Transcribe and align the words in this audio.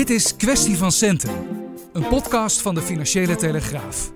Dit 0.00 0.10
is 0.10 0.36
Kwestie 0.36 0.76
van 0.76 0.92
Centen, 0.92 1.30
een 1.92 2.08
podcast 2.08 2.60
van 2.60 2.74
de 2.74 2.82
Financiële 2.82 3.36
Telegraaf. 3.36 4.12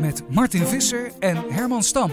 Met 0.00 0.22
Martin 0.30 0.66
Visser 0.66 1.12
en 1.18 1.44
Herman 1.48 1.82
Stam. 1.82 2.10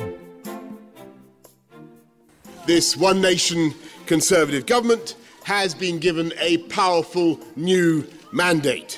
This 2.65 2.97
one 2.99 3.19
nation 3.19 3.73
conservative 4.07 4.73
government 4.73 5.15
has 5.41 5.75
been 5.75 6.01
given 6.01 6.33
a 6.37 6.57
powerful 6.75 7.39
new 7.55 8.01
mandate. 8.31 8.97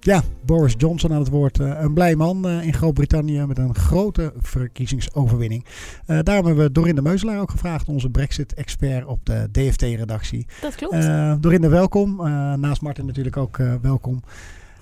Ja, 0.00 0.22
Boris 0.46 0.74
Johnson 0.76 1.12
aan 1.12 1.18
het 1.18 1.28
woord. 1.28 1.58
Uh, 1.58 1.80
een 1.80 1.94
blij 1.94 2.16
man 2.16 2.48
uh, 2.48 2.66
in 2.66 2.72
Groot-Brittannië 2.72 3.44
met 3.46 3.58
een 3.58 3.74
grote 3.74 4.32
verkiezingsoverwinning. 4.36 5.64
Uh, 6.06 6.18
daarom 6.22 6.46
hebben 6.46 6.64
we 6.64 6.72
Dorinde 6.72 7.02
Meuselaar 7.02 7.40
ook 7.40 7.50
gevraagd, 7.50 7.88
onze 7.88 8.10
Brexit-expert 8.10 9.06
op 9.06 9.26
de 9.26 9.48
DFT-redactie. 9.52 10.46
Dat 10.60 10.74
klopt. 10.74 11.42
Dorinde, 11.42 11.68
welkom. 11.68 12.16
naast 12.60 12.82
Martin 12.82 13.06
natuurlijk 13.06 13.36
ook 13.36 13.56
welkom. 13.82 14.22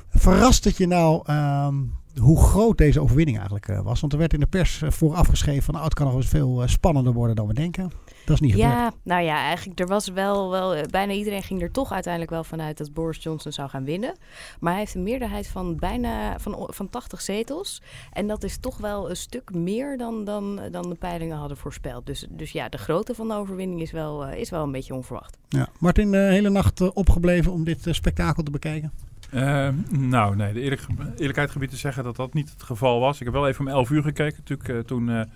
Verrast 0.08 0.64
het 0.64 0.76
je 0.76 0.86
nou 0.86 1.22
ehm, 1.26 1.74
hoe 2.20 2.40
groot 2.42 2.78
deze 2.78 3.00
overwinning 3.00 3.36
eigenlijk 3.38 3.82
was? 3.82 4.00
Want 4.00 4.12
er 4.12 4.18
werd 4.18 4.32
in 4.32 4.40
de 4.40 4.46
pers 4.46 4.82
vooraf 4.86 5.26
geschreven 5.26 5.62
van 5.62 5.74
nou, 5.74 5.86
het 5.86 5.94
kan 5.94 6.06
nog 6.06 6.16
eens 6.16 6.28
veel 6.28 6.62
spannender 6.66 7.12
worden 7.12 7.36
dan 7.36 7.46
we 7.46 7.54
denken. 7.54 7.92
Dat 8.24 8.34
is 8.34 8.40
niet 8.40 8.56
ja, 8.56 8.74
gebeurd. 8.74 8.94
nou 9.04 9.22
ja, 9.22 9.36
eigenlijk 9.36 9.80
er 9.80 9.86
was 9.86 10.08
wel, 10.08 10.50
wel, 10.50 10.74
eh, 10.74 10.86
bijna 10.90 11.12
iedereen 11.12 11.42
ging 11.42 11.62
er 11.62 11.70
toch 11.70 11.92
uiteindelijk 11.92 12.32
wel 12.32 12.44
vanuit 12.44 12.78
dat 12.78 12.92
Boris 12.92 13.22
Johnson 13.22 13.52
zou 13.52 13.68
gaan 13.68 13.84
winnen. 13.84 14.16
Maar 14.60 14.72
hij 14.72 14.80
heeft 14.80 14.94
een 14.94 15.02
meerderheid 15.02 15.48
van 15.48 15.76
bijna 15.76 16.38
van, 16.38 16.68
van 16.70 16.90
80 16.90 17.20
zetels. 17.20 17.82
En 18.12 18.26
dat 18.26 18.42
is 18.42 18.58
toch 18.58 18.76
wel 18.76 19.10
een 19.10 19.16
stuk 19.16 19.54
meer 19.54 19.96
dan, 19.96 20.24
dan, 20.24 20.60
dan 20.70 20.88
de 20.88 20.94
peilingen 20.94 21.36
hadden 21.36 21.56
voorspeld. 21.56 22.06
Dus, 22.06 22.26
dus 22.30 22.52
ja, 22.52 22.68
de 22.68 22.78
grootte 22.78 23.14
van 23.14 23.28
de 23.28 23.34
overwinning 23.34 23.80
is 23.80 23.90
wel, 23.90 24.28
is 24.28 24.50
wel 24.50 24.62
een 24.62 24.72
beetje 24.72 24.94
onverwacht. 24.94 25.38
Ja. 25.48 25.68
Martin, 25.78 26.10
de 26.10 26.18
hele 26.18 26.50
nacht 26.50 26.92
opgebleven 26.92 27.52
om 27.52 27.64
dit 27.64 27.86
spektakel 27.90 28.42
te 28.42 28.50
bekijken? 28.50 28.92
Uh, 29.34 29.68
nou, 29.90 30.36
nee, 30.36 30.52
de 30.52 30.60
eerlijk, 30.60 30.82
eerlijkheid 31.16 31.50
gebied 31.50 31.70
te 31.70 31.76
zeggen 31.76 32.04
dat 32.04 32.16
dat 32.16 32.34
niet 32.34 32.50
het 32.50 32.62
geval 32.62 33.00
was. 33.00 33.18
Ik 33.18 33.24
heb 33.24 33.34
wel 33.34 33.48
even 33.48 33.60
om 33.60 33.72
11 33.72 33.90
uur 33.90 34.02
gekeken, 34.02 34.42
natuurlijk 34.44 34.86
toen 34.86 35.26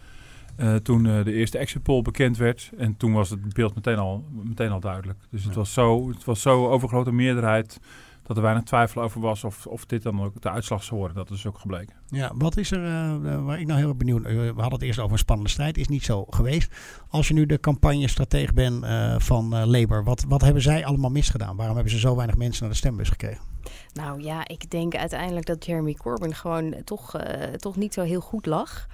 uh, 0.56 0.74
toen 0.74 1.04
uh, 1.04 1.24
de 1.24 1.32
eerste 1.32 1.58
exit 1.58 1.82
poll 1.82 2.02
bekend 2.02 2.36
werd. 2.36 2.70
En 2.78 2.96
toen 2.96 3.12
was 3.12 3.30
het 3.30 3.54
beeld 3.54 3.74
meteen 3.74 3.98
al, 3.98 4.24
meteen 4.44 4.70
al 4.70 4.80
duidelijk. 4.80 5.18
Dus 5.30 5.44
het, 5.44 5.54
was 5.54 5.72
zo, 5.72 6.08
het 6.08 6.24
was 6.24 6.42
zo 6.42 6.68
overgrote 6.68 7.12
meerderheid 7.12 7.80
dat 8.22 8.36
er 8.36 8.42
weinig 8.42 8.64
twijfel 8.64 9.02
over 9.02 9.20
was 9.20 9.44
of, 9.44 9.66
of 9.66 9.86
dit 9.86 10.02
dan 10.02 10.22
ook 10.22 10.42
de 10.42 10.50
uitslag 10.50 10.84
zou 10.84 10.98
worden. 10.98 11.16
Dat 11.16 11.30
is 11.30 11.46
ook 11.46 11.58
gebleken. 11.58 11.96
Ja, 12.06 12.32
wat 12.34 12.56
is 12.56 12.70
er, 12.70 12.84
uh, 12.84 13.44
waar 13.44 13.60
ik 13.60 13.66
nou 13.66 13.78
heel 13.78 13.94
benieuwd 13.94 14.22
We 14.22 14.52
hadden 14.56 14.72
het 14.72 14.82
eerst 14.82 14.98
over 14.98 15.12
een 15.12 15.18
spannende 15.18 15.50
strijd, 15.50 15.78
is 15.78 15.88
niet 15.88 16.04
zo 16.04 16.24
geweest. 16.30 16.74
Als 17.08 17.28
je 17.28 17.34
nu 17.34 17.46
de 17.46 17.60
campagne-strateeg 17.60 18.54
bent 18.54 18.86
van 19.22 19.66
Labour, 19.66 20.04
wat, 20.04 20.24
wat 20.28 20.40
hebben 20.40 20.62
zij 20.62 20.84
allemaal 20.84 21.10
misgedaan? 21.10 21.56
Waarom 21.56 21.74
hebben 21.74 21.92
ze 21.92 21.98
zo 21.98 22.16
weinig 22.16 22.36
mensen 22.36 22.62
naar 22.62 22.72
de 22.72 22.78
stembus 22.78 23.08
gekregen? 23.08 23.55
Nou 23.92 24.22
ja, 24.22 24.48
ik 24.48 24.70
denk 24.70 24.96
uiteindelijk 24.96 25.46
dat 25.46 25.64
Jeremy 25.64 25.94
Corbyn 25.94 26.34
gewoon 26.34 26.74
toch, 26.84 27.16
uh, 27.16 27.42
toch 27.42 27.76
niet 27.76 27.94
zo 27.94 28.02
heel 28.02 28.20
goed 28.20 28.46
lag. 28.46 28.86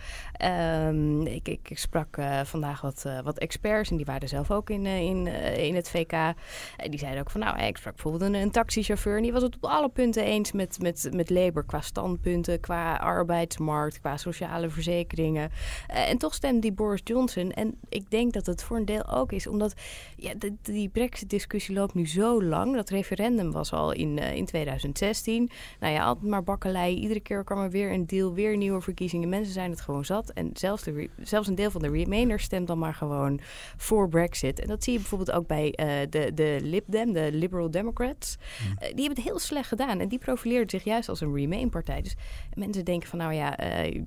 Um, 0.87 1.27
ik, 1.27 1.49
ik, 1.49 1.71
sprak 1.75 2.17
uh, 2.17 2.41
vandaag 2.45 2.81
wat, 2.81 3.07
wat 3.25 3.39
experts 3.39 3.91
en 3.91 3.97
die 3.97 4.07
waren 4.07 4.29
zelf 4.29 4.51
ook 4.51 4.71
in, 4.71 4.87
in, 4.87 5.27
in 5.57 5.75
het 5.75 5.89
VK. 5.89 6.13
En 6.13 6.91
die 6.91 6.99
zeiden 6.99 7.21
ook 7.21 7.31
van 7.31 7.41
nou, 7.41 7.61
ik 7.61 7.77
sprak 7.77 7.95
bijvoorbeeld 7.95 8.23
een, 8.23 8.35
een 8.35 8.51
taxichauffeur 8.51 9.17
en 9.17 9.23
die 9.23 9.33
was 9.33 9.43
het 9.43 9.55
op 9.55 9.65
alle 9.65 9.89
punten 9.89 10.25
eens 10.25 10.53
met, 10.53 10.79
met, 10.81 11.09
met 11.13 11.31
Labour 11.31 11.67
qua 11.67 11.81
standpunten, 11.81 12.61
qua 12.61 12.97
arbeidsmarkt, 12.97 14.01
qua 14.01 14.17
sociale 14.17 14.71
verzekeringen. 14.71 15.51
en 15.87 16.19
toch 16.19 16.35
stemde 16.35 16.61
die 16.61 16.73
Boris 16.73 17.01
Johnson. 17.05 17.51
En 17.51 17.79
ik 17.89 18.11
denk 18.11 18.33
dat 18.33 18.47
het 18.47 18.63
voor 18.63 18.77
een 18.77 18.85
deel 18.85 19.09
ook 19.09 19.33
is 19.33 19.47
omdat 19.47 19.75
ja, 20.17 20.33
die 20.63 20.89
Brexit-discussie 20.89 21.75
loopt 21.75 21.95
nu 21.95 22.09
zo 22.09 22.43
lang. 22.43 22.75
Dat 22.75 22.91
referendum 22.91 23.53
was 23.53 23.73
al 23.73 23.93
in, 23.93 24.19
in 24.19 24.47
2016. 24.63 25.51
Nou 25.81 25.93
ja, 25.93 26.05
altijd 26.05 26.31
maar 26.31 26.43
bakkelei. 26.43 26.97
Iedere 26.97 27.21
keer 27.21 27.45
kwam 27.45 27.59
er 27.59 27.71
weer 27.71 27.93
een 27.93 28.07
deal, 28.07 28.35
weer 28.35 28.57
nieuwe 28.57 28.81
verkiezingen. 28.81 29.29
Mensen 29.29 29.53
zijn 29.53 29.71
het 29.71 29.81
gewoon 29.81 30.05
zat. 30.05 30.31
En 30.31 30.51
zelfs, 30.55 30.83
de, 30.83 31.11
zelfs 31.23 31.49
een 31.49 31.55
deel 31.55 31.71
van 31.71 31.83
de 31.83 31.91
Remainers 31.91 32.45
stemt 32.45 32.67
dan 32.67 32.79
maar 32.79 32.95
gewoon 32.95 33.41
voor 33.77 34.09
Brexit. 34.09 34.61
En 34.61 34.69
dat 34.69 34.85
zie 34.85 34.93
je 34.93 34.99
bijvoorbeeld 34.99 35.33
ook 35.33 35.47
bij 35.47 35.67
uh, 35.67 36.11
de, 36.11 36.35
de 36.35 36.59
Lib 36.63 36.85
Dem, 36.87 37.13
de 37.13 37.29
Liberal 37.33 37.71
Democrats. 37.71 38.37
Mm. 38.37 38.67
Uh, 38.67 38.79
die 38.79 38.89
hebben 38.89 39.15
het 39.15 39.25
heel 39.25 39.39
slecht 39.39 39.69
gedaan. 39.69 40.01
En 40.01 40.09
die 40.09 40.19
profileert 40.19 40.71
zich 40.71 40.85
juist 40.85 41.09
als 41.09 41.21
een 41.21 41.35
Remain-partij. 41.35 42.03
Dus 42.03 42.17
mensen 42.55 42.85
denken 42.85 43.09
van, 43.09 43.19
nou 43.19 43.33
ja, 43.33 43.61
uh, 43.85 44.03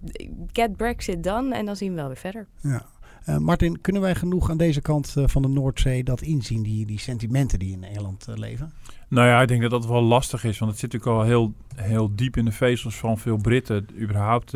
get 0.52 0.76
Brexit 0.78 1.24
dan. 1.24 1.54
En 1.54 1.66
dan 1.66 1.76
zien 1.76 1.90
we 1.90 1.96
wel 1.96 2.08
weer 2.08 2.18
verder. 2.18 2.48
Ja. 2.62 2.86
Uh, 3.30 3.38
Martin, 3.38 3.82
kunnen 3.82 4.02
wij 4.02 4.16
genoeg 4.16 4.50
aan 4.50 4.58
deze 4.58 4.82
kant 4.82 5.16
uh, 5.18 5.28
van 5.28 5.42
de 5.42 5.48
Noordzee 5.48 6.04
dat 6.04 6.22
inzien, 6.22 6.64
die, 6.64 6.86
die 6.86 7.00
sentimenten 7.00 7.60
die 7.60 7.72
in 7.72 7.80
Nederland 7.80 8.26
uh, 8.30 8.36
leven? 8.36 8.72
Nou 9.08 9.28
ja, 9.28 9.42
ik 9.42 9.48
denk 9.48 9.62
dat 9.62 9.72
dat 9.72 9.86
wel 9.86 10.02
lastig 10.02 10.44
is, 10.44 10.60
want 10.60 10.72
het 10.72 10.80
zit 10.80 10.92
natuurlijk 10.94 11.22
al 11.22 11.28
heel, 11.28 11.54
heel 11.76 12.16
diep 12.16 12.38
in 12.38 12.46
de 12.46 12.52
vezels 12.52 12.96
van 12.96 13.18
veel 13.18 13.38
Britten. 13.38 13.88
Überhaupt 14.00 14.54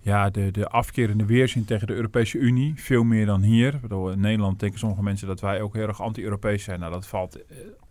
ja, 0.00 0.30
de, 0.30 0.50
de 0.50 0.68
afkeer 0.68 1.10
en 1.10 1.18
de 1.18 1.26
weerzin 1.26 1.64
tegen 1.64 1.86
de 1.86 1.94
Europese 1.94 2.38
Unie, 2.38 2.72
veel 2.76 3.02
meer 3.02 3.26
dan 3.26 3.42
hier. 3.42 3.78
Bedoel, 3.80 4.10
in 4.10 4.20
Nederland 4.20 4.60
denken 4.60 4.78
sommige 4.78 5.02
mensen 5.02 5.26
dat 5.26 5.40
wij 5.40 5.60
ook 5.60 5.74
heel 5.74 5.88
erg 5.88 6.02
anti-Europees 6.02 6.64
zijn. 6.64 6.80
Nou, 6.80 6.92
dat 6.92 7.06
valt 7.06 7.38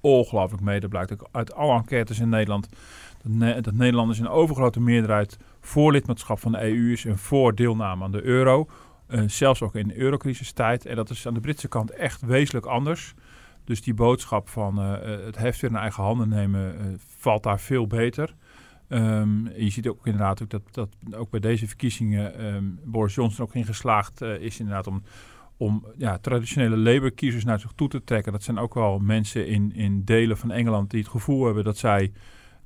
ongelooflijk 0.02 0.64
mee. 0.64 0.80
Dat 0.80 0.90
blijkt 0.90 1.14
ook 1.14 1.28
uit 1.32 1.54
alle 1.54 1.78
enquêtes 1.78 2.20
in 2.20 2.30
Nederland. 2.30 2.70
Dat, 3.24 3.32
ne 3.32 3.62
dat 3.62 3.74
Nederlanders 3.74 4.20
in 4.20 4.28
overgrote 4.28 4.80
meerderheid 4.80 5.38
voor 5.62 5.92
lidmaatschap 5.92 6.40
van 6.40 6.52
de 6.52 6.62
EU 6.62 6.92
is 6.92 7.06
en 7.06 7.18
voor 7.18 7.56
deelname 7.56 8.04
aan 8.04 8.12
de 8.12 8.24
euro. 8.24 8.68
Uh, 9.10 9.24
zelfs 9.28 9.62
ook 9.62 9.76
in 9.76 9.88
de 9.88 9.98
eurocrisistijd. 9.98 10.86
En 10.86 10.96
dat 10.96 11.10
is 11.10 11.28
aan 11.28 11.34
de 11.34 11.40
Britse 11.40 11.68
kant 11.68 11.92
echt 11.92 12.22
wezenlijk 12.22 12.66
anders. 12.66 13.14
Dus 13.64 13.82
die 13.82 13.94
boodschap 13.94 14.50
van 14.50 14.80
uh, 14.80 15.26
het 15.26 15.38
heft 15.38 15.62
weer 15.62 15.70
in 15.70 15.76
eigen 15.76 16.04
handen 16.04 16.30
nemen 16.30 16.76
valt 17.18 17.44
daar 17.44 17.60
veel 17.60 17.88
beter. 17.88 18.36
Um, 18.88 19.50
je 19.56 19.70
ziet 19.70 19.88
ook 19.88 20.06
inderdaad 20.06 20.44
ook 20.44 20.50
dat, 20.50 20.62
dat 20.72 20.90
ook 21.12 21.30
bij 21.30 21.40
deze 21.40 21.68
verkiezingen 21.68 22.46
um, 22.56 22.80
Boris 22.84 23.16
Johnson 23.16 23.46
ook 23.46 23.56
in 23.56 23.66
geslaagd 23.66 24.22
is 24.22 24.60
inderdaad 24.60 24.88
om, 24.88 25.04
om 25.58 25.86
ja, 25.98 26.18
traditionele 26.18 26.78
Labour-kiezers 26.78 27.44
naar 27.44 27.60
zich 27.60 27.72
toe 27.76 27.88
te 27.88 28.04
trekken. 28.04 28.32
Dat 28.32 28.44
zijn 28.44 28.58
ook 28.58 28.74
wel 28.74 29.00
mensen 29.00 29.48
in, 29.48 29.74
in 29.76 30.04
delen 30.04 30.38
van 30.38 30.52
Engeland 30.52 30.90
die 30.90 31.00
het 31.00 31.10
gevoel 31.10 31.46
hebben 31.46 31.64
dat 31.64 31.78
zij 31.78 32.12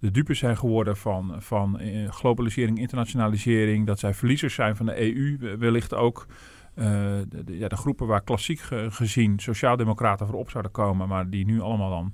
de 0.03 0.11
dupe 0.11 0.33
zijn 0.33 0.57
geworden 0.57 0.97
van, 0.97 1.35
van 1.37 1.79
globalisering, 2.07 2.79
internationalisering. 2.79 3.87
Dat 3.87 3.99
zij 3.99 4.13
verliezers 4.13 4.53
zijn 4.53 4.75
van 4.75 4.85
de 4.85 5.15
EU 5.15 5.57
wellicht 5.57 5.93
ook. 5.93 6.25
Uh, 6.75 6.85
de, 7.29 7.43
de, 7.43 7.57
ja, 7.57 7.67
de 7.67 7.75
groepen 7.75 8.07
waar 8.07 8.21
klassiek 8.21 8.59
ge, 8.59 8.87
gezien 8.89 9.39
sociaaldemocraten 9.39 10.27
voor 10.27 10.39
op 10.39 10.49
zouden 10.49 10.71
komen, 10.71 11.07
maar 11.07 11.29
die 11.29 11.45
nu 11.45 11.61
allemaal 11.61 11.89
dan 11.89 12.13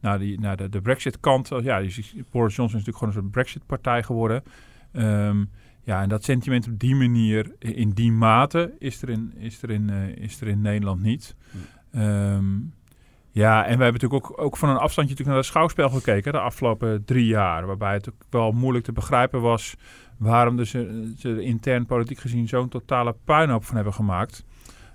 naar, 0.00 0.18
die, 0.18 0.40
naar 0.40 0.56
de, 0.56 0.68
de 0.68 0.80
Brexit-kant. 0.80 1.48
Ja, 1.48 1.82
Boris 2.30 2.56
Johnson 2.56 2.64
is 2.64 2.72
natuurlijk 2.72 2.96
gewoon 2.96 3.14
een 3.14 3.20
soort 3.20 3.30
Brexit-partij 3.30 4.02
geworden. 4.02 4.42
Um, 4.92 5.50
ja, 5.82 6.02
en 6.02 6.08
dat 6.08 6.24
sentiment 6.24 6.68
op 6.68 6.78
die 6.78 6.94
manier, 6.94 7.54
in 7.58 7.90
die 7.90 8.12
mate, 8.12 8.74
is 8.78 9.02
er 9.02 9.08
in, 9.08 9.32
is 9.36 9.62
er 9.62 9.70
in, 9.70 9.88
uh, 9.90 10.16
is 10.16 10.40
er 10.40 10.48
in 10.48 10.60
Nederland 10.60 11.02
niet. 11.02 11.36
Um, 11.94 12.72
ja, 13.38 13.64
en 13.64 13.78
we 13.78 13.82
hebben 13.82 14.00
natuurlijk 14.00 14.30
ook, 14.30 14.40
ook 14.40 14.56
van 14.56 14.68
een 14.68 14.76
afstandje 14.76 15.14
natuurlijk 15.14 15.28
naar 15.28 15.36
het 15.36 15.46
schouwspel 15.46 15.90
gekeken 15.90 16.32
de 16.32 16.40
afgelopen 16.40 17.04
drie 17.04 17.26
jaar. 17.26 17.66
Waarbij 17.66 17.92
het 17.92 18.08
ook 18.08 18.22
wel 18.30 18.52
moeilijk 18.52 18.84
te 18.84 18.92
begrijpen 18.92 19.40
was 19.40 19.76
waarom 20.16 20.56
dus, 20.56 20.70
ze, 20.70 21.12
ze 21.18 21.42
intern 21.42 21.86
politiek 21.86 22.18
gezien 22.18 22.48
zo'n 22.48 22.68
totale 22.68 23.14
puinhoop 23.24 23.64
van 23.64 23.74
hebben 23.74 23.94
gemaakt. 23.94 24.44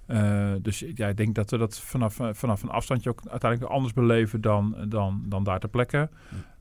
Uh, 0.08 0.52
dus 0.62 0.84
ja, 0.94 1.08
ik 1.08 1.18
denk 1.18 1.36
dat 1.36 1.52
we 1.52 1.58
dat 1.58 1.80
vanaf, 1.80 2.20
vanaf 2.32 2.64
een 2.64 2.70
afstandje 2.70 3.10
ook 3.10 3.22
uiteindelijk 3.30 3.72
anders 3.72 3.94
beleven 3.94 4.42
dan, 4.42 4.76
dan, 4.88 5.24
dan 5.26 5.44
daar 5.44 5.60
ter 5.60 5.70
plekke. 5.70 6.10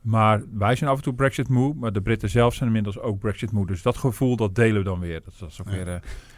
Maar 0.02 0.42
wij 0.52 0.76
zijn 0.76 0.90
af 0.90 0.96
en 0.96 1.02
toe 1.02 1.14
Brexit 1.14 1.48
moe, 1.48 1.74
maar 1.74 1.92
de 1.92 2.00
Britten 2.00 2.30
zelf 2.30 2.54
zijn 2.54 2.66
inmiddels 2.66 2.98
ook 2.98 3.18
Brexit 3.18 3.52
moe. 3.52 3.66
Dus 3.66 3.82
dat 3.82 3.96
gevoel, 3.96 4.36
dat 4.36 4.54
delen 4.54 4.76
we 4.76 4.84
dan 4.84 5.00
weer. 5.00 5.20
Dat, 5.24 5.50
is 5.50 5.60
ook 5.60 5.68
ja. 5.68 5.72
weer 5.72 5.86
uh, 5.86 5.94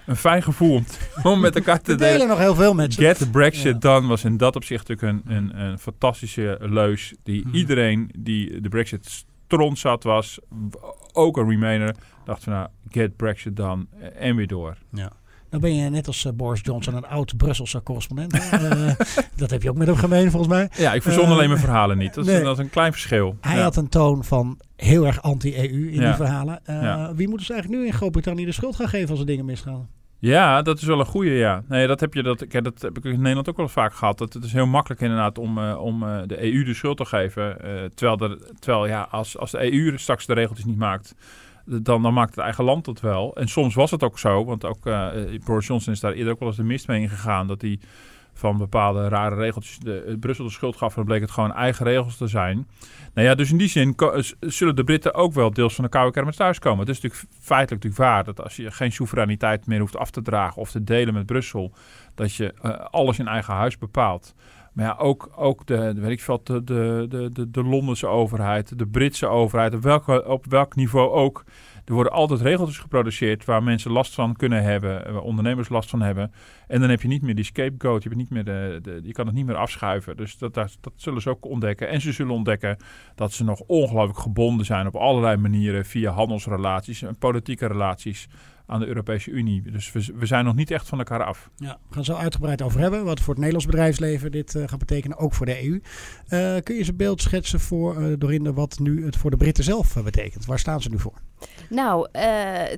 een 0.06 0.16
fijn 0.16 0.43
gevoel 0.43 0.75
om, 0.75 0.84
om 1.32 1.41
met 1.41 1.56
elkaar 1.56 1.81
te 1.81 1.93
we 1.93 1.98
delen. 1.98 2.12
delen 2.12 2.28
nog 2.28 2.38
heel 2.38 2.54
veel 2.54 2.75
met 2.75 2.94
Get 2.94 3.31
Brexit 3.31 3.73
ja. 3.73 3.78
done 3.78 4.06
was 4.06 4.25
in 4.25 4.37
dat 4.37 4.56
opzicht 4.56 4.88
natuurlijk 4.88 5.26
een, 5.26 5.37
een, 5.37 5.61
een 5.61 5.78
fantastische 5.78 6.58
leus. 6.61 7.14
Die 7.23 7.43
hmm. 7.43 7.55
iedereen 7.55 8.11
die 8.19 8.61
de 8.61 8.69
Brexit 8.69 9.26
stront 9.46 9.78
zat 9.78 10.02
was, 10.02 10.38
ook 11.12 11.37
een 11.37 11.49
Remainer, 11.49 11.94
dacht 12.25 12.44
van 12.44 12.52
nou, 12.52 12.69
get 12.90 13.17
Brexit 13.17 13.56
done 13.56 13.87
en 14.14 14.37
weer 14.37 14.46
door. 14.46 14.76
Ja. 14.90 15.12
Dan 15.54 15.62
ben 15.62 15.74
je 15.74 15.90
net 15.90 16.06
als 16.06 16.24
uh, 16.24 16.32
Boris 16.32 16.60
Johnson 16.62 16.94
een 16.94 17.06
oud 17.06 17.36
Brusselse 17.36 17.82
correspondent. 17.82 18.34
uh, 18.34 18.92
dat 19.36 19.50
heb 19.50 19.62
je 19.62 19.70
ook 19.70 19.76
met 19.76 19.86
hem 19.86 19.96
gemeen 19.96 20.30
volgens 20.30 20.52
mij. 20.52 20.70
Ja, 20.76 20.92
ik 20.92 21.02
verzon 21.02 21.24
uh, 21.24 21.30
alleen 21.30 21.48
mijn 21.48 21.60
verhalen 21.60 21.98
niet. 21.98 22.14
Dat 22.14 22.26
is, 22.26 22.42
dat 22.42 22.58
is 22.58 22.64
een 22.64 22.70
klein 22.70 22.92
verschil. 22.92 23.36
Hij 23.40 23.56
ja. 23.56 23.62
had 23.62 23.76
een 23.76 23.88
toon 23.88 24.24
van 24.24 24.60
heel 24.76 25.06
erg 25.06 25.22
anti-EU 25.22 25.90
in 25.90 26.00
ja. 26.00 26.06
die 26.06 26.14
verhalen. 26.14 26.60
Ja. 26.66 27.14
Wie 27.14 27.28
moeten 27.28 27.46
ze 27.46 27.52
eigenlijk 27.52 27.82
nu 27.82 27.88
in 27.88 27.94
Groot-Brittannië 27.94 28.44
de 28.44 28.52
schuld 28.52 28.76
gaan 28.76 28.88
geven 28.88 29.10
als 29.10 29.20
er 29.20 29.26
dingen 29.26 29.44
misgaan? 29.44 29.88
Ja, 30.18 30.62
dat 30.62 30.78
is 30.78 30.84
wel 30.84 31.00
een 31.00 31.06
goede, 31.06 31.30
ja. 31.30 31.62
Nee, 31.68 31.86
dat 31.86 32.00
heb, 32.00 32.14
je, 32.14 32.22
dat, 32.22 32.46
kijk, 32.46 32.64
dat 32.64 32.82
heb 32.82 32.96
ik 32.96 33.04
in 33.04 33.20
Nederland 33.20 33.48
ook 33.48 33.56
wel 33.56 33.68
vaak 33.68 33.94
gehad. 33.94 34.18
Dat 34.18 34.32
het 34.32 34.44
is 34.44 34.52
heel 34.52 34.66
makkelijk 34.66 35.00
inderdaad 35.00 35.38
om, 35.38 35.58
uh, 35.58 35.80
om 35.80 36.02
uh, 36.02 36.18
de 36.26 36.52
EU 36.52 36.64
de 36.64 36.74
schuld 36.74 36.96
te 36.96 37.04
geven. 37.04 37.56
Uh, 37.64 37.84
terwijl, 37.94 38.30
er, 38.30 38.38
terwijl 38.58 38.86
ja, 38.86 39.08
als, 39.10 39.38
als 39.38 39.50
de 39.50 39.72
EU 39.72 39.98
straks 39.98 40.26
de 40.26 40.34
regeltjes 40.34 40.66
niet 40.66 40.78
maakt, 40.78 41.14
dan, 41.64 42.02
dan 42.02 42.14
maakt 42.14 42.34
het 42.34 42.44
eigen 42.44 42.64
land 42.64 42.84
dat 42.84 43.00
wel. 43.00 43.37
En 43.37 43.49
soms 43.49 43.75
was 43.75 43.90
het 43.90 44.02
ook 44.02 44.19
zo, 44.19 44.44
want 44.44 44.64
ook 44.64 44.82
Boris 45.44 45.66
Johnson 45.66 45.93
is 45.93 46.00
daar 46.00 46.12
eerder 46.12 46.32
ook 46.32 46.38
wel 46.38 46.49
eens 46.49 46.56
de 46.56 46.64
mist 46.64 46.88
mee 46.88 47.00
ingegaan. 47.00 47.46
Dat 47.46 47.61
hij 47.61 47.78
van 48.37 48.58
bepaalde 48.58 49.08
rare 49.08 49.34
regeltjes 49.34 49.78
de, 49.78 50.16
Brussel 50.20 50.44
de 50.44 50.50
schuld 50.50 50.76
gaf. 50.76 50.88
En 50.88 50.96
dan 50.96 51.05
bleek 51.05 51.20
het 51.20 51.31
gewoon 51.31 51.52
eigen 51.52 51.87
regels 51.87 52.16
te 52.16 52.26
zijn. 52.26 52.69
Nou 53.14 53.28
ja, 53.28 53.34
dus 53.34 53.50
in 53.50 53.56
die 53.56 53.69
zin 53.69 53.96
zullen 54.40 54.76
de 54.76 54.84
Britten 54.84 55.14
ook 55.14 55.32
wel 55.32 55.52
deels 55.52 55.75
van 55.75 55.84
de 55.84 55.90
koude 55.90 56.12
kermis 56.12 56.37
thuiskomen. 56.37 56.78
Het 56.78 56.88
is 56.88 57.00
natuurlijk 57.00 57.31
feitelijk 57.40 57.84
natuurlijk 57.84 58.12
waar 58.12 58.25
dat 58.25 58.44
als 58.44 58.56
je 58.56 58.70
geen 58.70 58.93
soevereiniteit 58.93 59.66
meer 59.66 59.81
hoeft 59.81 59.96
af 59.96 60.11
te 60.11 60.22
dragen 60.22 60.61
of 60.61 60.70
te 60.70 60.84
delen 60.84 61.14
met 61.14 61.26
Brussel, 61.26 61.72
dat 62.14 62.34
je 62.34 62.55
alles 62.90 63.19
in 63.19 63.28
eigen 63.28 63.55
huis 63.55 63.78
bepaalt. 63.78 64.34
Maar 64.75 64.85
ja, 64.85 64.97
ook, 64.99 65.31
ook 65.37 65.67
de, 65.67 65.94
weet 65.94 66.11
ik 66.11 66.21
veel, 66.21 66.41
de, 66.44 66.65
de, 66.65 67.29
de, 67.32 67.50
de 67.50 67.65
Londense 67.65 68.06
overheid, 68.06 68.79
de 68.79 68.87
Britse 68.87 69.26
overheid, 69.26 69.75
op, 69.75 69.82
welke, 69.82 70.26
op 70.29 70.47
welk 70.47 70.75
niveau 70.75 71.11
ook. 71.11 71.44
Er 71.85 71.93
worden 71.94 72.12
altijd 72.12 72.41
regeltjes 72.41 72.79
geproduceerd 72.79 73.44
waar 73.44 73.62
mensen 73.62 73.91
last 73.91 74.15
van 74.15 74.37
kunnen 74.37 74.62
hebben, 74.62 75.12
waar 75.12 75.23
ondernemers 75.23 75.69
last 75.69 75.91
van 75.91 76.03
hebben. 76.03 76.32
En 76.67 76.81
dan 76.81 76.91
heb 76.91 77.03
je 77.03 77.09
niet 77.09 77.23
meer 77.23 77.35
die 77.35 77.44
scapegoat, 77.44 78.03
je, 78.03 78.09
hebt 78.09 78.21
niet 78.21 78.31
meer 78.31 78.44
de, 78.44 78.79
de, 78.82 79.00
je 79.03 79.12
kan 79.12 79.26
het 79.26 79.35
niet 79.35 79.47
meer 79.47 79.56
afschuiven. 79.56 80.17
Dus 80.17 80.38
dat, 80.38 80.55
dat, 80.55 80.76
dat 80.81 80.93
zullen 80.97 81.23
ze 81.23 81.31
ook 81.31 81.44
ontdekken. 81.44 81.88
En 81.88 82.00
ze 82.00 82.12
zullen 82.12 82.35
ontdekken 82.35 82.76
dat 83.15 83.32
ze 83.32 83.44
nog 83.44 83.61
ongelooflijk 83.61 84.19
gebonden 84.19 84.67
zijn 84.67 84.87
op 84.87 84.97
allerlei 84.97 85.37
manieren 85.37 85.85
via 85.85 86.11
handelsrelaties 86.11 87.03
en 87.03 87.19
politieke 87.19 87.67
relaties 87.67 88.29
aan 88.66 88.81
de 88.81 88.87
Europese 88.87 89.31
Unie. 89.31 89.62
Dus 89.62 89.93
we, 89.93 90.06
we, 90.14 90.26
zijn 90.26 90.44
nog 90.44 90.55
niet 90.55 90.70
echt 90.70 90.88
van 90.88 90.99
elkaar 90.99 91.25
af. 91.25 91.50
Ja, 91.56 91.78
we 91.88 91.94
gaan 91.94 92.05
zo 92.05 92.14
uitgebreid 92.14 92.62
over 92.62 92.81
hebben. 92.81 93.05
Wat 93.05 93.20
voor 93.20 93.28
het 93.28 93.38
Nederlands 93.38 93.66
bedrijfsleven 93.66 94.32
dit 94.32 94.55
uh, 94.55 94.62
gaat 94.66 94.78
betekenen, 94.78 95.16
ook 95.16 95.34
voor 95.34 95.46
de 95.46 95.64
EU. 95.64 95.72
Uh, 95.75 95.81
kun 96.62 96.75
je 96.75 96.81
eens 96.81 96.88
een 96.88 96.96
beeld 96.96 97.22
schetsen 97.22 97.61
voor, 97.61 98.02
uh, 98.02 98.14
Dorinde, 98.19 98.52
wat 98.52 98.78
nu 98.78 99.05
het 99.05 99.16
voor 99.16 99.31
de 99.31 99.37
Britten 99.37 99.64
zelf 99.64 100.02
betekent? 100.05 100.46
Waar 100.46 100.58
staan 100.58 100.82
ze 100.82 100.88
nu 100.88 100.99
voor? 100.99 101.20
Nou, 101.69 102.08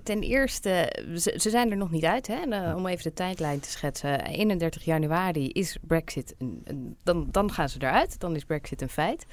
ten 0.02 0.20
eerste, 0.20 1.02
ze, 1.14 1.34
ze, 1.36 1.50
zijn 1.50 1.70
er 1.70 1.76
nog 1.76 1.90
niet 1.90 2.04
uit. 2.04 2.26
Hè? 2.26 2.74
om 2.74 2.86
even 2.86 3.02
de 3.02 3.12
tijdlijn 3.12 3.60
te 3.60 3.70
schetsen. 3.70 4.24
31 4.24 4.84
januari 4.84 5.48
is 5.48 5.78
Brexit, 5.82 6.34
een, 6.38 6.60
een, 6.64 6.96
dan, 7.02 7.28
dan 7.30 7.52
gaan 7.52 7.68
ze 7.68 7.78
eruit. 7.80 8.20
Dan 8.20 8.36
is 8.36 8.44
Brexit 8.44 8.82
een 8.82 8.88
feit. 8.88 9.26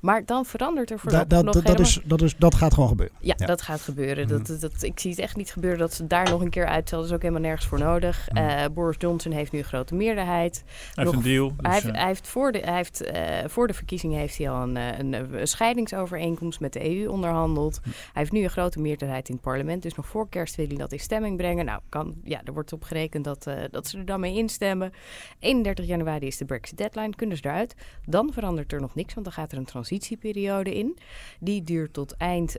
Maar 0.00 0.24
dan 0.24 0.44
verandert 0.44 0.90
er 0.90 0.98
vooral 0.98 1.28
da, 1.28 1.42
nog 1.42 1.54
dat, 1.54 1.62
helemaal... 1.62 1.86
is, 1.86 2.00
dat, 2.04 2.22
is, 2.22 2.36
dat 2.36 2.54
gaat 2.54 2.74
gewoon 2.74 2.88
gebeuren. 2.88 3.16
Ja, 3.20 3.34
ja. 3.36 3.46
dat 3.46 3.62
gaat 3.62 3.80
gebeuren. 3.80 4.24
Mm. 4.24 4.44
Dat, 4.44 4.60
dat, 4.60 4.82
ik 4.82 5.00
zie 5.00 5.10
het 5.10 5.20
echt 5.20 5.36
niet 5.36 5.52
gebeuren 5.52 5.78
dat 5.78 5.99
daar 6.04 6.30
nog 6.30 6.40
een 6.40 6.50
keer 6.50 6.66
uitstellen. 6.66 7.04
Dat 7.04 7.12
is 7.12 7.16
ook 7.16 7.22
helemaal 7.22 7.48
nergens 7.48 7.66
voor 7.66 7.78
nodig. 7.78 8.28
Uh, 8.32 8.64
Boris 8.72 8.96
Johnson 8.98 9.32
heeft 9.32 9.52
nu 9.52 9.58
een 9.58 9.64
grote 9.64 9.94
meerderheid. 9.94 10.64
Hij 10.94 11.04
heeft 11.04 11.16
een 11.16 11.22
deal. 11.22 11.48
Dus, 11.48 11.56
hij, 11.60 11.72
heeft, 11.72 11.86
uh, 11.86 11.92
hij, 11.92 12.06
heeft, 12.06 12.28
voor 12.28 12.52
de, 12.52 12.58
hij 12.58 12.76
heeft, 12.76 13.02
uh, 13.12 13.18
voor 13.46 13.66
de 13.66 13.74
verkiezingen 13.74 14.18
heeft 14.18 14.38
hij 14.38 14.50
al 14.50 14.62
een, 14.62 14.76
een, 14.76 15.12
een, 15.12 15.48
scheidingsovereenkomst 15.48 16.60
met 16.60 16.72
de 16.72 16.96
EU 16.96 17.08
onderhandeld. 17.08 17.80
Hij 17.82 17.92
heeft 18.12 18.32
nu 18.32 18.42
een 18.42 18.50
grote 18.50 18.80
meerderheid 18.80 19.28
in 19.28 19.34
het 19.34 19.44
parlement. 19.44 19.82
Dus 19.82 19.94
nog 19.94 20.06
voor 20.06 20.28
kerst 20.28 20.54
wil 20.56 20.66
hij 20.66 20.76
dat 20.76 20.92
in 20.92 21.00
stemming 21.00 21.36
brengen. 21.36 21.64
Nou, 21.64 21.80
kan, 21.88 22.14
ja, 22.24 22.40
er 22.44 22.52
wordt 22.52 22.72
op 22.72 22.82
gerekend 22.82 23.24
dat, 23.24 23.46
dat 23.70 23.86
ze 23.86 23.98
er 23.98 24.04
dan 24.04 24.20
mee 24.20 24.36
instemmen. 24.36 24.92
31 25.38 25.86
januari 25.86 26.26
is 26.26 26.36
de 26.36 26.44
Brexit 26.44 26.78
deadline. 26.78 27.14
Kunnen 27.16 27.36
ze 27.36 27.44
eruit. 27.44 27.74
Dan 28.06 28.32
verandert 28.32 28.72
er 28.72 28.80
nog 28.80 28.94
niks, 28.94 29.14
want 29.14 29.26
dan 29.26 29.34
gaat 29.34 29.52
er 29.52 29.58
een 29.58 29.64
transitieperiode 29.64 30.74
in. 30.74 30.98
Die 31.40 31.62
duurt 31.62 31.92
tot 31.92 32.16
eind 32.16 32.56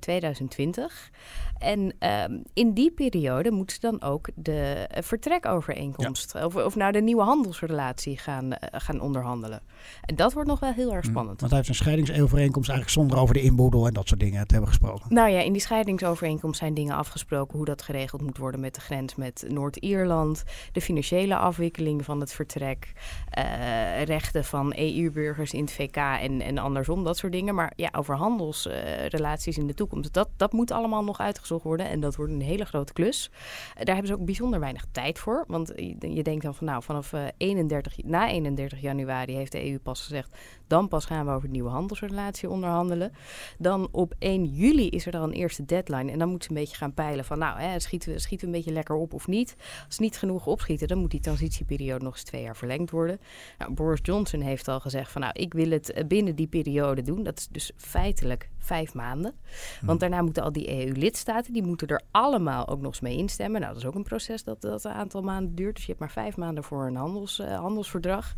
2020. 0.00 1.10
En 1.58 1.94
um, 2.30 2.42
in 2.54 2.72
die 2.72 2.83
periode 2.90 3.50
moeten 3.50 3.74
ze 3.74 3.80
dan 3.80 4.02
ook 4.02 4.28
de 4.34 4.88
uh, 4.96 5.02
vertrekovereenkomst, 5.02 6.32
ja. 6.32 6.44
of, 6.44 6.56
of 6.56 6.76
nou 6.76 6.92
de 6.92 7.00
nieuwe 7.00 7.22
handelsrelatie 7.22 8.18
gaan, 8.18 8.44
uh, 8.44 8.52
gaan 8.60 9.00
onderhandelen. 9.00 9.60
En 10.04 10.16
dat 10.16 10.32
wordt 10.32 10.48
nog 10.48 10.60
wel 10.60 10.72
heel 10.72 10.92
erg 10.92 11.04
spannend. 11.04 11.40
Want 11.40 11.50
hij 11.50 11.60
heeft 11.60 11.68
een 11.68 11.84
scheidingsovereenkomst 11.84 12.68
eigenlijk 12.68 12.98
zonder 12.98 13.18
over 13.18 13.34
de 13.34 13.40
inboedel 13.40 13.86
en 13.86 13.94
dat 13.94 14.08
soort 14.08 14.20
dingen 14.20 14.46
te 14.46 14.54
hebben 14.54 14.72
gesproken. 14.72 15.14
Nou 15.14 15.30
ja, 15.30 15.40
in 15.40 15.52
die 15.52 15.62
scheidingsovereenkomst 15.62 16.58
zijn 16.58 16.74
dingen 16.74 16.96
afgesproken 16.96 17.56
hoe 17.56 17.66
dat 17.66 17.82
geregeld 17.82 18.22
moet 18.22 18.38
worden 18.38 18.60
met 18.60 18.74
de 18.74 18.80
grens 18.80 19.14
met 19.14 19.44
Noord-Ierland, 19.48 20.44
de 20.72 20.80
financiële 20.80 21.36
afwikkeling 21.36 22.04
van 22.04 22.20
het 22.20 22.32
vertrek, 22.32 22.92
uh, 23.38 24.02
rechten 24.02 24.44
van 24.44 24.72
EU-burgers 24.76 25.52
in 25.52 25.60
het 25.60 25.72
VK 25.72 25.96
en, 25.96 26.40
en 26.40 26.58
andersom, 26.58 27.04
dat 27.04 27.16
soort 27.16 27.32
dingen. 27.32 27.54
Maar 27.54 27.72
ja, 27.76 27.88
over 27.96 28.16
handelsrelaties 28.16 29.58
in 29.58 29.66
de 29.66 29.74
toekomst, 29.74 30.12
dat, 30.12 30.28
dat 30.36 30.52
moet 30.52 30.70
allemaal 30.70 31.04
nog 31.04 31.20
uitgezocht 31.20 31.64
worden 31.64 31.88
en 31.88 32.00
dat 32.00 32.16
wordt 32.16 32.32
een 32.32 32.40
hele 32.40 32.66
grote 32.74 32.92
klus. 32.92 33.30
Daar 33.74 33.94
hebben 33.94 34.06
ze 34.06 34.14
ook 34.14 34.24
bijzonder 34.24 34.60
weinig 34.60 34.84
tijd 34.92 35.18
voor. 35.18 35.44
Want 35.48 35.72
je 35.98 36.22
denkt 36.22 36.42
dan 36.42 36.54
van 36.54 36.66
nou, 36.66 36.82
vanaf 36.82 37.12
31, 37.36 38.04
na 38.04 38.28
31 38.28 38.80
januari 38.80 39.34
heeft 39.34 39.52
de 39.52 39.70
EU 39.70 39.78
pas 39.78 40.02
gezegd, 40.02 40.36
dan 40.66 40.88
pas 40.88 41.04
gaan 41.04 41.26
we 41.26 41.32
over 41.32 41.46
de 41.46 41.52
nieuwe 41.52 41.70
handelsrelatie 41.70 42.48
onderhandelen. 42.50 43.12
Dan 43.58 43.88
op 43.90 44.14
1 44.18 44.44
juli 44.44 44.88
is 44.88 45.06
er 45.06 45.12
dan 45.12 45.22
een 45.22 45.32
eerste 45.32 45.64
deadline. 45.64 46.12
En 46.12 46.18
dan 46.18 46.28
moeten 46.28 46.48
ze 46.48 46.54
een 46.54 46.62
beetje 46.62 46.76
gaan 46.76 46.94
peilen 46.94 47.24
van 47.24 47.38
nou, 47.38 47.60
hè, 47.60 47.80
schieten, 47.80 48.12
we, 48.12 48.18
schieten 48.18 48.48
we 48.48 48.52
een 48.52 48.58
beetje 48.58 48.74
lekker 48.74 48.96
op 48.96 49.14
of 49.14 49.26
niet. 49.26 49.56
Als 49.86 49.94
ze 49.94 50.02
niet 50.02 50.18
genoeg 50.18 50.46
opschieten, 50.46 50.88
dan 50.88 50.98
moet 50.98 51.10
die 51.10 51.20
transitieperiode 51.20 52.04
nog 52.04 52.12
eens 52.12 52.22
twee 52.22 52.42
jaar 52.42 52.56
verlengd 52.56 52.90
worden. 52.90 53.20
Nou, 53.58 53.72
Boris 53.72 54.00
Johnson 54.02 54.40
heeft 54.40 54.68
al 54.68 54.80
gezegd 54.80 55.12
van 55.12 55.20
nou, 55.20 55.32
ik 55.36 55.52
wil 55.52 55.70
het 55.70 56.04
binnen 56.08 56.34
die 56.34 56.46
periode 56.46 57.02
doen. 57.02 57.22
Dat 57.22 57.38
is 57.38 57.48
dus 57.48 57.72
feitelijk 57.76 58.48
vijf 58.64 58.94
maanden. 58.94 59.34
Want 59.80 60.00
daarna 60.00 60.22
moeten 60.22 60.42
al 60.42 60.52
die 60.52 60.86
EU-lidstaten, 60.86 61.52
die 61.52 61.62
moeten 61.62 61.88
er 61.88 62.02
allemaal 62.10 62.68
ook 62.68 62.80
nog 62.80 62.86
eens 62.86 63.00
mee 63.00 63.16
instemmen. 63.16 63.60
Nou, 63.60 63.72
dat 63.72 63.82
is 63.82 63.88
ook 63.88 63.94
een 63.94 64.02
proces 64.02 64.44
dat, 64.44 64.60
dat 64.60 64.84
een 64.84 64.92
aantal 64.92 65.22
maanden 65.22 65.54
duurt. 65.54 65.74
Dus 65.74 65.84
je 65.84 65.88
hebt 65.88 66.00
maar 66.00 66.24
vijf 66.24 66.36
maanden 66.36 66.64
voor 66.64 66.86
een 66.86 66.96
handels, 66.96 67.38
uh, 67.38 67.58
handelsverdrag. 67.58 68.34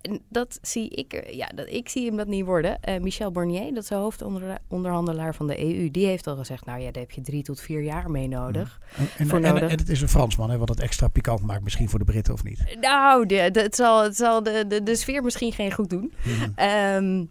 En 0.00 0.20
dat 0.28 0.58
zie 0.62 0.88
ik, 0.88 1.28
ja, 1.30 1.46
dat, 1.54 1.66
ik 1.68 1.88
zie 1.88 2.06
hem 2.06 2.16
dat 2.16 2.26
niet 2.26 2.44
worden. 2.44 2.78
Uh, 2.88 2.98
Michel 3.00 3.30
Barnier, 3.30 3.74
dat 3.74 3.82
is 3.82 3.88
de 3.88 3.94
hoofdonderhandelaar 3.94 5.34
van 5.34 5.46
de 5.46 5.60
EU, 5.60 5.90
die 5.90 6.06
heeft 6.06 6.26
al 6.26 6.36
gezegd, 6.36 6.64
nou 6.64 6.80
ja, 6.80 6.90
daar 6.90 7.02
heb 7.02 7.10
je 7.10 7.20
drie 7.20 7.42
tot 7.42 7.60
vier 7.60 7.82
jaar 7.82 8.10
mee 8.10 8.28
nodig. 8.28 8.80
En, 8.96 9.08
en, 9.16 9.26
voor 9.26 9.40
nodig. 9.40 9.70
en 9.70 9.78
het 9.78 9.88
is 9.88 10.00
een 10.00 10.08
Fransman, 10.08 10.50
hè, 10.50 10.58
wat 10.58 10.68
het 10.68 10.80
extra 10.80 11.08
pikant 11.08 11.42
maakt, 11.42 11.62
misschien 11.62 11.88
voor 11.88 11.98
de 11.98 12.04
Britten 12.04 12.34
of 12.34 12.44
niet? 12.44 12.76
Nou, 12.80 13.26
de, 13.26 13.50
de, 13.50 13.60
het 13.60 13.74
zal, 13.74 14.02
het 14.02 14.16
zal 14.16 14.42
de, 14.42 14.64
de, 14.68 14.82
de 14.82 14.96
sfeer 14.96 15.22
misschien 15.22 15.52
geen 15.52 15.72
goed 15.72 15.90
doen. 15.90 16.12
Mm. 16.24 16.64
Um, 16.64 17.30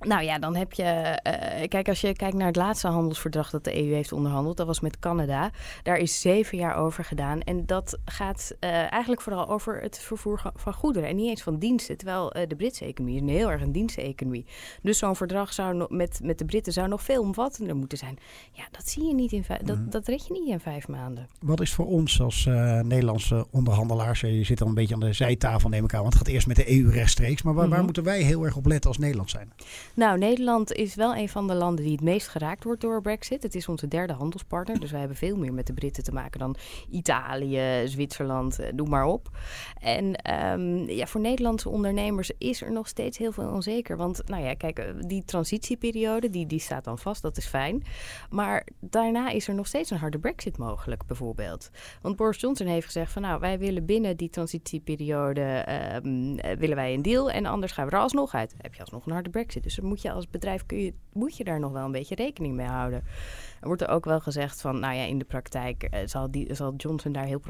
nou 0.00 0.22
ja, 0.22 0.38
dan 0.38 0.56
heb 0.56 0.72
je. 0.72 0.82
Uh, 0.82 1.68
kijk, 1.68 1.88
als 1.88 2.00
je 2.00 2.12
kijkt 2.12 2.36
naar 2.36 2.46
het 2.46 2.56
laatste 2.56 2.88
handelsverdrag 2.88 3.50
dat 3.50 3.64
de 3.64 3.76
EU 3.76 3.92
heeft 3.92 4.12
onderhandeld, 4.12 4.56
dat 4.56 4.66
was 4.66 4.80
met 4.80 4.98
Canada. 4.98 5.50
Daar 5.82 5.96
is 5.96 6.20
zeven 6.20 6.58
jaar 6.58 6.76
over 6.76 7.04
gedaan. 7.04 7.40
En 7.40 7.66
dat 7.66 7.98
gaat 8.04 8.54
uh, 8.60 8.70
eigenlijk 8.70 9.20
vooral 9.20 9.48
over 9.48 9.82
het 9.82 9.98
vervoer 9.98 10.42
van 10.54 10.72
goederen 10.72 11.08
en 11.08 11.16
niet 11.16 11.28
eens 11.28 11.42
van 11.42 11.58
diensten. 11.58 11.96
Terwijl 11.96 12.36
uh, 12.36 12.42
de 12.48 12.56
Britse 12.56 12.84
economie 12.84 13.16
is 13.16 13.22
een 13.22 13.28
heel 13.28 13.50
erg 13.50 13.62
een 13.62 13.72
diensteconomie. 13.72 14.46
Dus 14.82 14.98
zo'n 14.98 15.16
verdrag 15.16 15.52
zou 15.52 15.74
no 15.74 15.86
met, 15.88 16.20
met 16.22 16.38
de 16.38 16.44
Britten 16.44 16.72
zou 16.72 16.88
nog 16.88 17.02
veel 17.02 17.22
omvattender 17.22 17.76
moeten 17.76 17.98
zijn. 17.98 18.18
Ja, 18.52 18.64
dat 18.70 18.88
zie 18.88 19.04
je 19.04 19.14
niet 19.14 19.32
in 19.32 19.44
dat, 19.64 19.76
mm. 19.76 19.90
dat 19.90 20.06
red 20.06 20.26
je 20.26 20.32
niet 20.32 20.48
in 20.48 20.60
vijf 20.60 20.88
maanden. 20.88 21.28
Wat 21.40 21.60
is 21.60 21.72
voor 21.72 21.86
ons 21.86 22.20
als 22.20 22.44
Nederlandse 22.82 23.46
onderhandelaars? 23.50 24.20
Je 24.20 24.44
zit 24.44 24.60
al 24.60 24.68
een 24.68 24.74
beetje 24.74 24.94
aan 24.94 25.00
de 25.00 25.12
zijtafel, 25.12 25.68
neem 25.68 25.84
ik 25.84 25.94
aan. 25.94 26.00
Want 26.00 26.12
het 26.12 26.22
gaat 26.22 26.32
eerst 26.32 26.46
met 26.46 26.56
de 26.56 26.78
EU 26.78 26.90
rechtstreeks. 26.90 27.42
Maar 27.42 27.54
waar, 27.54 27.64
mm 27.64 27.68
-hmm. 27.68 27.76
waar 27.76 27.84
moeten 27.84 28.04
wij 28.04 28.22
heel 28.22 28.44
erg 28.44 28.56
op 28.56 28.66
letten 28.66 28.90
als 28.90 28.98
Nederland 28.98 29.30
zijn? 29.30 29.52
Nou, 29.94 30.18
Nederland 30.18 30.72
is 30.72 30.94
wel 30.94 31.16
een 31.16 31.28
van 31.28 31.46
de 31.46 31.54
landen 31.54 31.84
die 31.84 31.92
het 31.92 32.02
meest 32.02 32.28
geraakt 32.28 32.64
wordt 32.64 32.80
door 32.80 33.02
Brexit. 33.02 33.42
Het 33.42 33.54
is 33.54 33.68
onze 33.68 33.88
derde 33.88 34.12
handelspartner, 34.12 34.80
dus 34.80 34.90
wij 34.90 35.00
hebben 35.00 35.16
veel 35.18 35.36
meer 35.36 35.52
met 35.52 35.66
de 35.66 35.72
Britten 35.72 36.02
te 36.02 36.12
maken 36.12 36.40
dan 36.40 36.56
Italië, 36.90 37.82
Zwitserland, 37.84 38.58
eh, 38.58 38.72
noem 38.72 38.88
maar 38.88 39.04
op. 39.04 39.28
En 39.80 40.32
um, 40.52 40.90
ja, 40.90 41.06
voor 41.06 41.20
Nederlandse 41.20 41.68
ondernemers 41.68 42.30
is 42.38 42.62
er 42.62 42.72
nog 42.72 42.88
steeds 42.88 43.18
heel 43.18 43.32
veel 43.32 43.48
onzeker. 43.48 43.96
Want, 43.96 44.22
nou 44.26 44.42
ja, 44.42 44.54
kijk, 44.54 44.78
eh, 44.78 44.86
die 44.98 45.24
transitieperiode, 45.24 46.30
die, 46.30 46.46
die 46.46 46.60
staat 46.60 46.84
dan 46.84 46.98
vast, 46.98 47.22
dat 47.22 47.36
is 47.36 47.46
fijn. 47.46 47.82
Maar 48.30 48.66
daarna 48.80 49.30
is 49.30 49.48
er 49.48 49.54
nog 49.54 49.66
steeds 49.66 49.90
een 49.90 49.98
harde 49.98 50.18
Brexit 50.18 50.58
mogelijk, 50.58 51.06
bijvoorbeeld. 51.06 51.70
Want 52.02 52.16
Boris 52.16 52.40
Johnson 52.40 52.66
heeft 52.66 52.86
gezegd 52.86 53.12
van, 53.12 53.22
nou, 53.22 53.40
wij 53.40 53.58
willen 53.58 53.84
binnen 53.84 54.16
die 54.16 54.30
transitieperiode, 54.30 55.66
um, 56.04 56.36
willen 56.58 56.76
wij 56.76 56.94
een 56.94 57.02
deal 57.02 57.30
en 57.30 57.46
anders 57.46 57.72
gaan 57.72 57.86
we 57.86 57.92
er 57.92 57.98
alsnog 57.98 58.34
uit. 58.34 58.54
heb 58.58 58.74
je 58.74 58.80
alsnog 58.80 59.06
een 59.06 59.12
harde 59.12 59.30
Brexit. 59.30 59.62
Dus 59.62 59.79
moet 59.82 60.02
je 60.02 60.12
als 60.12 60.30
bedrijf 60.30 60.66
kun 60.66 60.78
je, 60.78 60.94
moet 61.12 61.36
je 61.36 61.44
daar 61.44 61.60
nog 61.60 61.72
wel 61.72 61.84
een 61.84 61.92
beetje 61.92 62.14
rekening 62.14 62.54
mee 62.54 62.66
houden. 62.66 63.04
Er 63.60 63.66
wordt 63.66 63.82
er 63.82 63.88
ook 63.88 64.04
wel 64.04 64.20
gezegd 64.20 64.60
van, 64.60 64.80
nou 64.80 64.94
ja, 64.94 65.04
in 65.04 65.18
de 65.18 65.24
praktijk 65.24 65.88
uh, 65.90 66.00
zal, 66.04 66.30
die, 66.30 66.54
zal 66.54 66.74
Johnson 66.76 67.12
daar 67.12 67.24
heel 67.24 67.42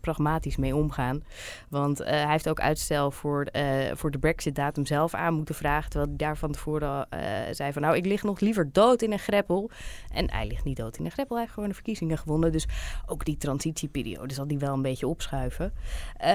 pragmatisch 0.00 0.56
mee 0.56 0.76
omgaan. 0.76 1.24
Want 1.68 2.00
uh, 2.00 2.06
hij 2.06 2.30
heeft 2.30 2.48
ook 2.48 2.60
uitstel 2.60 3.10
voor, 3.10 3.46
uh, 3.52 3.62
voor 3.94 4.10
de 4.10 4.18
Brexit-datum 4.18 4.86
zelf 4.86 5.14
aan 5.14 5.34
moeten 5.34 5.54
vragen. 5.54 5.90
Terwijl 5.90 6.10
hij 6.16 6.26
daar 6.26 6.36
van 6.36 6.52
tevoren 6.52 7.06
zei 7.50 7.72
van, 7.72 7.82
nou, 7.82 7.96
ik 7.96 8.06
lig 8.06 8.22
nog 8.22 8.40
liever 8.40 8.72
dood 8.72 9.02
in 9.02 9.12
een 9.12 9.18
greppel. 9.18 9.70
En 10.12 10.30
hij 10.30 10.46
ligt 10.46 10.64
niet 10.64 10.76
dood 10.76 10.98
in 10.98 11.04
een 11.04 11.10
greppel, 11.10 11.34
hij 11.34 11.44
heeft 11.44 11.54
gewoon 11.54 11.68
de 11.68 11.74
verkiezingen 11.74 12.18
gewonnen. 12.18 12.52
Dus 12.52 12.66
ook 13.06 13.24
die 13.24 13.36
transitieperiode 13.36 14.34
zal 14.34 14.46
die 14.46 14.58
wel 14.58 14.72
een 14.74 14.82
beetje 14.82 15.06
opschuiven. 15.06 15.72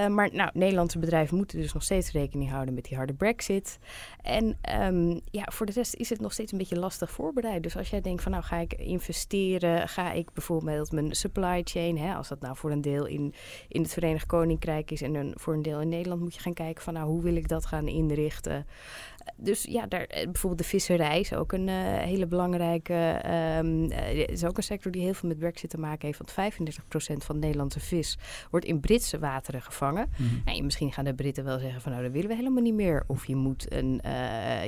maar 0.10 0.30
nou, 0.34 0.50
Nederlandse 0.54 1.00
bedrijven 1.00 1.38
moeten 1.38 1.60
dus 1.60 1.74
nog 1.74 1.84
steeds 1.84 2.12
rekening 2.12 2.50
houden 2.50 2.74
met 2.74 2.84
die 2.84 2.98
harde 2.98 3.14
Brexit. 3.14 3.80
En 4.22 4.58
um, 4.82 5.22
ja, 5.32 5.44
voor 5.52 5.66
de 5.66 5.72
rest 5.72 5.96
is 5.96 6.10
het 6.10 6.22
nog 6.22 6.34
steeds 6.34 6.52
een 6.52 6.58
beetje 6.58 6.80
lastig 6.80 7.12
voorbereid. 7.12 7.64
Dus 7.64 7.78
als 7.78 7.90
jij 7.90 8.02
denkt 8.02 8.24
van, 8.24 8.32
nou, 8.32 8.44
ga 8.44 8.58
ik 8.58 8.74
investeren 8.74 9.10
investeren? 9.12 9.88
Ga 9.88 10.12
ik 10.12 10.34
bijvoorbeeld 10.34 10.92
mijn 10.92 11.16
supply 11.16 11.62
chain, 11.64 11.98
hè, 11.98 12.16
als 12.16 12.28
dat 12.28 12.40
nou 12.40 12.56
voor 12.56 12.72
een 12.72 12.82
deel 12.82 13.06
in, 13.06 13.34
in 13.68 13.82
het 13.82 13.94
Verenigd 13.94 14.26
Koninkrijk 14.26 14.92
is 14.92 15.02
en 15.02 15.16
een, 15.16 15.34
voor 15.36 15.54
een 15.54 15.62
deel 15.62 15.82
in 15.82 15.90
Nederland, 15.90 16.22
moet 16.22 16.36
je 16.36 16.42
gaan 16.42 16.54
kijken 16.54 16.84
van 16.84 16.94
nou 16.94 17.08
hoe 17.08 17.22
wil 17.22 17.36
ik 17.36 17.48
dat 17.48 17.66
gaan 17.66 17.88
inrichten. 17.88 18.66
Dus 19.38 19.64
ja, 19.64 19.86
daar, 19.88 20.04
eh, 20.04 20.24
bijvoorbeeld 20.24 20.62
de 20.62 20.68
visserij 20.68 21.20
is 21.20 21.34
ook 21.34 21.52
een 21.52 21.68
hele 21.68 22.28
belangrijke. 22.28 23.22
Um, 23.60 23.92
is 24.28 24.46
ook 24.46 24.58
een 24.58 24.64
sector 24.64 24.92
die 24.92 25.02
heel 25.02 25.14
veel 25.14 25.30
met 25.30 25.40
Brexit 25.40 25.70
te 25.70 25.78
maken 25.78 26.06
heeft. 26.08 26.18
Want 26.18 26.32
35% 26.32 27.24
van 27.24 27.40
Nederlandse 27.40 27.80
vis 27.80 28.18
wordt 28.50 28.66
in 28.66 28.80
Britse 28.80 29.20
wateren 29.20 29.62
gevangen. 29.62 30.10
Mm 30.18 30.40
en 30.46 30.64
misschien 30.64 30.92
gaan 30.92 31.06
de 31.06 31.14
Britten 31.14 31.44
wel 31.44 31.60
zeggen 31.60 31.82
van 31.82 31.92
nou, 31.92 32.04
dat 32.04 32.12
willen 32.12 32.30
we 32.30 32.36
helemaal 32.36 32.64
niet 32.64 32.74
meer. 32.74 33.04
Of 33.08 33.28
je 33.28 33.36
moet 33.36 33.74
een, 33.74 34.02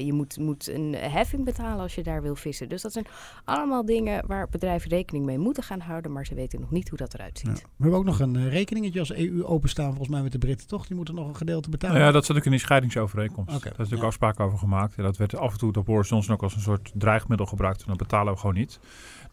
je 0.05 0.13
moet, 0.13 0.38
moet 0.38 0.70
een 0.70 0.93
heffing 0.93 1.46
betalen 1.46 1.79
als 1.79 1.96
je 1.96 2.03
daar 2.03 2.22
wil 2.22 2.36
vissen. 2.36 2.70
Dus 2.70 2.82
dat 2.82 2.91
zijn 2.91 3.05
allemaal 3.43 3.86
dingen 3.86 4.27
waar 4.27 4.50
bedrijven 4.50 4.89
rekening 4.89 5.25
mee 5.25 5.38
moeten 5.38 5.63
gaan 5.63 5.79
houden. 5.79 6.12
Maar 6.12 6.25
ze 6.25 6.36
weten 6.36 6.60
nog 6.60 6.72
niet 6.72 6.89
hoe 6.89 6.98
dat 6.98 7.13
eruit 7.13 7.39
ziet. 7.39 7.62
We 7.62 7.82
hebben 7.82 8.00
ook 8.00 8.05
nog 8.05 8.20
een 8.20 8.50
rekeningetje 8.50 9.00
als 9.00 9.13
EU 9.13 9.43
openstaan 9.43 9.89
volgens 9.89 10.10
mij 10.10 10.22
met 10.22 10.32
de 10.32 10.38
Britten, 10.38 10.67
toch? 10.67 10.88
Die 10.88 10.96
moeten 10.96 11.15
nog 11.15 11.27
een 11.27 11.36
gedeelte 11.36 11.70
betalen. 11.70 11.96
Nou 11.96 12.08
ja, 12.08 12.13
dat 12.13 12.25
zit 12.25 12.36
ook 12.36 12.46
in 12.46 12.51
die 12.51 12.60
scheidingsovereenkomst. 12.60 13.50
Okay. 13.50 13.62
Daar 13.62 13.72
is 13.72 13.77
natuurlijk 13.77 14.01
ja. 14.01 14.08
afspraken 14.08 14.46
over 14.46 14.58
gemaakt. 14.63 14.96
En 14.96 15.03
dat 15.03 15.17
werd 15.17 15.36
af 15.36 15.51
en 15.51 15.58
toe 15.58 15.72
door 15.72 15.84
Boris 15.84 16.10
Johnson 16.10 16.34
ook 16.34 16.43
als 16.43 16.55
een 16.55 16.62
soort 16.62 16.91
dreigmiddel 16.93 17.46
gebruikt. 17.46 17.82
En 17.82 17.88
dat 17.88 17.98
betalen 17.98 18.34
we 18.34 18.39
gewoon 18.39 18.55
niet. 18.55 18.79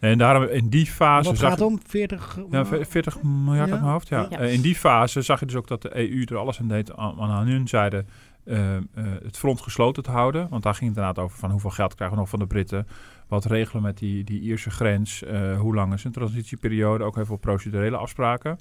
En 0.00 0.18
daarom 0.18 0.42
in 0.42 0.68
die 0.68 0.86
fase... 0.86 1.28
Wat 1.28 1.38
gaat 1.38 1.60
om? 1.60 1.80
40? 1.86 2.38
Ja, 2.50 2.66
40 2.66 3.22
miljard 3.22 3.68
ja? 3.68 3.74
mijn 3.74 3.90
hoofd, 3.90 4.08
ja. 4.08 4.26
ja. 4.30 4.40
Uh, 4.40 4.52
in 4.52 4.60
die 4.60 4.74
fase 4.74 5.22
zag 5.22 5.40
je 5.40 5.46
dus 5.46 5.54
ook 5.54 5.68
dat 5.68 5.82
de 5.82 5.96
EU 5.96 6.24
er 6.24 6.36
alles 6.36 6.60
aan 6.60 6.68
deed 6.68 6.96
aan, 6.96 7.20
aan 7.20 7.46
hun 7.46 7.68
zijde... 7.68 8.04
Uh, 8.44 8.74
uh, 8.74 8.80
het 9.22 9.38
front 9.38 9.60
gesloten 9.60 10.02
te 10.02 10.10
houden. 10.10 10.48
Want 10.48 10.62
daar 10.62 10.74
ging 10.74 10.88
het 10.88 10.98
inderdaad 10.98 11.24
over 11.24 11.38
van 11.38 11.50
hoeveel 11.50 11.70
geld 11.70 11.94
krijgen 11.94 12.16
we 12.16 12.22
nog 12.22 12.30
van 12.30 12.38
de 12.38 12.46
Britten. 12.46 12.86
Wat 13.28 13.44
regelen 13.44 13.82
met 13.82 13.98
die, 13.98 14.24
die 14.24 14.40
Ierse 14.40 14.70
grens. 14.70 15.22
hoe 15.58 15.74
lang 15.74 15.92
is 15.92 16.04
een 16.04 16.12
transitieperiode. 16.12 17.04
Ook 17.04 17.16
even 17.16 17.34
op 17.34 17.40
procedurele 17.40 17.96
afspraken. 17.96 18.58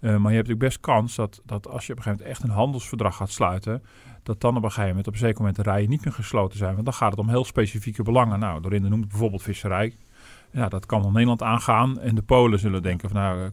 maar 0.00 0.10
je 0.10 0.16
hebt 0.16 0.24
natuurlijk 0.24 0.58
best 0.58 0.80
kans 0.80 1.14
dat, 1.14 1.42
dat 1.44 1.68
als 1.68 1.86
je 1.86 1.92
op 1.92 1.98
een 1.98 2.04
gegeven 2.04 2.24
moment 2.24 2.38
echt 2.38 2.42
een 2.42 2.56
handelsverdrag 2.56 3.16
gaat 3.16 3.30
sluiten 3.30 3.82
dat 4.24 4.40
dan 4.40 4.56
op 4.56 4.62
een 4.62 4.68
gegeven 4.68 4.88
moment 4.88 5.06
op 5.06 5.12
een 5.12 5.18
zeker 5.18 5.38
moment 5.38 5.56
de 5.56 5.62
rijen 5.62 5.88
niet 5.88 6.04
meer 6.04 6.14
gesloten 6.14 6.58
zijn. 6.58 6.72
Want 6.72 6.84
dan 6.84 6.94
gaat 6.94 7.10
het 7.10 7.20
om 7.20 7.28
heel 7.28 7.44
specifieke 7.44 8.02
belangen. 8.02 8.38
Nou, 8.38 8.60
Dorinda 8.60 8.88
noemt 8.88 9.08
bijvoorbeeld 9.08 9.42
visserij. 9.42 9.94
Ja, 10.50 10.68
dat 10.68 10.86
kan 10.86 11.02
dan 11.02 11.12
Nederland 11.12 11.42
aangaan. 11.42 12.00
En 12.00 12.14
de 12.14 12.22
Polen 12.22 12.58
zullen 12.58 12.82
denken 12.82 13.08
van 13.10 13.20
nou, 13.20 13.50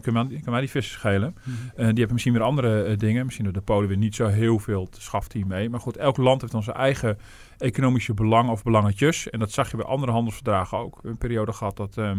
kan 0.00 0.12
mij, 0.44 0.60
die 0.60 0.70
vissen 0.70 0.98
schelen? 0.98 1.34
Mm 1.44 1.54
die 1.76 1.84
hebben 1.84 2.12
misschien 2.12 2.32
weer 2.32 2.42
andere 2.42 2.88
uh, 2.88 2.98
dingen. 2.98 3.24
Misschien 3.24 3.44
hebben 3.44 3.62
de 3.62 3.72
Polen 3.72 3.88
weer 3.88 3.96
niet 3.96 4.14
zo 4.14 4.26
heel 4.26 4.58
veel 4.58 4.88
te 4.88 5.02
schaft 5.02 5.44
mee. 5.44 5.70
Maar 5.70 5.80
goed, 5.80 5.96
elk 5.96 6.16
land 6.16 6.40
heeft 6.40 6.52
dan 6.52 6.62
zijn 6.62 6.76
eigen 6.76 7.18
economische 7.58 8.14
belang 8.14 8.50
of 8.50 8.62
belangetjes. 8.62 9.30
En 9.30 9.38
dat 9.38 9.50
zag 9.50 9.70
je 9.70 9.76
bij 9.76 9.86
andere 9.86 10.12
handelsverdragen 10.12 10.78
ook. 10.78 10.98
Een 11.02 11.18
periode 11.18 11.52
gehad 11.52 11.76
dat... 11.76 11.96
Uh, 11.96 12.10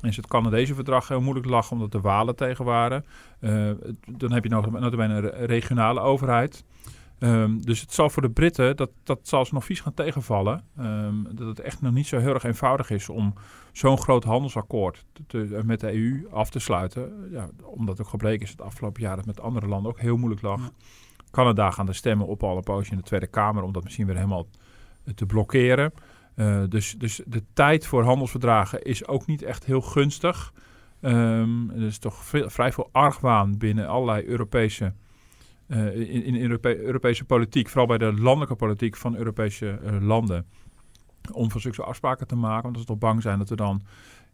is 0.00 0.16
het 0.16 0.26
Canadese 0.26 0.74
verdrag 0.74 1.08
heel 1.08 1.20
moeilijk 1.20 1.46
lag 1.46 1.70
omdat 1.70 1.92
de 1.92 2.00
Walen 2.00 2.36
tegen 2.36 2.64
waren. 2.64 3.04
Uh, 3.40 3.70
dan 4.06 4.32
heb 4.32 4.44
je 4.44 4.50
nog, 4.50 4.70
nog 4.70 4.92
een 4.92 5.30
regionale 5.30 6.00
overheid. 6.00 6.64
Um, 7.18 7.64
dus 7.64 7.80
het 7.80 7.92
zal 7.92 8.10
voor 8.10 8.22
de 8.22 8.30
Britten, 8.30 8.76
dat, 8.76 8.90
dat 9.02 9.18
zal 9.22 9.44
ze 9.44 9.54
nog 9.54 9.64
vies 9.64 9.80
gaan 9.80 9.94
tegenvallen. 9.94 10.64
Um, 10.80 11.28
dat 11.32 11.46
het 11.46 11.60
echt 11.60 11.80
nog 11.80 11.92
niet 11.92 12.06
zo 12.06 12.18
heel 12.18 12.34
erg 12.34 12.44
eenvoudig 12.44 12.90
is 12.90 13.08
om 13.08 13.34
zo'n 13.72 13.98
groot 13.98 14.24
handelsakkoord 14.24 15.04
te, 15.26 15.60
met 15.64 15.80
de 15.80 15.92
EU 15.92 16.28
af 16.30 16.50
te 16.50 16.58
sluiten. 16.58 17.28
Ja, 17.30 17.48
omdat 17.64 18.00
ook 18.00 18.08
gebleken 18.08 18.44
is 18.44 18.50
het 18.50 18.60
afgelopen 18.60 19.02
jaar 19.02 19.16
dat 19.16 19.26
met 19.26 19.40
andere 19.40 19.66
landen 19.66 19.90
ook 19.90 20.00
heel 20.00 20.16
moeilijk 20.16 20.42
lag. 20.42 20.70
Canada 21.30 21.70
gaan 21.70 21.86
de 21.86 21.92
stemmen 21.92 22.26
op 22.26 22.44
alle 22.44 22.62
poosje 22.62 22.90
in 22.90 22.96
de 22.96 23.02
Tweede 23.02 23.26
Kamer 23.26 23.62
om 23.62 23.72
dat 23.72 23.84
misschien 23.84 24.06
weer 24.06 24.16
helemaal 24.16 24.46
te 25.14 25.26
blokkeren. 25.26 25.92
Uh, 26.36 26.62
dus, 26.68 26.94
dus 26.98 27.20
de 27.26 27.42
tijd 27.52 27.86
voor 27.86 28.04
handelsverdragen 28.04 28.82
is 28.82 29.06
ook 29.06 29.26
niet 29.26 29.42
echt 29.42 29.64
heel 29.64 29.80
gunstig. 29.80 30.52
Um, 31.00 31.70
er 31.70 31.82
is 31.82 31.98
toch 31.98 32.24
vrij 32.24 32.72
veel 32.72 32.88
argwaan 32.92 33.58
binnen 33.58 33.88
allerlei 33.88 34.26
Europese 34.26 34.92
uh, 35.68 35.96
in, 35.96 36.24
in 36.24 36.40
Europe 36.40 36.78
Europese 36.78 37.24
politiek, 37.24 37.68
vooral 37.68 37.86
bij 37.86 37.98
de 37.98 38.20
landelijke 38.20 38.54
politiek 38.54 38.96
van 38.96 39.16
Europese 39.16 39.78
uh, 39.84 40.06
landen, 40.06 40.46
om 41.32 41.50
van 41.50 41.60
zulke 41.60 41.82
afspraken 41.82 42.26
te 42.26 42.36
maken. 42.36 42.62
Want 42.62 42.78
ze 42.78 42.84
toch 42.84 42.98
bang 42.98 43.22
zijn 43.22 43.38
dat 43.38 43.48
we 43.48 43.56
dan 43.56 43.82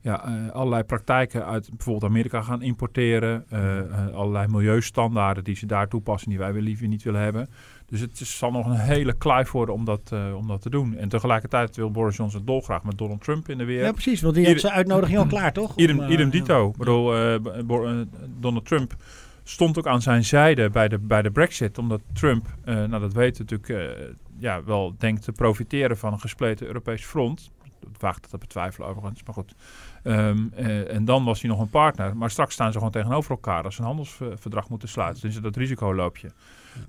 ja, 0.00 0.28
uh, 0.28 0.50
allerlei 0.50 0.82
praktijken 0.82 1.46
uit 1.46 1.68
bijvoorbeeld 1.68 2.10
Amerika 2.10 2.42
gaan 2.42 2.62
importeren. 2.62 3.46
allerlei 4.14 4.46
milieustandaarden 4.48 5.44
die 5.44 5.56
ze 5.56 5.66
daar 5.66 5.88
toepassen 5.88 6.28
die 6.30 6.38
wij 6.38 6.52
liever 6.52 6.88
niet 6.88 7.02
willen 7.02 7.20
hebben. 7.20 7.48
Dus 7.86 8.00
het 8.00 8.16
zal 8.16 8.50
nog 8.50 8.66
een 8.66 8.78
hele 8.78 9.16
kluif 9.16 9.50
worden 9.50 9.74
om 9.74 9.84
dat, 9.84 10.12
om 10.36 10.46
dat 10.46 10.62
te 10.62 10.70
doen. 10.70 10.96
En 10.96 11.08
tegelijkertijd 11.08 11.76
wil 11.76 11.90
Boris 11.90 12.16
Johnson 12.16 12.44
dolgraag 12.44 12.82
met 12.82 12.98
Donald 12.98 13.24
Trump 13.24 13.48
in 13.48 13.58
de 13.58 13.64
weer. 13.64 13.82
Ja, 13.82 13.92
precies. 13.92 14.20
Want 14.20 14.34
die 14.34 14.46
heeft 14.46 14.60
zijn 14.60 14.72
uitnodiging 14.72 15.18
al 15.18 15.26
klaar, 15.26 15.52
toch? 15.52 15.76
Idem, 15.76 16.00
idem 16.02 16.30
dito. 16.30 16.68
Ik 16.68 16.76
bedoel, 16.76 17.14
Donald 18.40 18.66
Trump 18.66 18.96
stond 19.42 19.78
ook 19.78 19.86
aan 19.86 20.02
zijn 20.02 20.24
zijde 20.24 20.70
bij 20.70 20.88
de, 20.88 20.98
bij 20.98 21.22
de 21.22 21.30
Brexit. 21.30 21.78
Omdat 21.78 22.00
Trump, 22.12 22.46
uh, 22.64 22.74
nou 22.74 23.00
dat 23.00 23.12
weten 23.12 23.46
natuurlijk, 23.48 23.98
uh, 23.98 24.06
ja, 24.38 24.64
wel 24.64 24.94
denkt 24.98 25.22
te 25.22 25.32
profiteren 25.32 25.98
van 25.98 26.12
een 26.12 26.20
gespleten 26.20 26.66
Europees 26.66 27.04
front. 27.04 27.50
Dat 27.80 28.00
waagt 28.00 28.30
te 28.30 28.38
betwijfelen 28.38 28.88
overigens, 28.88 29.22
maar 29.22 29.34
goed. 29.34 29.54
Um, 30.04 30.52
uh, 30.58 30.94
en 30.94 31.04
dan 31.04 31.24
was 31.24 31.40
hij 31.40 31.50
nog 31.50 31.60
een 31.60 31.70
partner. 31.70 32.16
Maar 32.16 32.30
straks 32.30 32.54
staan 32.54 32.72
ze 32.72 32.78
gewoon 32.78 32.92
tegenover 32.92 33.30
elkaar 33.30 33.64
als 33.64 33.74
ze 33.74 33.80
een 33.80 33.86
handelsverdrag 33.86 34.68
moeten 34.68 34.88
sluiten. 34.88 35.22
Dus 35.22 35.40
dat 35.40 35.56
risico 35.56 35.94
loop 35.94 36.16
je. 36.16 36.30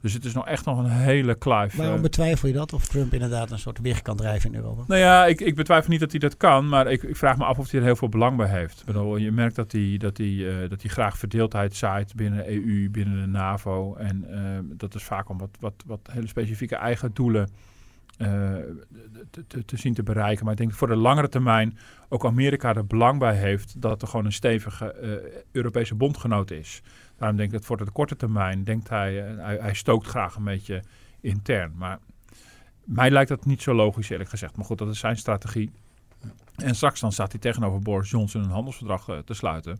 Dus 0.01 0.13
het 0.13 0.25
is 0.25 0.33
nog 0.33 0.47
echt 0.47 0.65
nog 0.65 0.77
een 0.77 0.89
hele 0.89 1.35
kluif. 1.35 1.75
Waarom 1.75 2.01
betwijfel 2.01 2.47
je 2.47 2.53
dat? 2.53 2.73
Of 2.73 2.87
Trump 2.87 3.13
inderdaad 3.13 3.51
een 3.51 3.59
soort 3.59 3.79
weg 3.79 4.01
kan 4.01 4.17
drijven 4.17 4.49
in 4.49 4.55
Europa? 4.55 4.83
Nou 4.87 4.99
ja, 4.99 5.25
ik, 5.25 5.41
ik 5.41 5.55
betwijfel 5.55 5.91
niet 5.91 5.99
dat 5.99 6.11
hij 6.11 6.19
dat 6.19 6.37
kan. 6.37 6.69
Maar 6.69 6.91
ik, 6.91 7.03
ik, 7.03 7.15
vraag 7.15 7.37
me 7.37 7.43
af 7.43 7.57
of 7.57 7.71
hij 7.71 7.79
er 7.79 7.85
heel 7.85 7.95
veel 7.95 8.09
belang 8.09 8.37
bij 8.37 8.47
heeft. 8.47 8.79
Ik 8.79 8.85
bedoel, 8.85 9.17
je 9.17 9.31
merkt 9.31 9.55
dat 9.55 9.71
hij, 9.71 9.95
dat, 9.97 10.17
hij, 10.17 10.27
uh, 10.27 10.69
dat 10.69 10.81
hij 10.81 10.91
graag 10.91 11.17
verdeeldheid 11.17 11.75
zaait 11.75 12.15
binnen 12.15 12.43
de 12.43 12.51
EU, 12.51 12.89
binnen 12.89 13.21
de 13.21 13.27
NAVO. 13.27 13.95
En 13.95 14.25
uh, 14.29 14.39
dat 14.77 14.95
is 14.95 15.03
vaak 15.03 15.29
om 15.29 15.37
wat, 15.37 15.57
wat, 15.59 15.73
wat 15.85 15.99
hele 16.11 16.27
specifieke 16.27 16.75
eigen 16.75 17.11
doelen 17.13 17.49
te, 18.17 19.47
te, 19.47 19.65
te, 19.65 19.77
zien 19.77 19.93
te 19.93 20.03
bereiken. 20.03 20.43
Maar 20.43 20.53
ik 20.53 20.59
denk 20.59 20.73
voor 20.73 20.87
de 20.87 20.95
langere 20.95 21.29
termijn 21.29 21.77
ook 22.09 22.25
Amerika 22.25 22.75
er 22.75 22.85
belang 22.85 23.19
bij 23.19 23.35
heeft 23.35 23.81
dat 23.81 24.01
er 24.01 24.07
gewoon 24.07 24.25
een 24.25 24.33
stevige 24.33 24.95
uh, 25.01 25.41
Europese 25.51 25.95
bondgenoot 25.95 26.51
is. 26.51 26.81
Daarom 27.17 27.37
denk 27.37 27.51
ik 27.51 27.57
dat 27.57 27.65
voor 27.65 27.77
de 27.77 27.91
korte 27.91 28.15
termijn 28.15 28.63
denkt 28.63 28.85
uh, 28.85 28.97
hij, 28.97 29.13
hij, 29.59 29.73
stookt 29.73 30.07
graag 30.07 30.35
een 30.35 30.43
beetje 30.43 30.83
intern. 31.21 31.73
Maar 31.75 31.99
mij 32.83 33.11
lijkt 33.11 33.29
dat 33.29 33.45
niet 33.45 33.61
zo 33.61 33.73
logisch 33.73 34.09
eerlijk 34.09 34.29
gezegd. 34.29 34.55
Maar 34.55 34.65
goed, 34.65 34.77
dat 34.77 34.89
is 34.89 34.99
zijn 34.99 35.17
strategie. 35.17 35.71
En 36.55 36.75
straks 36.75 36.99
dan 36.99 37.11
staat 37.11 37.31
hij 37.31 37.41
tegenover 37.41 37.79
Boris 37.79 38.09
Johnson 38.09 38.43
een 38.43 38.49
handelsverdrag 38.49 39.21
te 39.25 39.33
sluiten. 39.33 39.79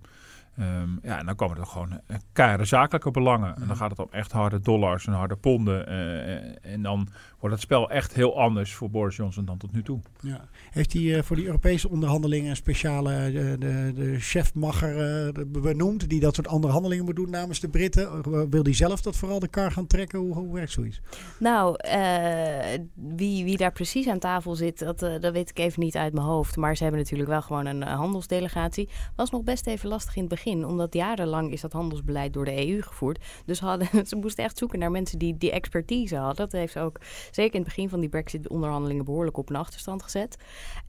Um, 0.60 1.00
ja, 1.04 1.20
en 1.20 1.26
dan 1.26 1.36
komen 1.36 1.58
er 1.58 1.66
gewoon 1.66 1.92
uh, 1.92 2.18
keiharde 2.34 2.66
zakelijke 2.66 3.12
belangen. 3.12 3.56
En 3.56 3.68
dan 3.68 3.76
gaat 3.76 3.90
het 3.90 4.00
om 4.00 4.08
echt 4.12 4.32
harde 4.32 4.60
dollars 4.60 5.08
en 5.08 5.14
harde 5.14 5.36
ponden. 5.36 5.90
Uh, 5.90 6.74
en 6.74 6.82
dan 6.82 7.08
wordt 7.40 7.56
het 7.56 7.64
spel 7.64 7.90
echt 7.90 8.14
heel 8.14 8.40
anders 8.40 8.74
voor 8.74 8.90
Boris 8.90 9.16
Johnson 9.16 9.46
dan 9.46 9.58
tot 9.58 9.72
nu 9.72 9.84
toe. 9.84 10.00
Ja. 10.20 10.46
Heeft 10.72 10.94
hij 10.94 11.02
uh, 11.02 11.22
voor 11.22 11.36
die 11.36 11.46
Europese 11.46 11.90
onderhandelingen 11.90 12.50
een 12.50 12.56
speciale 12.56 13.32
de, 13.32 13.56
de, 13.60 13.92
de 13.96 14.20
chefmacher 14.20 15.32
benoemd... 15.48 16.10
die 16.10 16.20
dat 16.20 16.36
soort 16.36 16.48
onderhandelingen 16.48 17.06
moet 17.06 17.16
doen 17.16 17.30
namens 17.30 17.60
de 17.60 17.70
Britten? 17.70 18.22
wil 18.50 18.64
hij 18.64 18.74
zelf 18.74 19.02
dat 19.02 19.16
vooral 19.16 19.40
de 19.40 19.48
kar 19.48 19.72
gaan 19.72 19.88
trekken? 19.88 20.20
Hoe, 20.20 20.34
hoe 20.34 20.54
werkt 20.54 20.72
zoiets? 20.72 21.02
Nou, 21.40 21.76
wie, 22.94 23.44
wie 23.44 23.58
daar 23.58 23.72
precies 23.72 24.08
aan 24.08 24.20
tafel 24.20 24.56
zit, 24.56 24.80
dat, 24.80 25.00
dat 25.00 25.34
weet 25.34 25.50
ik 25.50 25.60
even 25.60 25.84
niet 25.84 25.96
uit 25.96 26.14
mijn 26.14 26.26
hoofd. 26.26 26.56
Maar 26.56 26.76
ze 26.76 26.84
hebben 26.84 27.02
natuurlijk 27.02 27.30
wel 27.30 27.42
gewoon 27.42 27.66
een 27.66 27.82
handelsdelegatie. 27.82 28.90
Was 29.16 29.30
nog 29.30 29.44
best 29.44 29.68
even 29.68 29.90
lastig 29.90 30.16
in 30.16 30.22
het 30.22 30.30
begin 30.30 30.42
omdat 30.46 30.94
jarenlang 30.94 31.52
is 31.52 31.62
dat 31.62 31.74
handelsbeleid 31.74 32.34
door 32.34 32.46
de 32.46 32.68
EU 32.68 32.82
gevoerd. 32.82 33.24
Dus 33.46 33.60
hadden, 33.60 33.88
ze 34.08 34.16
moesten 34.16 34.44
echt 34.44 34.58
zoeken 34.58 34.80
naar 34.80 34.92
mensen 34.92 35.20
die 35.20 35.38
die 35.38 35.52
expertise 35.52 36.16
hadden. 36.16 36.36
Dat 36.36 36.52
heeft 36.52 36.78
ook 36.78 37.00
zeker 37.32 37.54
in 37.54 37.60
het 37.60 37.70
begin 37.70 37.90
van 37.90 38.00
die 38.00 38.10
Brexit-onderhandelingen 38.10 39.06
behoorlijk 39.06 39.38
op 39.38 39.50
een 39.50 39.56
achterstand 39.56 40.04
gezet. 40.04 40.38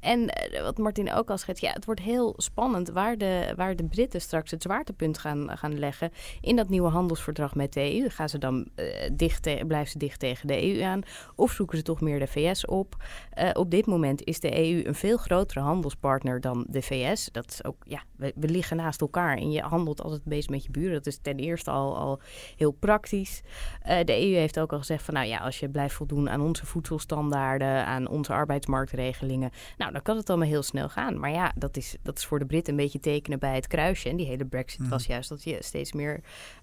En 0.00 0.28
eh, 0.28 0.62
wat 0.62 0.78
Martin 0.78 1.12
ook 1.12 1.30
al 1.30 1.38
schetst, 1.38 1.62
ja, 1.62 1.72
het 1.72 1.84
wordt 1.84 2.00
heel 2.00 2.34
spannend 2.36 2.88
waar 2.88 3.18
de, 3.18 3.52
waar 3.56 3.76
de 3.76 3.84
Britten 3.84 4.20
straks 4.20 4.50
het 4.50 4.62
zwaartepunt 4.62 5.18
gaan, 5.18 5.58
gaan 5.58 5.78
leggen 5.78 6.10
in 6.40 6.56
dat 6.56 6.68
nieuwe 6.68 6.88
handelsverdrag 6.88 7.54
met 7.54 7.72
de 7.72 8.00
EU. 8.00 8.08
Gaan 8.08 8.28
ze 8.28 8.38
dan 8.38 8.68
uh, 8.76 8.86
dicht 9.12 9.66
blijven 9.66 9.90
ze 9.90 9.98
dicht 9.98 10.18
tegen 10.18 10.46
de 10.46 10.62
EU 10.62 10.82
aan? 10.82 11.02
Of 11.34 11.52
zoeken 11.52 11.76
ze 11.78 11.82
toch 11.82 12.00
meer 12.00 12.18
de 12.18 12.26
VS 12.26 12.66
op? 12.66 12.96
Uh, 13.38 13.50
op 13.52 13.70
dit 13.70 13.86
moment 13.86 14.24
is 14.24 14.40
de 14.40 14.58
EU 14.58 14.84
een 14.84 14.94
veel 14.94 15.16
grotere 15.16 15.60
handelspartner 15.60 16.40
dan 16.40 16.66
de 16.68 16.82
VS. 16.82 17.28
Dat 17.32 17.50
is 17.50 17.64
ook, 17.64 17.76
ja, 17.84 18.02
we, 18.16 18.32
we 18.36 18.48
liggen 18.48 18.76
naast 18.76 19.00
elkaar 19.00 19.36
en 19.44 19.52
je 19.52 19.60
handelt 19.60 20.02
altijd 20.02 20.24
bezig 20.24 20.50
met 20.50 20.64
je 20.64 20.70
buren. 20.70 20.92
Dat 20.92 21.06
is 21.06 21.18
ten 21.22 21.36
eerste 21.36 21.70
al, 21.70 21.96
al 21.96 22.20
heel 22.56 22.70
praktisch. 22.70 23.42
Uh, 23.88 23.98
de 24.04 24.12
EU 24.12 24.34
heeft 24.34 24.58
ook 24.58 24.72
al 24.72 24.78
gezegd 24.78 25.04
van 25.04 25.14
nou 25.14 25.26
ja, 25.26 25.38
als 25.38 25.60
je 25.60 25.68
blijft 25.68 25.94
voldoen 25.94 26.30
aan 26.30 26.40
onze 26.40 26.66
voedselstandaarden, 26.66 27.86
aan 27.86 28.08
onze 28.08 28.32
arbeidsmarktregelingen, 28.32 29.50
nou 29.76 29.92
dan 29.92 30.02
kan 30.02 30.16
het 30.16 30.28
allemaal 30.28 30.48
heel 30.48 30.62
snel 30.62 30.88
gaan. 30.88 31.18
Maar 31.18 31.30
ja, 31.30 31.52
dat 31.56 31.76
is, 31.76 31.96
dat 32.02 32.18
is 32.18 32.24
voor 32.24 32.38
de 32.38 32.46
Britten 32.46 32.72
een 32.72 32.80
beetje 32.80 33.00
tekenen 33.00 33.38
bij 33.38 33.54
het 33.54 33.66
kruisje. 33.66 34.08
En 34.08 34.16
die 34.16 34.26
hele 34.26 34.44
brexit 34.44 34.80
mm. 34.80 34.88
was 34.88 35.06
juist 35.06 35.28
dat 35.28 35.44
je 35.44 35.56
steeds 35.60 35.92
meer, 35.92 36.20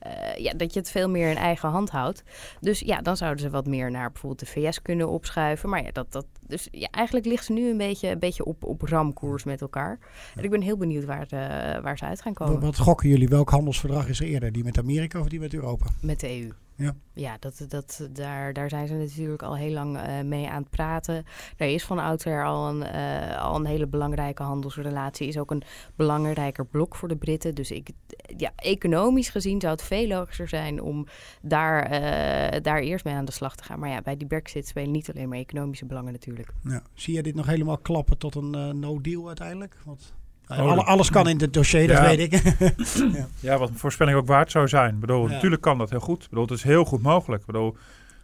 uh, 0.07 0.35
ja, 0.35 0.53
dat 0.53 0.73
je 0.73 0.79
het 0.79 0.91
veel 0.91 1.09
meer 1.09 1.29
in 1.29 1.37
eigen 1.37 1.69
hand 1.69 1.89
houdt. 1.89 2.23
Dus 2.59 2.79
ja, 2.79 3.01
dan 3.01 3.17
zouden 3.17 3.43
ze 3.43 3.49
wat 3.49 3.65
meer 3.65 3.91
naar 3.91 4.11
bijvoorbeeld 4.11 4.39
de 4.39 4.45
VS 4.61 4.81
kunnen 4.81 5.09
opschuiven. 5.09 5.69
Maar 5.69 5.83
ja, 5.83 5.91
dat, 5.91 6.11
dat, 6.11 6.25
dus 6.51 6.67
ja, 6.71 6.87
eigenlijk 6.91 7.25
ligt 7.25 7.45
ze 7.45 7.53
nu 7.53 7.69
een 7.69 7.77
beetje, 7.77 8.09
een 8.09 8.19
beetje 8.19 8.45
op, 8.45 8.63
op 8.63 8.81
ramkoers 8.81 9.43
met 9.43 9.61
elkaar. 9.61 9.99
En 10.35 10.43
ik 10.43 10.49
ben 10.49 10.61
heel 10.61 10.77
benieuwd 10.77 11.05
waar, 11.05 11.27
de, 11.27 11.79
waar 11.83 11.97
ze 11.97 12.05
uit 12.05 12.21
gaan 12.21 12.33
komen 12.33 12.59
wat 12.59 12.77
gokken 12.77 13.09
jullie? 13.09 13.27
Welk 13.27 13.49
handelsverdrag 13.49 14.07
is 14.07 14.19
er 14.19 14.25
eerder? 14.25 14.51
Die 14.51 14.63
met 14.63 14.77
Amerika 14.77 15.19
of 15.19 15.27
die 15.27 15.39
met 15.39 15.53
Europa? 15.53 15.85
Met 16.01 16.19
de 16.19 16.41
EU. 16.41 16.49
Ja, 16.81 16.95
ja 17.13 17.37
dat, 17.39 17.65
dat, 17.67 18.09
daar, 18.11 18.53
daar 18.53 18.69
zijn 18.69 18.87
ze 18.87 18.93
natuurlijk 18.93 19.43
al 19.43 19.55
heel 19.55 19.73
lang 19.73 19.97
uh, 19.97 20.21
mee 20.21 20.49
aan 20.49 20.61
het 20.61 20.69
praten. 20.69 21.25
Er 21.57 21.67
is 21.67 21.83
van 21.83 21.99
oudsher 21.99 22.45
al 22.45 22.69
een, 22.69 22.81
uh, 22.81 23.41
al 23.41 23.55
een 23.55 23.65
hele 23.65 23.87
belangrijke 23.87 24.43
handelsrelatie. 24.43 25.27
Is 25.27 25.37
ook 25.37 25.51
een 25.51 25.63
belangrijker 25.95 26.65
blok 26.65 26.95
voor 26.95 27.07
de 27.07 27.15
Britten. 27.15 27.55
Dus 27.55 27.71
ik, 27.71 27.89
ja, 28.37 28.51
economisch 28.55 29.29
gezien 29.29 29.61
zou 29.61 29.73
het 29.73 29.83
veel 29.83 30.07
logischer 30.07 30.47
zijn 30.47 30.81
om 30.81 31.07
daar, 31.41 31.91
uh, 31.91 32.61
daar 32.61 32.79
eerst 32.79 33.05
mee 33.05 33.13
aan 33.13 33.25
de 33.25 33.31
slag 33.31 33.55
te 33.55 33.63
gaan. 33.63 33.79
Maar 33.79 33.89
ja, 33.89 34.01
bij 34.01 34.17
die 34.17 34.27
Brexit 34.27 34.67
spelen 34.67 34.91
niet 34.91 35.11
alleen 35.11 35.29
maar 35.29 35.37
economische 35.37 35.85
belangen 35.85 36.11
natuurlijk. 36.11 36.53
Ja. 36.63 36.81
Zie 36.93 37.13
je 37.13 37.23
dit 37.23 37.35
nog 37.35 37.45
helemaal 37.45 37.77
klappen 37.77 38.17
tot 38.17 38.35
een 38.35 38.79
no-deal 38.79 39.27
uiteindelijk? 39.27 39.77
Want... 39.85 40.13
Alles 40.57 41.09
kan 41.09 41.27
in 41.27 41.39
het 41.39 41.53
dossier, 41.53 41.87
dat 41.87 41.99
weet 41.99 42.19
ik. 42.19 42.31
ja. 43.17 43.27
ja, 43.39 43.57
wat 43.57 43.69
een 43.69 43.77
voorspelling 43.77 44.17
ook 44.17 44.27
waard 44.27 44.51
zou 44.51 44.67
zijn. 44.67 44.93
Ik 44.93 44.99
bedoel, 44.99 45.27
Natuurlijk 45.27 45.61
kan 45.61 45.77
dat 45.77 45.89
heel 45.89 45.99
goed. 45.99 46.23
Ik 46.23 46.29
bedoel, 46.29 46.45
het 46.45 46.53
is 46.53 46.63
heel 46.63 46.85
goed 46.85 47.01
mogelijk. 47.01 47.41
Ik 47.41 47.47
bedoel, 47.47 47.75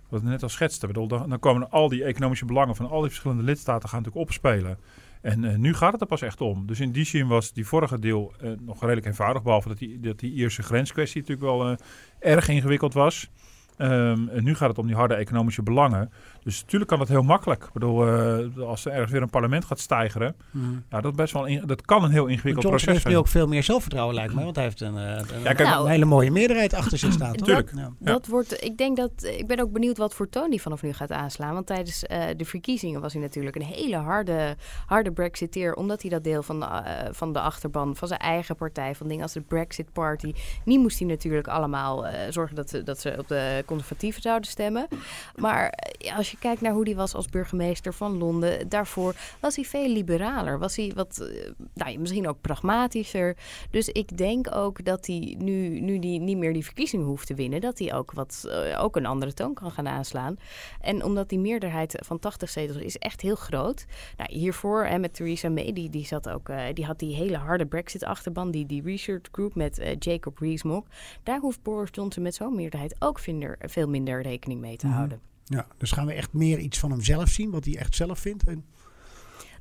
wat 0.10 0.22
ik 0.22 0.28
net 0.28 0.44
al 0.44 0.50
schetste. 0.50 0.88
Bedoel, 0.88 1.08
dan, 1.08 1.30
dan 1.30 1.40
komen 1.40 1.72
al 1.72 1.90
die 1.90 2.04
economische 2.04 2.46
belangen 2.46 2.76
van 2.76 2.90
al 2.90 3.00
die 3.00 3.10
verschillende 3.10 3.44
lidstaten 3.44 3.90
gaan 3.90 3.98
natuurlijk 3.98 4.26
opspelen. 4.26 4.78
En 5.22 5.44
uh, 5.44 5.56
nu 5.56 5.74
gaat 5.74 5.92
het 5.92 6.02
er 6.02 6.08
pas 6.08 6.22
echt 6.22 6.42
om. 6.42 6.68
Dus 6.68 6.80
in 6.80 6.92
die 6.92 7.06
zin 7.06 7.28
was 7.28 7.54
die 7.54 7.68
vorige 7.68 8.00
deel 8.00 8.34
uh, 8.44 8.52
nog 8.60 8.82
redelijk 8.82 9.06
eenvoudig. 9.06 9.44
Behalve 9.44 9.68
dat 9.68 9.78
die, 9.78 10.00
dat 10.00 10.20
die 10.20 10.34
Ierse 10.34 10.64
grenskwestie 10.64 11.22
natuurlijk 11.22 11.48
wel 11.48 11.70
uh, 11.70 11.76
erg 12.20 12.48
ingewikkeld 12.48 12.94
was. 12.94 13.30
Um, 13.78 14.30
en 14.30 14.44
nu 14.44 14.56
gaat 14.56 14.70
het 14.70 14.78
om 14.78 14.88
die 14.88 14.96
harde 14.96 15.14
economische 15.14 15.64
belangen. 15.64 16.12
Dus 16.48 16.62
natuurlijk 16.62 16.89
kan 16.89 17.00
dat 17.00 17.08
heel 17.08 17.22
makkelijk. 17.22 17.63
Ik 17.63 17.74
bedoel, 17.74 18.08
uh, 18.08 18.68
als 18.68 18.86
er 18.86 18.92
ergens 18.92 19.12
weer 19.12 19.22
een 19.22 19.30
parlement 19.30 19.66
gaat 19.66 19.80
stijgeren, 19.80 20.36
mm. 20.51 20.84
ja, 20.89 21.01
dat, 21.01 21.16
best 21.16 21.34
wel 21.34 21.46
in, 21.46 21.63
dat 21.66 21.82
kan 21.82 22.04
een 22.04 22.12
heel 22.12 22.25
ingewikkeld 22.25 22.66
Johnson 22.66 22.86
proces 22.86 23.04
heeft 23.04 23.16
nu 23.16 23.18
ook 23.18 23.27
veel 23.27 23.48
meer 23.48 23.63
zelfvertrouwen, 23.63 24.16
lijkt 24.16 24.34
me. 24.34 24.44
Want 24.44 24.56
hij 24.56 24.63
heeft 24.63 24.82
een, 24.82 24.96
een, 24.96 25.25
ja, 25.44 25.54
nou, 25.54 25.84
een 25.84 25.92
hele 25.92 26.06
mooie 26.06 26.32
meerderheid 26.32 26.74
achter 26.74 26.98
zich 26.98 27.13
staan. 27.13 27.32
Natuurlijk. 27.32 27.75
Dat, 27.75 27.92
ja. 28.00 28.12
dat 28.12 28.27
wordt, 28.27 28.63
ik 28.63 28.77
denk 28.77 28.98
dat, 28.98 29.12
ik 29.24 29.48
ben 29.48 29.60
ook 29.60 29.72
benieuwd 29.72 29.98
wat 29.98 30.13
voor 30.13 30.30
toon 30.30 30.50
die 30.50 30.62
vanaf 30.62 30.82
nu 30.82 30.94
gaat 30.94 31.12
aanslaan. 31.12 31.54
Want 31.54 31.68
tijdens 31.68 32.04
uh, 32.04 32.24
de 32.38 32.46
verkiezingen 32.46 33.01
was 33.01 33.13
hij 33.13 33.22
natuurlijk 33.22 33.56
een 33.56 33.62
hele 33.62 33.98
harde, 33.98 34.56
harde 34.86 35.12
Brexiteer. 35.12 35.74
Omdat 35.74 36.01
hij 36.01 36.12
dat 36.12 36.24
deel 36.24 36.44
van 36.44 36.60
de, 36.60 36.68
van 37.12 37.34
de 37.34 37.39
achterban, 37.39 37.96
van 37.96 38.08
zijn 38.08 38.20
eigen 38.20 38.56
partij, 38.56 38.96
van 38.96 39.08
dingen 39.08 39.24
als 39.24 39.34
de 39.34 39.42
Brexit 39.42 39.94
Party. 39.94 40.34
Die 40.66 40.80
moest 40.80 41.00
hij 41.00 41.08
natuurlijk 41.08 41.48
allemaal 41.48 42.06
zorgen 42.30 42.56
dat, 42.56 42.82
dat 42.84 43.00
ze 43.00 43.16
op 43.18 43.27
de 43.27 43.63
conservatieven 43.66 44.22
zouden 44.22 44.50
stemmen. 44.50 44.88
Maar 45.36 45.74
als 46.16 46.32
je 46.32 46.37
kijkt 46.39 46.62
naar 46.62 46.74
hoe 46.74 46.84
hij 46.84 46.96
was 46.96 47.13
als 47.13 47.25
burgemeester 47.25 47.94
van 47.94 48.17
Londen, 48.17 48.70
daarvoor 48.70 49.15
was 49.39 49.56
hij 49.56 49.65
veel 49.65 49.88
liberaler. 49.88 50.60
Was 50.60 50.75
hij 50.75 50.91
wat, 50.96 51.20
eh, 51.20 51.51
nou, 51.74 52.00
misschien 52.00 52.27
ook 52.27 52.41
pragmatischer. 52.41 53.38
Dus 53.72 53.89
ik 53.89 54.17
denk 54.17 54.56
ook 54.56 54.86
dat 54.86 55.08
hij 55.08 55.36
nu, 55.39 55.79
nu 55.79 56.00
die 56.00 56.20
niet 56.20 56.38
meer 56.38 56.53
die 56.53 56.63
verkiezingen 56.63 57.06
hoeft 57.06 57.27
te 57.27 57.34
winnen, 57.34 57.62
dat 57.62 57.79
hij 57.79 57.94
ook, 57.94 58.12
wat, 58.12 58.44
uh, 58.46 58.84
ook 58.84 58.96
een 58.96 59.06
andere 59.06 59.34
toon 59.34 59.53
kan 59.53 59.72
gaan 59.72 59.88
aanslaan. 59.88 60.36
En 60.82 61.03
omdat 61.03 61.29
die 61.29 61.39
meerderheid 61.39 61.96
van 62.06 62.20
80 62.20 62.50
zetels 62.50 62.77
is 62.77 62.98
echt 62.98 63.22
heel 63.22 63.36
groot. 63.36 63.86
Nou, 64.17 64.34
hiervoor 64.34 64.86
hè, 64.86 65.00
met 65.00 65.13
Theresa 65.13 65.50
May, 65.50 65.74
die, 65.74 65.89
die, 65.89 66.06
zat 66.06 66.29
ook, 66.29 66.50
uh, 66.50 66.63
die 66.74 66.86
had 66.86 67.00
die 67.00 67.15
hele 67.15 67.38
harde 67.38 67.65
Brexit-achterban, 67.65 68.51
die, 68.51 68.65
die 68.65 68.84
research 68.84 69.27
group 69.32 69.56
met 69.56 69.96
Jacob 70.00 70.39
Rees-Mogg. 70.39 70.86
Daar 71.24 71.39
hoeft 71.39 71.62
Boris 71.62 71.89
Johnson 71.91 72.24
met 72.24 72.36
zo'n 72.36 72.56
meerderheid 72.56 72.96
ook 73.00 73.20
vinder, 73.20 73.58
veel 73.60 73.88
minder 73.88 74.22
rekening 74.22 74.62
mee 74.62 74.77
te 74.77 74.86
mm 74.86 74.91
-hmm. 74.91 75.00
houden. 75.00 75.37
Ja, 75.50 75.68
dus 75.77 75.92
gaan 75.92 76.06
we 76.06 76.13
echt 76.13 76.34
meer 76.34 76.60
iets 76.60 76.80
van 76.80 76.92
hemzelf 76.92 77.30
zien, 77.30 77.51
wat 77.51 77.66
hij 77.66 77.77
echt 77.77 77.96
zelf 77.96 78.20
vindt? 78.20 78.44
En... 78.44 78.66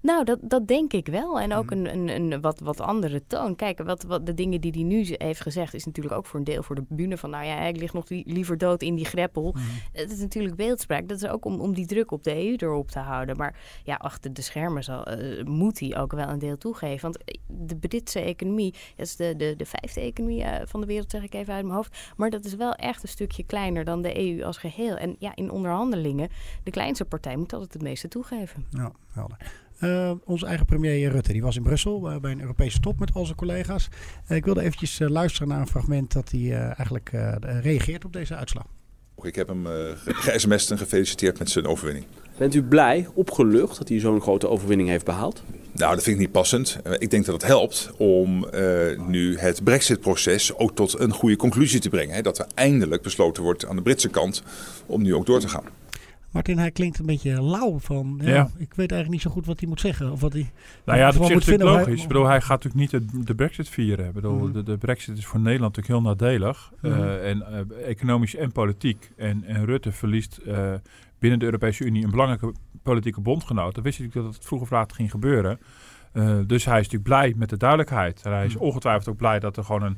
Nou, 0.03 0.25
dat, 0.25 0.39
dat 0.43 0.67
denk 0.67 0.93
ik 0.93 1.07
wel. 1.07 1.41
En 1.41 1.53
ook 1.53 1.71
mhm. 1.71 1.87
een, 1.87 2.09
een, 2.09 2.33
een 2.33 2.41
wat, 2.41 2.61
wat 2.61 2.81
andere 2.81 3.23
toon. 3.27 3.57
Kijk, 3.57 3.79
wat, 3.83 4.03
wat 4.03 4.27
de 4.27 4.35
dingen 4.35 4.61
die 4.61 4.73
hij 4.73 4.83
nu 4.83 5.05
heeft 5.09 5.41
gezegd, 5.41 5.75
is 5.75 5.85
natuurlijk 5.85 6.15
ook 6.15 6.27
voor 6.27 6.39
een 6.39 6.45
deel 6.45 6.63
voor 6.63 6.75
de 6.75 6.85
bühne. 6.89 7.17
Van 7.17 7.31
nou 7.31 7.45
ja, 7.45 7.61
ik 7.61 7.77
lig 7.77 7.93
nog 7.93 8.05
liever 8.09 8.59
dood 8.59 8.83
in 8.83 8.95
die 8.95 9.05
greppel. 9.05 9.53
Mhm. 9.53 9.65
Het 9.93 10.13
is 10.13 10.19
natuurlijk 10.19 10.57
beeldspraak. 10.57 11.09
Dat 11.09 11.23
is 11.23 11.29
ook 11.29 11.45
om, 11.45 11.61
om 11.61 11.75
die 11.75 11.87
druk 11.87 12.11
op 12.11 12.25
de 12.25 12.35
EU 12.35 12.55
erop 12.57 12.91
te 12.91 12.99
houden. 12.99 13.37
Maar 13.37 13.57
ja, 13.85 13.95
achter 13.95 14.33
de 14.33 14.43
schermen 14.43 14.85
zal, 14.85 15.09
uh, 15.09 15.45
moet 15.45 15.81
hij 15.81 15.99
ook 15.99 16.13
wel 16.13 16.29
een 16.29 16.39
deel 16.39 16.59
toegeven. 16.59 17.13
Want 17.13 17.39
de 17.47 17.77
Britse 17.77 18.21
economie, 18.21 18.75
dat 18.97 19.07
is 19.07 19.17
de, 19.17 19.37
de, 19.37 19.55
de 19.57 19.67
vijfde 19.67 20.01
economie 20.01 20.43
uh, 20.43 20.55
van 20.65 20.81
de 20.81 20.87
wereld, 20.87 21.11
zeg 21.11 21.23
ik 21.23 21.35
even 21.35 21.55
uit 21.55 21.65
mijn 21.65 21.77
hoofd. 21.77 21.99
Maar 22.17 22.31
dat 22.31 22.45
is 22.45 22.55
wel 22.55 22.75
echt 22.75 23.03
een 23.03 23.09
stukje 23.09 23.45
kleiner 23.45 23.85
dan 23.85 24.03
de 24.03 24.19
EU 24.19 24.45
als 24.45 24.57
geheel. 24.57 24.97
En 24.97 25.17
ja, 25.19 25.37
in 25.37 25.51
onderhandelingen, 25.51 26.29
de 26.63 26.71
kleinste 26.71 27.05
partij 27.05 27.37
moet 27.37 27.53
altijd 27.53 27.73
het 27.73 27.83
meeste 27.83 28.09
toegeven. 28.09 28.67
Ja, 28.71 28.93
helder. 29.13 29.65
Uh, 29.81 30.11
onze 30.25 30.47
eigen 30.47 30.67
premier 30.67 31.11
Rutte, 31.11 31.33
die 31.33 31.43
was 31.43 31.57
in 31.57 31.63
Brussel 31.63 32.11
uh, 32.11 32.17
bij 32.17 32.31
een 32.31 32.41
Europese 32.41 32.81
top 32.81 32.99
met 32.99 33.15
al 33.15 33.25
zijn 33.25 33.37
collega's. 33.37 33.89
Uh, 34.29 34.37
ik 34.37 34.45
wilde 34.45 34.63
eventjes 34.63 34.99
luisteren 34.99 35.49
naar 35.49 35.61
een 35.61 35.67
fragment 35.67 36.13
dat 36.13 36.31
hij 36.31 36.53
eigenlijk 36.53 37.11
reageert 37.41 38.05
op 38.05 38.13
deze 38.13 38.35
uitslag. 38.35 38.65
Ik 39.23 39.35
heb 39.35 39.49
hem 39.49 39.67
ge-sms'd 40.05 40.71
en 40.71 40.79
gefeliciteerd 40.79 41.39
met 41.39 41.51
zijn 41.51 41.67
overwinning. 41.67 42.07
Bent 42.39 42.55
u 42.55 42.63
blij, 42.63 43.09
opgelucht 43.15 43.79
dat 43.79 43.89
hij 43.89 44.01
zo'n 44.01 44.21
grote 44.21 44.49
overwinning 44.49 44.89
heeft 44.89 45.05
behaald? 45.05 45.43
Nou, 45.73 45.95
dat 45.95 46.03
vind 46.03 46.17
ik 46.17 46.23
niet 46.23 46.33
passend. 46.33 46.79
Ik 46.99 47.11
denk 47.11 47.25
dat 47.25 47.35
het 47.35 47.45
helpt 47.51 47.91
om 47.97 48.47
nu 49.07 49.39
het 49.39 49.65
Brexit-proces 49.65 50.55
ook 50.55 50.75
tot 50.75 50.99
een 50.99 51.13
goede 51.13 51.37
conclusie 51.37 51.81
te 51.81 51.89
brengen. 51.89 52.15
Hè? 52.15 52.23
Dat 52.23 52.39
er 52.39 52.47
eindelijk 52.55 53.03
besloten 53.03 53.43
wordt 53.43 53.67
aan 53.67 53.77
de 53.77 53.83
Britse 53.83 54.09
kant 54.09 54.43
om 54.87 55.03
nu 55.03 55.15
ook 55.15 55.27
door 55.27 55.41
te 55.41 55.49
gaan. 55.49 55.65
Martin, 56.37 56.59
hij 56.59 56.71
klinkt 56.71 56.99
een 56.99 57.07
beetje 57.07 57.43
lauw 57.43 57.79
van. 57.79 58.21
Ja, 58.23 58.29
ja. 58.29 58.51
Ik 58.57 58.75
weet 58.75 58.91
eigenlijk 58.91 59.11
niet 59.11 59.21
zo 59.21 59.31
goed 59.31 59.47
wat 59.47 59.61
hij 59.61 59.69
moet 59.69 59.81
zeggen. 59.81 60.13
Of 60.13 60.21
wat 60.21 60.33
hij, 60.33 60.51
nou 60.85 60.99
ja, 60.99 61.11
dat 61.11 61.23
is 61.23 61.29
natuurlijk 61.29 61.63
logisch. 61.63 62.03
Ik 62.03 62.09
bedoel, 62.09 62.27
hij 62.27 62.41
gaat 62.41 62.65
natuurlijk 62.65 62.93
niet 62.93 63.11
de, 63.11 63.25
de 63.25 63.35
brexit 63.35 63.69
vieren. 63.69 64.07
Ik 64.07 64.13
bedoel, 64.13 64.47
mm. 64.47 64.53
de, 64.53 64.63
de, 64.63 64.79
brexit 64.79 65.19
is 65.19 65.27
voor 65.27 65.41
Nederland 65.41 65.77
natuurlijk 65.77 66.05
heel 66.05 66.13
nadelig. 66.13 66.73
Mm. 66.81 66.91
Uh, 66.91 67.29
en 67.29 67.39
uh, 67.39 67.89
economisch 67.89 68.35
en 68.35 68.53
politiek. 68.53 69.11
En, 69.17 69.45
en 69.45 69.65
Rutte 69.65 69.93
verliest 69.93 70.41
uh, 70.47 70.73
binnen 71.19 71.39
de 71.39 71.45
Europese 71.45 71.85
Unie 71.85 72.05
een 72.05 72.11
belangrijke 72.11 72.53
politieke 72.83 73.21
bondgenoot. 73.21 73.75
Dan 73.75 73.85
wist 73.85 73.97
je 73.97 74.03
natuurlijk 74.03 74.29
dat 74.33 74.37
het 74.37 74.49
vroeg 74.49 74.61
of 74.61 74.71
laat 74.71 74.93
ging 74.93 75.11
gebeuren. 75.11 75.59
Dus 76.47 76.65
hij 76.65 76.81
is 76.81 76.89
natuurlijk 76.89 77.03
blij 77.03 77.35
met 77.37 77.49
de 77.49 77.57
duidelijkheid. 77.57 78.23
En 78.23 78.33
hij 78.33 78.45
is 78.45 78.55
mm. 78.55 78.61
ongetwijfeld 78.61 79.09
ook 79.09 79.17
blij 79.17 79.39
dat 79.39 79.57
er 79.57 79.65
gewoon 79.65 79.83
een 79.83 79.97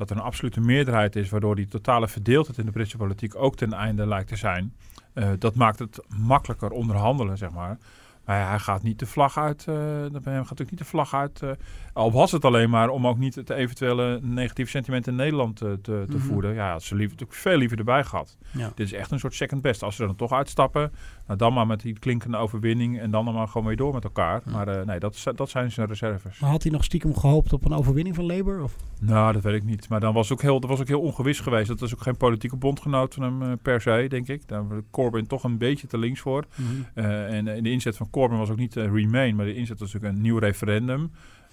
dat 0.00 0.10
er 0.10 0.16
een 0.16 0.22
absolute 0.22 0.60
meerderheid 0.60 1.16
is, 1.16 1.28
waardoor 1.28 1.56
die 1.56 1.68
totale 1.68 2.08
verdeeldheid 2.08 2.58
in 2.58 2.64
de 2.64 2.70
Britse 2.70 2.96
politiek 2.96 3.34
ook 3.34 3.56
ten 3.56 3.72
einde 3.72 4.06
lijkt 4.06 4.28
te 4.28 4.36
zijn. 4.36 4.74
Uh, 5.14 5.28
dat 5.38 5.54
maakt 5.54 5.78
het 5.78 6.04
makkelijker 6.18 6.70
onderhandelen, 6.70 7.38
zeg 7.38 7.50
maar. 7.50 7.78
Maar 8.24 8.48
hij 8.48 8.58
gaat 8.58 8.82
niet 8.82 8.98
de 8.98 9.06
vlag 9.06 9.38
uit. 9.38 9.66
Uh, 9.68 9.74
bij 9.74 10.10
hem 10.10 10.22
gaat 10.22 10.24
natuurlijk 10.24 10.70
niet 10.70 10.78
de 10.78 10.84
vlag 10.84 11.14
uit. 11.14 11.40
Uh, 11.44 11.50
al 11.92 12.12
was 12.12 12.32
het 12.32 12.44
alleen 12.44 12.70
maar 12.70 12.88
om 12.88 13.06
ook 13.06 13.18
niet 13.18 13.34
het 13.34 13.50
eventuele 13.50 14.18
negatieve 14.22 14.70
sentiment 14.70 15.06
in 15.06 15.14
Nederland 15.14 15.56
te, 15.56 15.78
te, 15.82 15.82
te 15.82 15.90
mm 15.90 16.06
-hmm. 16.08 16.20
voeden. 16.20 16.54
Ja, 16.54 16.70
had 16.70 16.82
ze 16.82 16.94
liever, 16.94 17.16
natuurlijk 17.16 17.40
veel 17.40 17.56
liever 17.56 17.78
erbij 17.78 18.04
gehad. 18.04 18.36
Ja. 18.50 18.72
Dit 18.74 18.86
is 18.86 18.92
echt 18.92 19.10
een 19.10 19.18
soort 19.18 19.34
second 19.34 19.62
best. 19.62 19.82
Als 19.82 19.94
ze 19.96 20.00
er 20.00 20.08
dan 20.08 20.16
toch 20.16 20.32
uitstappen, 20.32 20.92
nou 21.30 21.42
dan 21.42 21.52
maar 21.52 21.66
met 21.66 21.80
die 21.80 21.98
klinkende 21.98 22.36
overwinning 22.36 22.98
en 22.98 23.10
dan 23.10 23.24
maar 23.24 23.48
gewoon 23.48 23.66
weer 23.66 23.76
door 23.76 23.94
met 23.94 24.04
elkaar. 24.04 24.42
Ja. 24.44 24.52
Maar 24.52 24.68
uh, 24.68 24.84
nee, 24.84 24.98
dat, 24.98 25.22
dat 25.34 25.50
zijn 25.50 25.72
zijn 25.72 25.86
reserves. 25.86 26.38
Maar 26.38 26.50
had 26.50 26.62
hij 26.62 26.72
nog 26.72 26.84
stiekem 26.84 27.16
gehoopt 27.16 27.52
op 27.52 27.64
een 27.64 27.72
overwinning 27.72 28.14
van 28.14 28.26
Labour? 28.26 28.62
Of? 28.62 28.76
Nou, 29.00 29.32
dat 29.32 29.42
weet 29.42 29.54
ik 29.54 29.64
niet. 29.64 29.88
Maar 29.88 30.00
dan 30.00 30.14
was 30.14 30.32
ook 30.32 30.42
heel, 30.42 30.60
dat 30.60 30.70
was 30.70 30.80
ook 30.80 30.88
heel 30.88 31.00
ongewis 31.00 31.40
geweest. 31.40 31.68
Dat 31.68 31.80
was 31.80 31.94
ook 31.94 32.02
geen 32.02 32.16
politieke 32.16 32.56
bondgenoot 32.56 33.14
van 33.14 33.22
hem 33.22 33.58
per 33.58 33.80
se, 33.80 34.06
denk 34.08 34.28
ik. 34.28 34.48
Daar 34.48 34.68
was 34.68 34.78
Corbyn 34.90 35.26
toch 35.26 35.44
een 35.44 35.58
beetje 35.58 35.86
te 35.86 35.98
links 35.98 36.20
voor. 36.20 36.44
Mm 36.54 36.66
-hmm. 36.66 37.04
en 37.04 37.48
in 37.48 37.62
de 37.62 37.70
inzet 37.70 37.96
van 37.96 38.10
Corbyn 38.10 38.38
was 38.38 38.50
ook 38.50 38.56
niet 38.56 38.74
Remain, 38.74 39.36
maar 39.36 39.46
de 39.46 39.54
inzet 39.54 39.78
was 39.78 39.92
natuurlijk 39.92 40.18
een 40.18 40.22
nieuw 40.22 40.38
referendum. 40.38 41.10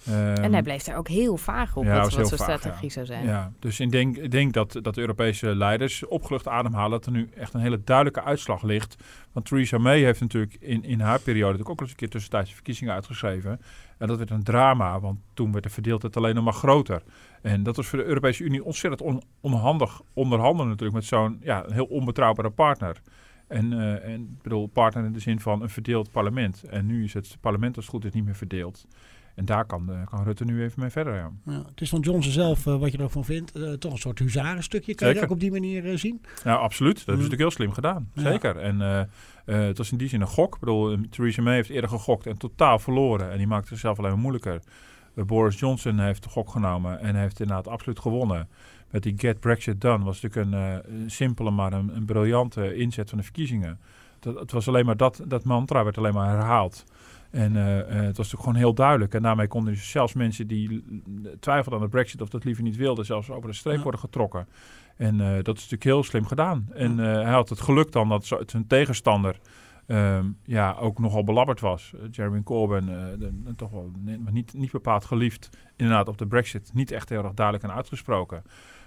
Um, 0.08 0.14
en 0.14 0.52
hij 0.52 0.62
bleef 0.62 0.82
daar 0.82 0.96
ook 0.96 1.08
heel 1.08 1.36
vaag 1.36 1.76
op, 1.76 1.84
ja, 1.84 2.00
wat, 2.00 2.14
wat 2.14 2.28
zijn 2.28 2.40
strategie 2.40 2.86
ja. 2.86 2.92
zou 2.92 3.06
zijn. 3.06 3.24
Ja, 3.24 3.52
dus 3.58 3.80
ik 3.80 3.90
denk, 3.90 4.16
ik 4.16 4.30
denk 4.30 4.52
dat, 4.52 4.78
dat 4.82 4.94
de 4.94 5.00
Europese 5.00 5.54
leiders 5.54 6.06
opgelucht 6.06 6.48
ademhalen 6.48 6.90
dat 6.90 7.06
er 7.06 7.12
nu 7.12 7.28
echt 7.36 7.54
een 7.54 7.60
hele 7.60 7.84
duidelijke 7.84 8.22
uitslag 8.22 8.62
ligt. 8.62 8.96
Want 9.32 9.46
Theresa 9.46 9.78
May 9.78 10.02
heeft 10.02 10.20
natuurlijk 10.20 10.56
in, 10.60 10.84
in 10.84 11.00
haar 11.00 11.20
periode 11.20 11.52
natuurlijk 11.52 11.70
ook 11.70 11.80
eens 11.80 11.90
een 11.90 11.96
keer 11.96 12.10
tussentijdse 12.10 12.54
verkiezingen 12.54 12.94
uitgeschreven. 12.94 13.60
En 13.98 14.06
dat 14.06 14.18
werd 14.18 14.30
een 14.30 14.42
drama, 14.42 15.00
want 15.00 15.18
toen 15.34 15.52
werd 15.52 15.64
de 15.64 15.70
verdeeldheid 15.70 16.16
alleen 16.16 16.34
nog 16.34 16.44
maar 16.44 16.52
groter. 16.52 17.02
En 17.42 17.62
dat 17.62 17.76
was 17.76 17.86
voor 17.86 17.98
de 17.98 18.04
Europese 18.04 18.44
Unie 18.44 18.64
ontzettend 18.64 19.02
on, 19.02 19.22
onhandig 19.40 20.00
onderhandelen 20.12 20.68
natuurlijk 20.68 20.96
met 20.96 21.04
zo'n 21.04 21.38
ja, 21.42 21.64
heel 21.68 21.86
onbetrouwbare 21.86 22.50
partner. 22.50 23.00
En, 23.46 23.72
uh, 23.72 24.04
en 24.04 24.20
ik 24.20 24.42
bedoel, 24.42 24.66
partner 24.66 25.04
in 25.04 25.12
de 25.12 25.20
zin 25.20 25.40
van 25.40 25.62
een 25.62 25.68
verdeeld 25.68 26.10
parlement. 26.10 26.62
En 26.62 26.86
nu 26.86 27.04
is 27.04 27.14
het 27.14 27.36
parlement 27.40 27.76
als 27.76 27.84
het 27.84 27.94
goed 27.94 28.04
is 28.04 28.12
niet 28.12 28.24
meer 28.24 28.36
verdeeld. 28.36 28.86
En 29.38 29.44
daar 29.44 29.64
kan, 29.64 29.86
uh, 29.90 30.06
kan 30.06 30.24
Rutte 30.24 30.44
nu 30.44 30.62
even 30.62 30.80
mee 30.80 30.90
verder. 30.90 31.14
Ja. 31.14 31.30
Ja, 31.44 31.62
het 31.70 31.80
is 31.80 31.88
van 31.88 32.00
Johnson 32.00 32.32
zelf, 32.32 32.66
uh, 32.66 32.76
wat 32.76 32.92
je 32.92 32.98
ervan 32.98 33.24
vindt, 33.24 33.56
uh, 33.56 33.72
toch 33.72 33.92
een 33.92 33.98
soort 33.98 34.18
huzarenstukje. 34.18 34.94
Kan 34.94 35.06
Zeker. 35.06 35.22
je 35.22 35.28
ook 35.28 35.34
op 35.34 35.40
die 35.40 35.50
manier 35.50 35.98
zien? 35.98 36.20
Ja, 36.44 36.54
absoluut. 36.54 36.96
Dat 36.96 37.06
is 37.06 37.14
natuurlijk 37.14 37.40
heel 37.40 37.50
slim 37.50 37.72
gedaan. 37.72 38.10
Zeker. 38.14 38.54
Ja. 38.54 38.62
En 38.62 39.08
het 39.44 39.78
was 39.78 39.92
in 39.92 39.98
die 39.98 40.08
zin 40.08 40.20
een 40.20 40.26
gok. 40.26 40.54
Ik 40.54 40.60
bedoel, 40.60 40.96
Theresa 41.10 41.42
May 41.42 41.54
heeft 41.54 41.70
eerder 41.70 41.90
gegokt 41.90 42.26
en 42.26 42.38
totaal 42.38 42.78
verloren. 42.78 43.30
En 43.30 43.38
die 43.38 43.46
maakte 43.46 43.68
zichzelf 43.68 43.98
alleen 43.98 44.10
maar 44.10 44.20
moeilijker. 44.20 44.60
Boris 45.14 45.58
Johnson 45.58 45.98
heeft 45.98 46.22
de 46.22 46.28
gok 46.28 46.50
genomen 46.50 47.00
en 47.00 47.16
heeft 47.16 47.40
inderdaad 47.40 47.68
absoluut 47.68 47.98
gewonnen. 47.98 48.48
Met 48.90 49.02
die 49.02 49.14
Get 49.16 49.40
Brexit 49.40 49.80
Done 49.80 50.04
was 50.04 50.20
natuurlijk 50.20 50.56
een 50.86 51.10
simpele, 51.10 51.50
maar 51.50 51.72
een, 51.72 51.96
een 51.96 52.04
briljante 52.04 52.74
inzet 52.74 53.08
van 53.08 53.18
de 53.18 53.24
verkiezingen. 53.24 53.78
Dat, 54.20 54.38
het 54.38 54.52
was 54.52 54.68
alleen 54.68 54.86
maar 54.86 54.96
dat, 54.96 55.22
dat 55.26 55.44
mantra 55.44 55.84
werd 55.84 55.98
alleen 55.98 56.14
maar 56.14 56.28
herhaald. 56.28 56.84
En 57.30 57.54
uh, 57.54 57.76
uh, 57.76 57.84
het 57.84 57.88
was 57.88 58.16
natuurlijk 58.16 58.42
gewoon 58.42 58.54
heel 58.54 58.74
duidelijk. 58.74 59.14
En 59.14 59.22
daarmee 59.22 59.46
konden 59.46 59.72
dus 59.72 59.90
zelfs 59.90 60.12
mensen 60.12 60.46
die 60.46 60.84
twijfelden 61.40 61.80
aan 61.80 61.84
de 61.84 61.90
brexit 61.90 62.20
of 62.20 62.28
dat 62.28 62.44
liever 62.44 62.62
niet 62.62 62.76
wilden, 62.76 63.04
zelfs 63.04 63.30
over 63.30 63.48
de 63.48 63.56
streep 63.56 63.76
ja. 63.76 63.82
worden 63.82 64.00
getrokken. 64.00 64.48
En 64.96 65.16
dat 65.18 65.56
is 65.56 65.62
natuurlijk 65.62 65.84
heel 65.84 66.02
slim 66.02 66.26
gedaan. 66.26 66.68
En 66.74 66.98
hij 66.98 67.32
had 67.32 67.48
het 67.48 67.60
geluk 67.60 67.92
dan 67.92 68.08
dat 68.08 68.26
zijn 68.46 68.66
tegenstander 68.66 69.38
Ehm, 69.88 70.26
ja, 70.44 70.76
ook 70.80 70.98
nogal 70.98 71.24
belabberd 71.24 71.60
was. 71.60 71.92
Uh, 71.94 72.00
Jeremy 72.10 72.42
Corbyn, 72.42 72.88
uh, 72.88 73.52
toch 73.56 73.70
wel 73.70 73.92
niet, 74.30 74.54
niet 74.54 74.70
bepaald 74.70 75.04
geliefd, 75.04 75.50
inderdaad 75.76 76.08
op 76.08 76.18
de 76.18 76.26
brexit, 76.26 76.70
niet 76.74 76.90
echt 76.90 77.08
heel 77.08 77.24
erg 77.24 77.34
duidelijk 77.34 77.66
en 77.66 77.74
uitgesproken. 77.74 78.42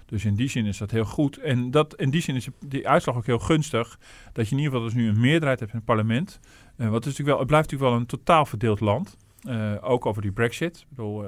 Dus 0.06 0.24
in 0.24 0.34
die 0.34 0.48
zin 0.48 0.66
is 0.66 0.78
dat 0.78 0.90
heel 0.90 1.04
goed. 1.04 1.38
En 1.38 1.70
dat, 1.70 1.94
in 1.96 2.10
die 2.10 2.20
zin 2.20 2.36
is 2.36 2.48
die 2.66 2.88
uitslag 2.88 3.16
ook 3.16 3.26
heel 3.26 3.38
gunstig. 3.38 3.98
Dat 4.32 4.48
je 4.48 4.52
in 4.52 4.62
ieder 4.62 4.72
geval 4.72 4.88
dus 4.88 4.94
nu 4.94 5.08
een 5.08 5.20
meerderheid 5.20 5.58
hebt 5.60 5.72
in 5.72 5.76
het 5.76 5.86
parlement. 5.86 6.40
Uh, 6.76 6.88
wat 6.88 7.04
natuurlijk 7.04 7.28
wel, 7.28 7.38
het 7.38 7.46
blijft 7.46 7.70
natuurlijk 7.70 7.92
wel 7.92 8.00
een 8.00 8.06
totaal 8.06 8.46
verdeeld 8.46 8.80
land. 8.80 9.16
ook 9.80 10.06
over 10.06 10.22
die 10.22 10.32
brexit. 10.32 10.78
Ik 10.78 10.86
bedoel, 10.88 11.24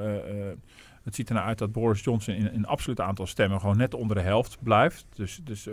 het 1.04 1.14
ziet 1.14 1.28
ernaar 1.28 1.44
uit 1.44 1.58
dat 1.58 1.72
Boris 1.72 2.00
Johnson 2.00 2.34
in 2.34 2.46
een 2.46 2.66
absoluut 2.66 3.00
aantal 3.00 3.26
stemmen 3.26 3.60
gewoon 3.60 3.76
net 3.76 3.94
onder 3.94 4.16
de 4.16 4.22
helft 4.22 4.56
blijft. 4.62 5.06
Dus, 5.14 5.40
dus 5.42 5.68
45% 5.68 5.70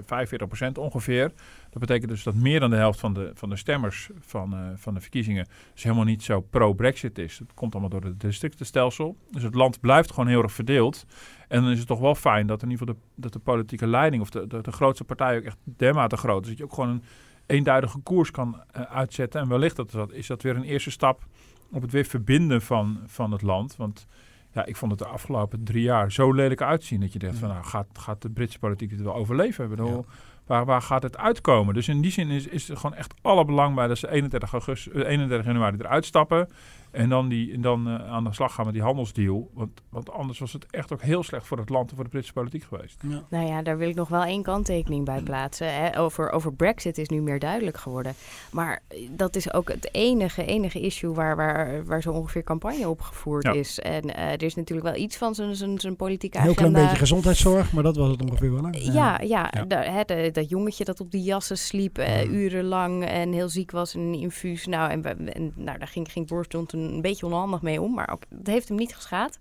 ongeveer. 0.74 1.32
Dat 1.70 1.80
betekent 1.80 2.10
dus 2.10 2.24
dat 2.24 2.36
meer 2.36 2.60
dan 2.60 2.70
de 2.70 2.76
helft 2.76 3.00
van 3.00 3.13
de, 3.13 3.32
van 3.34 3.50
de 3.50 3.56
stemmers 3.56 4.10
van, 4.20 4.54
uh, 4.54 4.60
van 4.76 4.94
de 4.94 5.00
verkiezingen 5.00 5.48
dus 5.74 5.84
helemaal 5.84 6.06
niet 6.06 6.24
zo 6.24 6.41
pro-Brexit 6.41 7.17
is. 7.17 7.38
Dat 7.38 7.54
komt 7.54 7.72
allemaal 7.72 7.89
door 7.89 8.04
het 8.04 8.20
districtenstelsel. 8.20 9.17
Dus 9.30 9.44
het 9.44 9.56
land 9.56 9.80
blijft 9.80 10.10
gewoon 10.10 10.28
heel 10.28 10.44
erg 10.44 10.52
verdeeld. 10.52 11.06
En 11.48 11.62
dan 11.62 11.72
is 11.72 11.78
het 11.78 11.88
toch 11.88 12.00
wel 12.00 12.15
fijn 12.15 12.48
dat 12.48 12.63
in 12.63 12.70
ieder 12.70 12.88
geval 12.88 13.02
de, 13.02 13.22
dat 13.22 13.34
de 13.34 13.39
politieke 13.39 13.88
leiding 13.88 14.22
of 14.22 14.30
de, 14.30 14.48
de, 14.62 14.72
grootste 14.72 15.04
partij 15.04 15.38
ook 15.38 15.44
echt 15.44 15.58
dermate 15.63 16.17
groot 16.17 16.44
is. 16.44 16.50
Dat 16.50 16.58
je 16.58 16.63
ook 16.63 16.74
gewoon 16.74 16.89
een 16.89 17.04
eenduidige 17.46 18.00
koers 18.00 18.32
kan 18.32 18.63
uh, 18.76 18.82
uitzetten. 18.82 19.41
En 19.41 19.48
wellicht 19.48 19.76
dat, 19.76 20.12
is 20.12 20.28
dat 20.28 20.41
weer 20.41 20.56
een 20.56 20.63
eerste 20.63 20.91
stap 20.91 21.26
op 21.72 21.82
het 21.82 21.91
weer 21.91 22.06
verbinden 22.06 22.62
van, 22.62 23.00
van 23.06 23.32
het 23.32 23.41
land. 23.41 23.76
Want 23.76 24.08
ja, 24.54 24.66
ik 24.66 24.76
vond 24.76 24.92
het 24.92 25.00
de 25.00 25.08
afgelopen 25.08 25.64
drie 25.64 25.84
jaar 25.84 26.12
zo 26.12 26.32
lelijk 26.32 26.62
uitzien 26.62 27.00
dat 27.00 27.14
je 27.14 27.20
dacht 27.20 27.38
van 27.38 27.50
nou 27.50 27.64
gaat, 27.64 27.88
gaat 27.94 28.22
de 28.22 28.30
Britse 28.30 28.60
politiek 28.60 28.92
het 28.92 29.02
wel 29.02 29.16
overleven? 29.16 29.64
Ik 29.64 29.70
bedoel, 29.70 30.06
waar, 30.46 30.66
waar 30.66 30.82
gaat 30.82 31.04
het 31.04 31.18
uitkomen? 31.18 31.74
Dus 31.74 31.88
in 31.88 32.02
die 32.02 32.12
zin 32.12 32.30
is, 32.30 32.48
is 32.48 32.68
het 32.68 32.78
gewoon 32.80 32.96
echt 32.96 33.14
alle 33.22 33.46
belang 33.46 33.76
bij 33.76 33.88
dat 33.88 33.98
ze 33.98 34.12
31, 34.12 34.52
augustus, 34.52 34.94
31 34.94 35.40
eh, 35.40 35.46
januari 35.46 35.78
eruit 35.80 36.06
stappen. 36.06 36.48
En 36.91 37.10
dan, 37.10 37.30
die, 37.30 37.54
en 37.54 37.62
dan 37.62 37.88
uh, 37.88 38.12
aan 38.12 38.23
de 38.23 38.34
slag 38.34 38.54
gaan 38.54 38.65
met 38.65 38.73
die 38.73 38.84
handelsdeal. 38.84 39.49
Want, 39.54 39.82
want 39.89 40.12
anders 40.12 40.39
was 40.39 40.54
het 40.54 40.65
echt 40.69 40.93
ook 40.93 41.01
heel 41.01 41.23
slecht 41.23 41.47
voor 41.47 41.58
het 41.58 41.69
land 41.69 41.89
en 41.89 41.95
voor 41.95 42.04
de 42.04 42.10
Britse 42.10 42.34
politiek 42.34 42.63
geweest. 42.63 42.99
Ja. 43.08 43.23
Nou 43.30 43.47
ja, 43.47 43.62
daar 43.62 43.77
wil 43.77 43.89
ik 43.89 43.95
nog 43.95 44.10
wel 44.10 44.23
één 44.23 44.43
kanttekening 44.43 45.06
bij 45.06 45.21
plaatsen. 45.21 45.73
Hè. 45.73 45.99
Over, 45.99 46.32
over 46.32 46.54
Brexit 46.54 46.97
is 46.97 47.10
nu 47.10 47.21
meer 47.21 47.39
duidelijk 47.39 47.77
geworden. 47.77 48.13
Maar 48.51 48.82
dat 49.10 49.36
is 49.36 49.54
ook 49.54 49.69
het 49.69 49.89
enige, 49.93 50.45
enige 50.45 50.80
issue 50.80 51.13
waar, 51.13 51.36
waar, 51.36 51.86
waar 51.86 52.01
zo 52.01 52.12
ongeveer 52.12 52.43
campagne 52.43 52.89
op 52.89 53.01
gevoerd 53.01 53.56
is. 53.56 53.80
En 53.80 54.10
uh, 54.10 54.32
er 54.32 54.43
is 54.43 54.56
natuurlijk 54.56 54.88
wel 54.88 55.04
iets 55.04 55.17
van 55.17 55.36
zijn 55.36 55.95
politieke 55.95 56.38
agenda. 56.38 56.62
Heel 56.62 56.69
klein 56.69 56.86
beetje 56.86 56.99
gezondheidszorg, 56.99 57.73
maar 57.73 57.84
dat 57.84 57.95
was 57.95 58.10
het 58.10 58.21
ongeveer 58.21 58.54
wel. 58.54 58.63
Hè? 58.63 58.80
Ja, 58.80 59.19
ja, 59.19 59.51
ja. 59.51 60.04
De, 60.04 60.30
dat 60.32 60.49
jongetje 60.49 60.84
dat 60.84 60.99
op 60.99 61.12
die 61.12 61.23
jassen 61.23 61.58
sliep 61.58 61.99
uh, 61.99 62.32
urenlang 62.32 63.06
en 63.06 63.32
heel 63.32 63.49
ziek 63.49 63.71
was 63.71 63.93
en 63.93 63.99
een 63.99 64.13
infuus. 64.13 64.65
Nou, 64.65 64.91
en, 64.91 65.34
en 65.34 65.51
nou, 65.56 65.77
daar 65.77 65.88
ging, 65.88 66.12
ging 66.12 66.27
Boris 66.27 66.45
Johnson 66.49 66.81
een 66.82 67.02
beetje 67.02 67.26
onhandig 67.26 67.62
mee 67.62 67.82
om. 67.82 67.94
Maar 67.94 68.17
het 68.30 68.48
heeft 68.48 68.67
hem 68.67 68.78
niet 68.78 68.96
geschaad. 68.96 69.39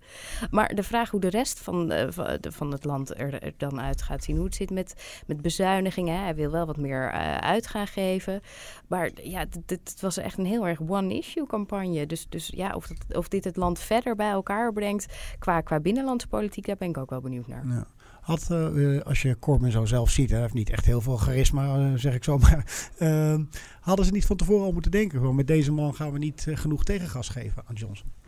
Maar 0.51 0.75
de 0.75 0.83
vraag 0.83 1.11
hoe 1.11 1.21
de 1.21 1.31
rest 1.31 1.59
van, 1.59 1.93
uh, 1.93 2.07
van 2.41 2.73
het 2.73 2.85
land 2.85 3.19
er, 3.19 3.53
dan 3.57 3.81
uit 3.81 4.03
gaat 4.03 4.25
zien. 4.25 4.37
Hoe 4.37 4.45
het 4.45 4.55
zit 4.55 4.71
met, 4.71 5.23
met 5.27 5.43
bezuinigingen. 5.43 6.23
Hij 6.23 6.35
wil 6.35 6.51
wel 6.51 6.67
wat 6.67 6.77
meer 6.77 7.13
uh, 7.15 7.37
uit 7.37 7.67
gaan 7.67 7.87
geven. 7.87 8.41
Maar 8.87 9.11
ja, 9.23 9.45
dit 9.67 10.01
was 10.01 10.17
echt 10.17 10.39
een 10.39 10.47
heel 10.47 10.67
erg 10.67 10.81
one-issue 10.89 11.47
campagne. 11.47 12.07
Dus, 12.07 12.27
dus 12.29 12.53
ja, 12.55 12.75
of, 12.75 12.87
dat, 12.87 13.17
of 13.17 13.29
dit 13.29 13.45
het 13.45 13.57
land 13.57 13.79
verder 13.79 14.17
bij 14.17 14.31
elkaar 14.31 14.73
brengt 14.73 15.07
qua, 15.39 15.61
qua 15.61 15.81
binnenlandse 15.81 16.29
politiek, 16.29 16.67
daar 16.67 16.77
ben 16.77 16.89
ik 16.89 16.99
ook 16.99 17.11
wel 17.11 17.21
benieuwd 17.21 17.47
naar. 17.47 17.67
Ja. 17.67 17.87
Had, 18.21 18.49
uh, 18.53 19.01
als 19.01 19.23
je 19.23 19.39
Corbyn 19.39 19.71
zo 19.71 19.85
zelf 19.85 20.11
ziet, 20.11 20.31
hij 20.31 20.41
heeft 20.41 20.55
niet 20.55 20.71
echt 20.71 20.85
heel 20.85 21.01
veel 21.01 21.17
charisma, 21.17 21.79
uh, 21.79 21.93
zeg 21.95 22.15
ik 22.15 22.25
zo 22.25 22.39
maar. 22.39 22.91
Uh, 22.99 23.39
hadden 23.81 24.05
ze 24.05 24.13
niet 24.13 24.27
van 24.27 24.37
tevoren 24.37 24.65
al 24.65 24.73
moeten 24.73 24.91
denken, 24.91 25.19
gewoon 25.19 25.35
met 25.35 25.47
deze 25.47 25.73
man 25.73 25.95
gaan 25.95 26.13
we 26.13 26.19
niet 26.19 26.47
genoeg 26.55 26.85
tegengas 26.85 27.29
geven 27.29 27.63
aan 27.67 27.75
Johnson? 27.75 28.20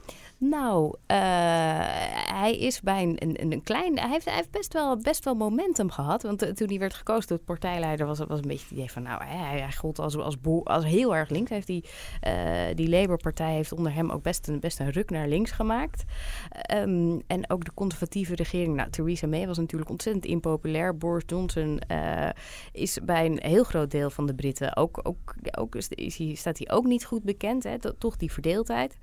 Nou, 0.45 0.87
uh, 0.87 1.17
hij 2.27 2.57
is 2.59 2.81
bij 2.81 3.03
een, 3.03 3.17
een, 3.19 3.53
een, 3.53 3.63
klein. 3.63 3.99
Hij 3.99 4.11
heeft, 4.11 4.25
hij 4.25 4.35
heeft 4.35 4.51
best, 4.51 4.73
wel, 4.73 4.97
best 4.97 5.25
wel 5.25 5.35
momentum 5.35 5.91
gehad. 5.91 6.23
Want 6.23 6.45
uh, 6.45 6.51
toen 6.51 6.69
hij 6.69 6.79
werd 6.79 6.95
gekozen 6.95 7.29
tot 7.29 7.45
partijleider, 7.45 8.07
was 8.07 8.19
het 8.19 8.29
was 8.29 8.39
een 8.39 8.49
beetje 8.49 8.65
het 8.65 8.73
idee 8.73 8.91
van. 8.91 9.03
Nou, 9.03 9.25
hij, 9.25 9.61
hij 9.61 9.73
gold 9.73 9.99
als, 9.99 10.17
als, 10.17 10.37
als 10.65 10.85
heel 10.85 11.17
erg 11.17 11.29
links. 11.29 11.51
Heeft 11.51 11.67
die, 11.67 11.85
uh, 12.27 12.35
die 12.75 12.89
Labour-partij 12.89 13.55
heeft 13.55 13.73
onder 13.73 13.95
hem 13.95 14.11
ook 14.11 14.23
best 14.23 14.49
een, 14.49 14.61
best 14.61 14.81
een 14.81 14.91
ruk 14.91 15.11
naar 15.11 15.29
links 15.29 15.51
gemaakt. 15.51 16.05
Um, 16.75 17.23
en 17.27 17.51
ook 17.51 17.65
de 17.65 17.75
conservatieve 17.75 18.35
regering. 18.35 18.75
Nou, 18.75 18.91
Theresa 18.91 19.27
May 19.27 19.47
was 19.47 19.59
natuurlijk 19.59 19.91
ontzettend 19.91 20.25
impopulair. 20.25 20.97
Boris 20.97 21.25
Johnson 21.27 21.81
is 22.73 22.99
bij 23.05 23.27
een 23.27 23.39
heel 23.43 23.65
groot 23.65 23.91
deel 23.91 24.11
van 24.11 24.27
de 24.27 24.35
Britten 24.35 24.77
ook. 24.77 25.01
ook, 25.03 25.35
ook 25.59 25.75
is, 25.75 25.89
is, 25.89 26.39
staat 26.39 26.59
hij 26.59 26.77
ook 26.77 26.85
niet 26.85 27.05
goed 27.05 27.23
bekend. 27.23 27.63
Hè? 27.63 27.79
toch 27.99 28.17
die 28.17 28.33
verdeeldheid. 28.33 28.97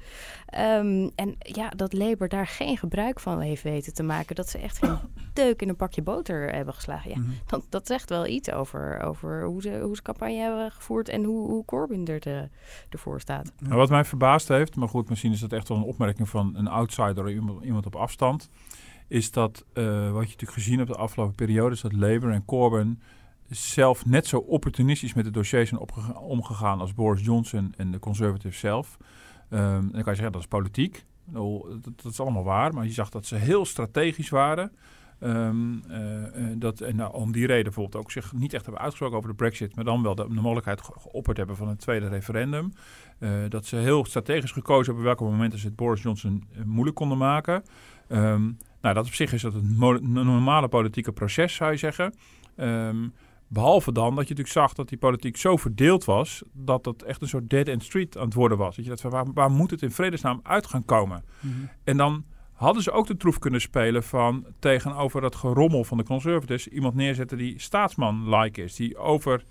Um, 0.58 1.12
en 1.15 1.29
ja, 1.38 1.70
dat 1.70 1.94
Labour 1.94 2.30
daar 2.30 2.48
geen 2.48 2.78
gebruik 2.78 3.20
van 3.20 3.39
heeft 3.39 3.63
weten 3.63 3.94
te 3.94 4.04
maken. 4.04 4.36
Dat 4.36 4.50
ze 4.50 4.58
echt 4.58 4.78
geen 4.78 4.98
deuk 5.34 5.62
in 5.62 5.70
een 5.70 5.76
pakje 5.76 6.02
boter 6.02 6.54
hebben 6.54 6.74
geslagen. 6.74 7.10
Ja, 7.10 7.18
mhm. 7.18 7.30
dat, 7.46 7.65
dat 7.70 7.88
zegt 7.88 8.10
wel 8.10 8.28
iets 8.28 8.52
over, 8.52 9.00
over 9.00 9.44
hoe, 9.44 9.62
ze, 9.62 9.80
hoe 9.82 9.96
ze 9.96 10.02
campagne 10.02 10.38
hebben 10.38 10.72
gevoerd 10.72 11.10
en 11.10 11.24
hoe, 11.24 11.48
hoe 11.50 11.65
Corbyn 11.65 12.08
er 12.08 12.20
te, 12.20 12.50
ervoor 12.89 13.22
staat. 13.22 13.52
Nou, 13.60 13.76
wat 13.76 13.89
mij 13.89 14.06
verbaasd 14.06 14.48
heeft, 14.48 14.76
maar 14.76 14.89
goed, 14.89 15.10
misschien 15.10 15.32
is 15.32 15.39
dat 15.39 15.54
echt 15.54 15.68
wel 15.68 15.78
een 15.78 15.84
opmerking 15.84 16.30
van 16.30 16.56
een 16.56 16.68
outsider, 16.68 17.32
iemand, 17.32 17.63
iemand 17.63 17.86
op 17.86 17.96
afstand. 17.96 18.50
Is 19.08 19.32
dat 19.32 19.65
uh, 19.74 19.86
wat 20.12 20.24
je 20.24 20.30
natuurlijk 20.30 20.52
gezien 20.52 20.78
hebt 20.78 20.89
de 20.89 20.98
afgelopen 20.98 21.36
periode, 21.36 21.76
is 21.76 21.82
dat 21.82 21.94
Labour 21.94 22.34
en 22.34 22.46
Corbyn 22.46 23.00
zelf 23.50 24.06
net 24.06 24.28
zo 24.28 24.38
opportunistisch 24.38 25.13
met 25.13 25.26
de 25.26 25.32
dossiers 25.32 25.70
zijn 25.70 25.82
omgegaan 26.15 26.80
als 26.80 26.94
Boris 26.94 27.26
Johnson 27.26 27.74
en 27.78 27.92
de 27.92 28.00
Conservatives 28.00 28.60
zelf. 28.60 28.98
Um, 29.50 29.60
dan 29.92 29.92
kan 29.92 30.13
je 30.13 30.15
zeggen 30.15 30.32
dat 30.32 30.42
is 30.42 30.48
politiek. 30.48 31.06
Dat, 31.32 31.94
dat, 31.96 32.12
is 32.12 32.20
allemaal 32.20 32.44
waar, 32.44 32.74
maar 32.74 32.86
je 32.86 32.92
zag 32.92 33.10
dat 33.10 33.26
ze 33.26 33.36
heel 33.36 33.65
strategisch 33.65 34.30
waren. 34.30 34.72
Um, 35.24 35.84
uh, 35.89 36.48
dat, 36.56 36.82
en 36.82 36.96
nou, 36.96 37.13
om 37.13 37.32
die 37.32 37.46
reden 37.46 37.63
bijvoorbeeld 37.63 38.04
ook 38.04 38.12
zich 38.12 38.34
niet 38.34 38.54
echt 38.54 38.63
hebben 38.63 38.82
uitgesproken 38.82 39.18
over 39.18 39.30
de 39.30 39.36
brexit, 39.36 39.76
maar 39.76 39.86
dan 39.86 40.04
wel 40.04 40.15
de, 40.15 40.28
de 40.28 40.42
mogelijkheid 40.42 40.82
geopperd 40.82 41.38
hebben 41.38 41.56
van 41.56 41.68
een 41.68 41.78
tweede 41.78 42.08
referendum. 42.08 42.74
Uh, 43.20 43.30
dat 43.50 43.65
ze 43.65 43.76
heel 43.76 44.06
strategisch 44.06 44.52
gekozen 44.52 44.86
hebben 44.86 45.04
welke 45.04 45.24
momenten 45.24 45.60
ze 45.60 45.65
het 45.65 45.76
Boris 45.76 46.02
Johnson 46.02 46.44
moeilijk 46.65 46.96
konden 46.96 47.18
maken. 47.18 47.63
Um, 48.10 48.58
nou, 48.82 48.96
dat 48.96 49.06
op 49.06 49.13
zich 49.13 49.34
is 49.34 49.42
dat 49.42 49.54
een 49.54 49.76
normale 50.12 50.68
politieke 50.68 51.12
proces, 51.12 51.56
zou 51.56 51.72
je 51.72 51.78
zeggen. 51.78 52.13
Um, 52.56 53.13
Behalve 53.51 53.91
dan 53.91 54.15
dat 54.15 54.27
je 54.27 54.35
natuurlijk 54.35 54.49
zag 54.49 54.73
dat 54.73 54.89
die 54.89 54.97
politiek 54.97 55.38
zo 55.38 55.57
verdeeld 55.57 56.05
was... 56.05 56.43
dat 56.53 56.83
dat 56.83 57.01
echt 57.01 57.21
een 57.21 57.27
soort 57.27 57.49
dead-end 57.49 57.83
street 57.83 58.17
aan 58.17 58.25
het 58.25 58.33
worden 58.33 58.57
was. 58.57 58.75
Dat 58.75 58.85
je 58.85 58.91
dat, 58.91 59.01
waar, 59.01 59.33
waar 59.33 59.51
moet 59.51 59.71
het 59.71 59.81
in 59.81 59.91
vredesnaam 59.91 60.39
uit 60.43 60.67
gaan 60.67 60.85
komen? 60.85 61.23
Mhm. 61.39 61.53
En 61.83 61.97
dan 61.97 62.25
hadden 62.53 62.83
ze 62.83 62.91
ook 62.91 63.07
de 63.07 63.17
troef 63.17 63.39
kunnen 63.39 63.62
spelen 63.62 64.03
van 64.03 64.45
tegenover 64.59 65.21
dat 65.21 65.35
gerommel 65.35 65.83
van 65.83 65.97
de 65.97 66.03
conservatives... 66.03 66.67
iemand 66.67 66.95
neerzetten 66.95 67.38
die 67.38 67.59
staatsman-like 67.59 68.63
is, 68.63 68.75
die 68.75 68.97
over 68.97 69.43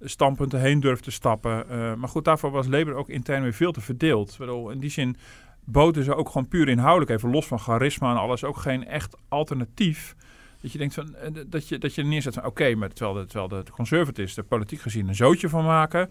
standpunten 0.00 0.60
heen 0.60 0.80
durft 0.80 1.04
te 1.04 1.10
stappen. 1.10 1.64
Uh, 1.70 1.94
maar 1.94 2.08
goed, 2.08 2.24
daarvoor 2.24 2.50
was 2.50 2.66
Labour 2.66 2.96
ook 2.96 3.08
intern 3.08 3.42
weer 3.42 3.52
veel 3.52 3.72
te 3.72 3.80
verdeeld. 3.80 4.38
In 4.70 4.78
die 4.78 4.90
zin 4.90 5.16
boten 5.64 6.04
ze 6.04 6.14
ook 6.14 6.26
gewoon 6.26 6.48
puur 6.48 6.68
inhoudelijk, 6.68 7.10
even 7.10 7.30
los 7.30 7.46
van 7.46 7.58
charisma 7.58 8.10
en 8.10 8.20
alles, 8.20 8.44
ook 8.44 8.56
geen 8.56 8.86
echt 8.86 9.16
alternatief 9.28 10.16
dat 10.62 10.72
je 10.72 10.78
denkt 10.78 10.94
van, 10.94 11.14
eh, 11.14 11.30
dat 11.46 11.68
je, 11.68 11.78
dat 11.78 11.94
je 11.94 12.04
neerzet 12.04 12.34
van 12.34 12.44
oké, 12.44 12.74
maar 12.74 12.88
terwijl 12.88 13.16
de, 13.16 13.26
terwijl 13.26 13.64
de 13.64 13.70
conservatives 13.70 14.36
er 14.36 14.44
politiek 14.44 14.80
gezien 14.80 15.08
een 15.08 15.14
zootje 15.14 15.48
van 15.48 15.64
maken, 15.64 16.10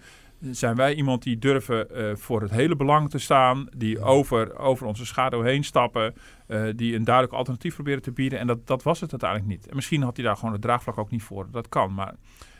zijn 0.51 0.75
wij 0.75 0.93
iemand 0.93 1.23
die 1.23 1.39
durven 1.39 1.87
uh, 1.91 2.15
voor 2.15 2.41
het 2.41 2.51
hele 2.51 2.75
belang 2.75 3.09
te 3.09 3.19
staan, 3.19 3.67
die 3.77 3.99
over, 3.99 4.57
over 4.57 4.87
onze 4.87 5.05
schaduw 5.05 5.41
heen 5.41 5.63
stappen, 5.63 6.13
uh, 6.47 6.69
die 6.75 6.95
een 6.95 7.03
duidelijk 7.03 7.35
alternatief 7.35 7.73
proberen 7.73 8.01
te 8.01 8.11
bieden. 8.11 8.39
En 8.39 8.47
dat, 8.47 8.67
dat 8.67 8.83
was 8.83 8.99
het 9.01 9.11
uiteindelijk 9.11 9.49
niet. 9.49 9.67
En 9.67 9.75
misschien 9.75 10.01
had 10.01 10.15
hij 10.15 10.25
daar 10.25 10.35
gewoon 10.35 10.53
het 10.53 10.61
draagvlak 10.61 10.97
ook 10.97 11.11
niet 11.11 11.23
voor. 11.23 11.47
Dat 11.51 11.69
kan, 11.69 11.93
maar 11.93 12.15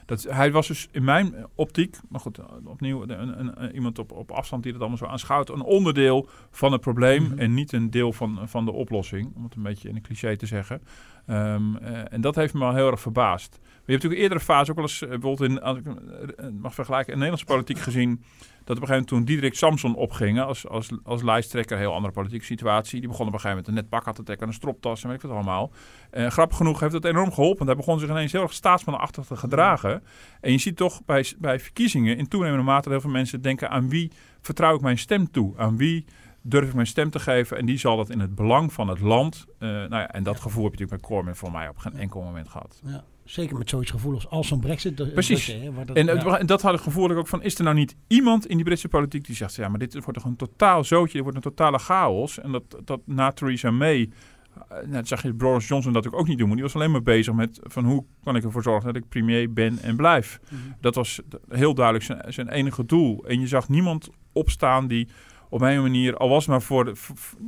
dat, 0.05 0.23
hij 0.29 0.51
was 0.51 0.67
dus 0.67 0.87
in 0.91 1.03
mijn 1.03 1.45
optiek, 1.55 1.97
maar 2.09 2.19
goed, 2.19 2.39
opnieuw 2.63 3.01
een, 3.01 3.39
een, 3.39 3.63
een, 3.63 3.75
iemand 3.75 3.99
op, 3.99 4.11
op 4.11 4.31
afstand 4.31 4.63
die 4.63 4.71
dat 4.71 4.81
allemaal 4.81 4.99
zo 4.99 5.05
aanschouwt, 5.05 5.49
een 5.49 5.61
onderdeel 5.61 6.29
van 6.49 6.71
het 6.71 6.81
probleem 6.81 7.23
mhm. 7.23 7.39
en 7.39 7.53
niet 7.53 7.71
een 7.71 7.89
deel 7.89 8.13
van, 8.13 8.39
van 8.43 8.65
de 8.65 8.71
oplossing, 8.71 9.35
om 9.35 9.43
het 9.43 9.55
een 9.55 9.63
beetje 9.63 9.89
in 9.89 9.95
een 9.95 10.01
cliché 10.01 10.37
te 10.37 10.45
zeggen. 10.45 10.81
Um, 11.27 11.77
uh, 11.77 12.13
en 12.13 12.21
dat 12.21 12.35
heeft 12.35 12.53
me 12.53 12.59
wel 12.59 12.73
heel 12.73 12.91
erg 12.91 13.01
verbaasd. 13.01 13.59
Je 13.91 13.97
hebt 13.97 14.09
natuurlijk 14.09 14.31
eerdere 14.31 14.53
fase 14.53 14.71
ook 14.71 14.77
wel 14.77 14.85
eens, 14.85 15.01
uh, 15.01 15.09
bijvoorbeeld 15.09 15.49
in, 15.49 15.61
als 15.61 15.77
ik 15.77 15.85
uh, 15.85 16.45
mag 16.61 16.73
vergelijken, 16.73 17.13
in 17.13 17.19
Nederlandse 17.19 17.53
politiek 17.53 17.79
gezien, 17.79 18.09
dat 18.09 18.77
op 18.77 18.81
een 18.81 18.87
gegeven 18.87 18.87
moment 18.87 19.07
toen 19.07 19.23
Diederik 19.23 19.55
Samson 19.55 19.95
opging 19.95 20.39
als, 20.39 20.67
als, 20.67 20.89
als 21.03 21.21
lijsttrekker, 21.23 21.75
een 21.75 21.81
heel 21.81 21.93
andere 21.93 22.13
politieke 22.13 22.45
situatie. 22.45 22.99
Die 22.99 23.09
begon 23.09 23.27
op 23.27 23.33
een 23.33 23.39
gegeven 23.39 23.63
moment 23.63 23.67
een 23.67 23.89
net 23.89 24.03
pak 24.03 24.15
te 24.15 24.23
trekken, 24.23 24.47
een 24.47 24.53
stroptas 24.53 25.03
en 25.03 25.09
weet 25.09 25.17
ik 25.17 25.29
wat 25.29 25.31
allemaal. 25.31 25.71
Grappig 26.11 26.57
genoeg 26.57 26.79
heeft 26.79 26.91
dat 26.91 27.05
enorm 27.05 27.31
geholpen, 27.31 27.57
want 27.57 27.69
hij 27.69 27.77
begon 27.77 27.99
zich 27.99 28.09
ineens 28.09 28.31
heel 28.31 28.41
erg 28.41 28.53
staatsmannachtig 28.53 29.25
te 29.25 29.35
gedragen. 29.35 30.03
En 30.41 30.51
je 30.51 30.57
ziet 30.57 30.77
toch 30.77 31.05
bij, 31.05 31.25
bij 31.37 31.59
verkiezingen 31.59 32.17
in 32.17 32.27
toenemende 32.27 32.63
mate 32.63 32.81
dat 32.81 32.91
heel 32.91 33.01
veel 33.01 33.19
mensen 33.19 33.41
denken 33.41 33.69
aan 33.69 33.89
wie 33.89 34.11
vertrouw 34.41 34.75
ik 34.75 34.81
mijn 34.81 34.97
stem 34.97 35.31
toe? 35.31 35.53
Aan 35.57 35.77
wie 35.77 36.05
durf 36.41 36.67
ik 36.67 36.73
mijn 36.73 36.87
stem 36.87 37.09
te 37.09 37.19
geven. 37.19 37.57
En 37.57 37.65
die 37.65 37.77
zal 37.77 37.97
dat 37.97 38.09
in 38.09 38.19
het 38.19 38.35
belang 38.35 38.73
van 38.73 38.87
het 38.87 38.99
land. 38.99 39.45
Uh, 39.59 39.69
nou 39.69 39.89
ja, 39.89 40.11
en 40.11 40.23
dat 40.23 40.39
gevoel 40.39 40.63
heb 40.63 40.73
je 40.73 40.79
natuurlijk 40.79 41.01
met 41.01 41.11
Corbyn 41.11 41.35
voor 41.35 41.51
mij 41.51 41.67
op 41.67 41.77
geen 41.77 41.95
enkel 41.95 42.21
moment 42.21 42.49
gehad. 42.49 42.81
Ja. 42.85 43.03
Zeker 43.31 43.57
met 43.57 43.69
zoiets 43.69 43.91
gevoeligs 43.91 44.27
als 44.29 44.47
zo'n 44.47 44.59
brexit. 44.59 44.97
do- 44.97 45.05
Precies. 45.05 45.45
hè, 45.47 45.85
dat- 45.85 45.95
En, 45.97 46.05
ja. 46.05 46.15
het- 46.15 46.39
en 46.39 46.45
dat 46.45 46.61
had 46.61 46.73
ik 46.73 46.79
gevoel 46.79 47.11
ik 47.11 47.17
ook 47.17 47.27
van, 47.27 47.43
is 47.43 47.57
er 47.57 47.63
nou 47.63 47.75
niet 47.75 47.95
iemand 48.07 48.45
in 48.47 48.55
die 48.55 48.65
Britse 48.65 48.87
politiek 48.87 49.25
die 49.25 49.35
zegt, 49.35 49.55
ja, 49.55 49.67
maar 49.69 49.79
dit 49.79 49.93
wordt 49.93 50.13
toch 50.13 50.23
een 50.23 50.35
totaal 50.35 50.83
zootje, 50.83 51.13
dit 51.13 51.21
wordt 51.21 51.37
een 51.37 51.43
totale 51.43 51.77
chaos. 51.79 52.39
En 52.39 52.51
dat, 52.51 52.63
dat 52.83 52.99
na 53.05 53.31
Theresa 53.31 53.71
May, 53.71 54.09
eh, 54.53 54.77
nou, 54.77 54.91
dat 54.91 55.07
zag 55.07 55.23
je 55.23 55.33
Boris 55.33 55.67
Johnson 55.67 55.93
dat 55.93 56.13
ook 56.13 56.27
niet 56.27 56.37
doen, 56.37 56.47
maar 56.47 56.55
die 56.55 56.65
was 56.65 56.75
alleen 56.75 56.91
maar 56.91 57.03
bezig 57.03 57.33
met 57.33 57.59
van 57.63 57.85
hoe 57.85 58.05
kan 58.23 58.35
ik 58.35 58.43
ervoor 58.43 58.63
zorgen 58.63 58.93
dat 58.93 59.03
ik 59.03 59.09
premier 59.09 59.53
ben 59.53 59.79
en 59.81 59.95
blijf. 59.95 60.39
Mhm. 60.43 60.55
Dat 60.79 60.95
was 60.95 61.19
heel 61.49 61.73
duidelijk 61.73 62.05
zijn, 62.05 62.33
zijn 62.33 62.49
enige 62.49 62.85
doel. 62.85 63.25
En 63.27 63.39
je 63.39 63.47
zag 63.47 63.69
niemand 63.69 64.09
opstaan 64.33 64.87
die 64.87 65.07
op 65.51 65.61
een 65.61 65.81
manier, 65.81 66.17
al 66.17 66.29
was 66.29 66.39
het 66.45 66.47
maar 66.51 66.61
voor, 66.61 66.85
de- 66.85 66.95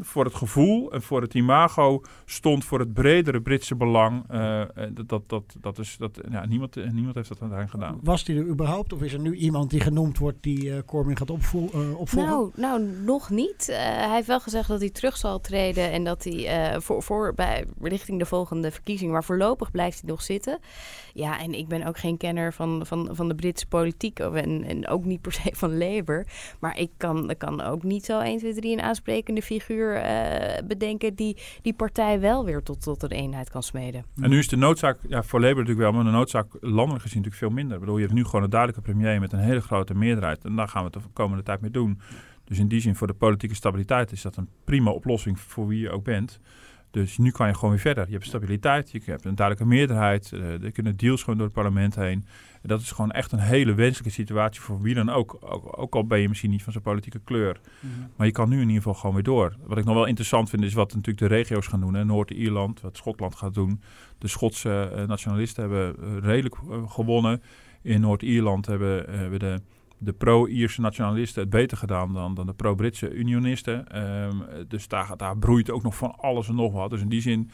voor 0.02 0.26
het 0.26 0.36
gevoel 0.36 0.92
en 0.92 1.02
voor 1.02 1.22
het 1.22 1.34
imago, 1.34 2.02
stond 2.26 2.66
voor 2.66 2.80
het 2.80 2.94
bredere 2.94 3.42
Britse 3.42 3.76
belang. 3.76 4.24
Eh, 4.30 4.62
eh, 4.62 4.68
dat, 4.92 5.10
dat, 5.10 5.30
dat, 5.30 5.44
dat 5.62 5.80
is, 5.80 5.96
dat, 6.00 6.20
ja, 6.32 6.46
niemand, 6.46 6.78
eh, 6.78 6.84
niemand 6.92 7.16
heeft 7.16 7.30
dat 7.30 7.42
uiteindelijk 7.42 7.72
gedaan. 7.84 8.00
Was 8.04 8.24
die 8.24 8.38
er 8.38 8.46
überhaupt? 8.48 8.94
Of 8.94 9.02
is 9.02 9.14
er 9.14 9.20
nu 9.20 9.36
iemand 9.36 9.70
die 9.70 9.80
genoemd 9.80 10.18
wordt 10.18 10.38
die 10.42 10.72
eh 10.76 10.80
Corbyn 10.86 11.18
gaat 11.18 11.30
opvo- 11.30 11.70
eh, 11.74 12.00
opvolgen? 12.00 12.32
Nou, 12.32 12.52
nou, 12.56 12.82
nog 13.06 13.30
niet. 13.30 13.70
Eh, 13.70 13.78
hij 13.78 14.14
heeft 14.16 14.28
wel 14.28 14.40
gezegd 14.40 14.68
dat 14.68 14.80
hij 14.80 14.90
terug 14.90 15.18
zal 15.18 15.40
treden 15.42 15.92
en 15.92 16.04
dat 16.04 16.24
hij 16.24 16.48
eh, 16.74 16.80
voor, 16.80 17.04
voor, 17.04 17.34
bij, 17.34 17.66
richting 17.82 18.20
de 18.20 18.26
volgende 18.26 18.72
verkiezingen, 18.72 19.14
maar 19.14 19.24
voorlopig 19.24 19.72
blijft 19.72 20.02
hij 20.02 20.10
nog 20.10 20.22
zitten. 20.22 20.60
Ja, 21.14 21.40
en 21.40 21.54
ik 21.54 21.68
ben 21.68 21.84
ook 21.88 21.98
geen 21.98 22.18
kenner 22.18 22.54
van, 22.54 22.86
van, 22.86 23.10
van 23.12 23.28
de 23.28 23.36
Britse 23.36 23.68
politiek 23.68 24.20
of- 24.20 24.34
en, 24.34 24.64
en 24.64 24.88
ook 24.88 25.06
niet 25.06 25.22
per 25.22 25.32
se 25.32 25.50
van 25.54 25.78
Labour. 25.78 26.28
Maar 26.60 26.78
ik 26.80 26.90
kan, 26.98 27.30
ik 27.30 27.38
kan 27.38 27.62
ook 27.62 27.84
niet 27.84 27.92
zo 28.00 28.20
1, 28.20 28.38
2, 28.38 28.54
3 28.54 28.74
een 28.74 28.82
aansprekende 28.82 29.42
figuur 29.42 29.96
eh, 29.96 30.64
bedenken 30.68 31.16
die 31.16 31.38
die 31.62 31.74
partij 31.74 32.20
wel 32.20 32.46
weer 32.46 32.64
tot, 32.64 32.82
tot 32.82 33.04
een 33.04 33.10
eenheid 33.10 33.50
kan 33.50 33.64
smeden. 33.64 34.06
En 34.22 34.30
nu 34.30 34.38
is 34.38 34.48
de 34.48 34.56
noodzaak, 34.56 34.98
ja, 35.08 35.24
voor 35.24 35.40
Labour 35.40 35.60
natuurlijk 35.60 35.92
wel, 35.92 35.92
maar 35.92 36.12
de 36.12 36.18
noodzaak 36.18 36.48
landelijk 36.62 37.02
gezien 37.02 37.22
natuurlijk 37.22 37.36
veel 37.36 37.50
minder. 37.50 37.74
Ik 37.74 37.80
bedoel, 37.80 37.98
je 37.98 38.04
hebt 38.04 38.16
nu 38.16 38.26
gewoon 38.26 38.44
een 38.44 38.50
duidelijke 38.50 38.92
premier 38.92 39.20
met 39.20 39.34
een 39.34 39.40
hele 39.40 39.62
grote 39.62 39.94
meerderheid. 39.94 40.46
En 40.46 40.56
daar 40.56 40.68
gaan 40.68 40.86
we 40.86 40.90
het 40.94 41.04
de 41.04 41.10
komende 41.14 41.44
tijd 41.44 41.62
mee 41.62 41.72
doen. 41.72 42.00
Dus 42.44 42.60
in 42.60 42.68
die 42.68 42.80
zin, 42.80 42.96
voor 42.96 43.08
de 43.08 43.14
politieke 43.14 43.56
stabiliteit 43.56 44.12
is 44.12 44.22
dat 44.22 44.36
een 44.36 44.50
prima 44.64 44.92
oplossing 44.92 45.40
voor 45.40 45.68
wie 45.68 45.80
je 45.80 45.90
ook 45.90 46.04
bent. 46.04 46.40
Dus 46.94 47.18
nu 47.18 47.32
kan 47.32 47.48
je 47.48 47.54
gewoon 47.54 47.70
weer 47.70 47.80
verder. 47.80 48.06
Je 48.06 48.12
hebt 48.12 48.26
stabiliteit, 48.26 48.92
je 48.92 49.02
hebt 49.06 49.26
een 49.26 49.36
duidelijke 49.36 49.74
meerderheid. 49.74 50.32
eh, 50.34 50.64
er 50.64 50.72
kunnen 50.72 50.98
deals 50.98 51.20
gewoon 51.20 51.38
door 51.38 51.46
het 51.46 51.56
parlement 51.56 51.96
heen. 51.96 52.26
En 52.62 52.70
dat 52.70 52.82
is 52.82 52.92
gewoon 52.92 53.12
echt 53.12 53.32
een 53.32 53.40
hele 53.40 53.74
wenselijke 53.74 54.14
situatie 54.14 54.62
voor 54.62 54.82
wie 54.82 54.94
dan 54.96 55.10
ook. 55.10 55.38
Ook, 55.42 55.80
ook 55.80 55.96
al 55.96 56.08
ben 56.08 56.20
je 56.20 56.28
misschien 56.28 56.50
niet 56.50 56.64
van 56.64 56.72
zijn 56.72 56.84
politieke 56.84 57.20
kleur. 57.24 57.60
Maar 58.16 58.28
je 58.28 58.34
kan 58.34 58.50
nu 58.50 58.56
in 58.56 58.62
ieder 58.62 58.76
geval 58.76 58.94
gewoon 58.94 59.14
weer 59.14 59.24
door. 59.24 59.56
Wat 59.64 59.78
ik 59.78 59.86
nog 59.86 59.96
wel 59.96 60.06
interessant 60.06 60.50
vind 60.50 60.64
is 60.64 60.74
wat 60.74 60.88
natuurlijk 60.96 61.18
de 61.18 61.36
regio's 61.36 61.68
gaan 61.68 61.80
doen. 61.80 62.06
Noord-Ierland, 62.06 62.82
wat 62.82 62.98
Schotland 62.98 63.36
gaat 63.36 63.54
doen. 63.54 63.82
De 64.18 64.28
Schotse 64.28 64.92
eh, 64.96 65.08
nationalisten 65.08 65.62
hebben 65.64 65.96
eh, 66.00 66.18
redelijk 66.22 66.56
gewonnen. 66.88 67.42
In 67.82 68.02
Noord-Ierland 68.02 68.66
hebben, 68.66 69.18
hebben 69.18 69.40
de, 69.40 69.62
de 70.04 70.14
pro-Ierse 70.14 70.82
nationalisten 70.82 71.42
het 71.42 71.50
beter 71.50 71.78
gedaan 71.78 72.14
dan, 72.14 72.34
dan 72.34 72.46
de 72.46 72.54
pro-Britse 72.54 73.14
unionisten. 73.14 73.88
Ehm, 73.88 74.38
dus 74.68 74.88
daar, 74.88 75.18
daar 75.18 75.38
broeit 75.38 75.72
ook 75.72 75.84
nog 75.84 75.96
van 75.96 76.16
alles 76.16 76.48
en 76.48 76.56
nog 76.56 76.74
wat. 76.74 76.90
Dus 76.90 77.02
in 77.02 77.10
die 77.10 77.22
zin 77.22 77.50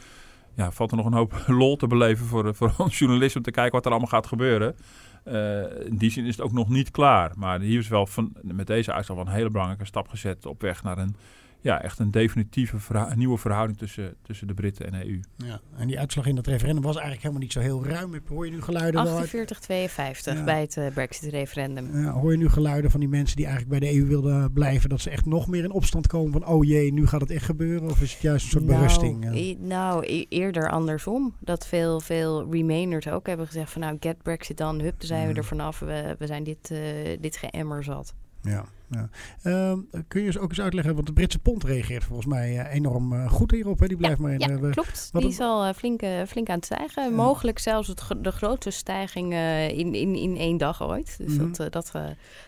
ja, 0.56 0.72
valt 0.72 0.92
er 0.92 0.98
nog 0.98 1.06
een 1.06 1.14
hoop 1.14 1.44
lol 1.48 1.76
te 1.76 1.88
beleven 1.88 2.26
voor, 2.26 2.48
eh, 2.48 2.54
voor 2.54 2.74
ons 2.86 3.00
journalisten 3.00 3.38
om 3.38 3.46
te 3.46 3.52
kijken 3.52 3.74
wat 3.74 3.86
er 3.86 3.92
allemaal 3.92 4.10
gaat 4.10 4.28
gebeuren. 4.28 4.76
Eh, 5.24 5.86
in 5.86 5.98
die 5.98 6.12
zin 6.12 6.26
is 6.26 6.38
het 6.38 6.46
ook 6.46 6.52
nog 6.52 6.70
niet 6.70 6.92
klaar. 6.92 7.32
Maar 7.38 7.60
hier 7.60 7.80
is 7.80 7.88
wel 7.88 8.06
van, 8.06 8.34
met 8.42 8.68
deze 8.68 8.94
uitslag 8.94 9.18
wel 9.18 9.28
een 9.28 9.34
hele 9.34 9.50
belangrijke 9.50 9.86
stap 9.86 10.08
gezet 10.08 10.46
op 10.46 10.62
weg 10.62 10.84
naar 10.84 10.98
een, 10.98 11.16
ja, 11.62 11.82
echt 11.82 12.00
een 12.00 12.12
definitieve 12.12 12.80
verha- 12.80 13.12
een 13.12 13.18
nieuwe 13.18 13.38
verhouding 13.38 13.78
tussen, 13.78 14.16
tussen 14.22 14.48
de 14.48 14.54
Britten 14.54 14.86
en 14.86 14.92
de 15.00 15.06
EU. 15.08 15.20
Ja. 15.36 15.60
En 15.78 15.88
die 15.88 16.00
uitslag 16.00 16.26
in 16.26 16.36
dat 16.36 16.48
referendum 16.48 16.84
was 16.84 16.92
eigenlijk 16.96 17.22
helemaal 17.22 17.44
niet 17.44 17.52
zo 17.54 17.60
heel 17.60 17.86
ruim. 17.86 18.22
Hoor 18.28 18.46
je 18.46 18.52
nu 18.52 18.62
geluiden? 18.62 19.04
wel 19.04 19.18
uit- 19.18 19.28
48-52 19.28 20.34
Ja. 20.38 20.44
bij 20.44 20.62
het 20.62 20.78
eh, 20.78 20.88
Brexit-referendum. 20.94 22.02
Ja, 22.02 22.12
hoor 22.12 22.32
je 22.32 22.38
nu 22.38 22.50
geluiden 22.50 22.92
van 22.92 23.00
die 23.00 23.10
mensen 23.10 23.36
die 23.36 23.46
eigenlijk 23.46 23.80
bij 23.80 23.90
de 23.90 23.96
EU 23.98 24.06
wilden 24.06 24.54
blijven, 24.54 24.90
dat 24.90 25.02
ze 25.02 25.10
echt 25.10 25.26
nog 25.26 25.48
meer 25.48 25.64
in 25.64 25.72
opstand 25.72 26.08
komen 26.08 26.32
van, 26.32 26.46
oh 26.46 26.66
jee, 26.66 26.94
nu 26.94 27.08
gaat 27.08 27.22
het 27.22 27.32
echt 27.32 27.46
gebeuren? 27.46 27.90
Of 27.90 28.02
is 28.02 28.12
het 28.14 28.22
juist 28.22 28.44
een 28.46 28.52
soort 28.52 28.66
berusting? 28.66 29.20
Nou, 29.20 29.36
eh? 29.36 29.48
e- 29.50 29.56
nou, 29.60 30.06
e- 30.06 30.26
eerder 30.30 30.70
andersom. 30.72 31.36
Dat 31.40 31.68
veel, 31.68 32.00
veel 32.00 32.52
Remainers 32.52 33.08
ook 33.08 33.28
hebben 33.28 33.46
gezegd 33.46 33.72
van 33.72 33.82
nou, 33.82 33.98
get 34.00 34.24
Brexit 34.24 34.58
dan, 34.58 34.80
hup, 34.80 35.00
dan 35.00 35.08
zijn 35.08 35.28
we 35.28 35.34
er 35.34 35.46
vanaf. 35.46 35.80
We, 35.80 36.16
we 36.20 36.28
zijn 36.28 36.44
dit, 36.44 36.72
eh 36.72 36.80
dit 37.22 37.38
geëmmer 37.38 37.84
zat. 37.84 38.14
Ja, 38.42 38.66
ja. 38.90 39.10
Ehm, 39.44 39.80
kun 40.08 40.22
je 40.22 40.28
eens 40.28 40.38
ook 40.38 40.50
eens 40.50 40.62
uitleggen, 40.62 40.94
want 40.96 41.08
de 41.08 41.14
Britse 41.14 41.40
pond 41.40 41.64
reageert 41.64 42.04
volgens 42.04 42.28
mij 42.28 42.60
eh, 42.60 42.74
enorm 42.74 43.14
eh, 43.14 43.32
goed 43.32 43.52
hierop. 43.52 43.80
Hè? 43.80 43.88
Die 43.88 43.98
blijft 43.98 44.20
maar 44.20 44.32
in. 44.32 44.40
Ja, 44.40 44.50
eh, 44.50 44.72
klopt. 44.72 45.10
wat 45.12 45.22
Die 45.22 45.32
is 45.32 45.40
al 45.40 45.74
flink, 45.74 46.02
flink 46.28 46.50
aan 46.50 46.56
het 46.56 46.66
stijgen. 46.66 47.14
Mogelijk 47.14 47.60
zelfs 47.60 47.88
het, 47.88 48.04
de 48.22 48.32
grootste 48.32 48.70
stijging 48.70 49.34
in, 49.72 49.94
in, 49.96 50.16
in 50.16 50.38
één 50.38 50.58
dag 50.58 50.84
ooit. 50.84 51.18
Dus 51.18 51.36
Mhm. 51.36 51.52
dat, 51.52 51.74
dat 51.74 51.92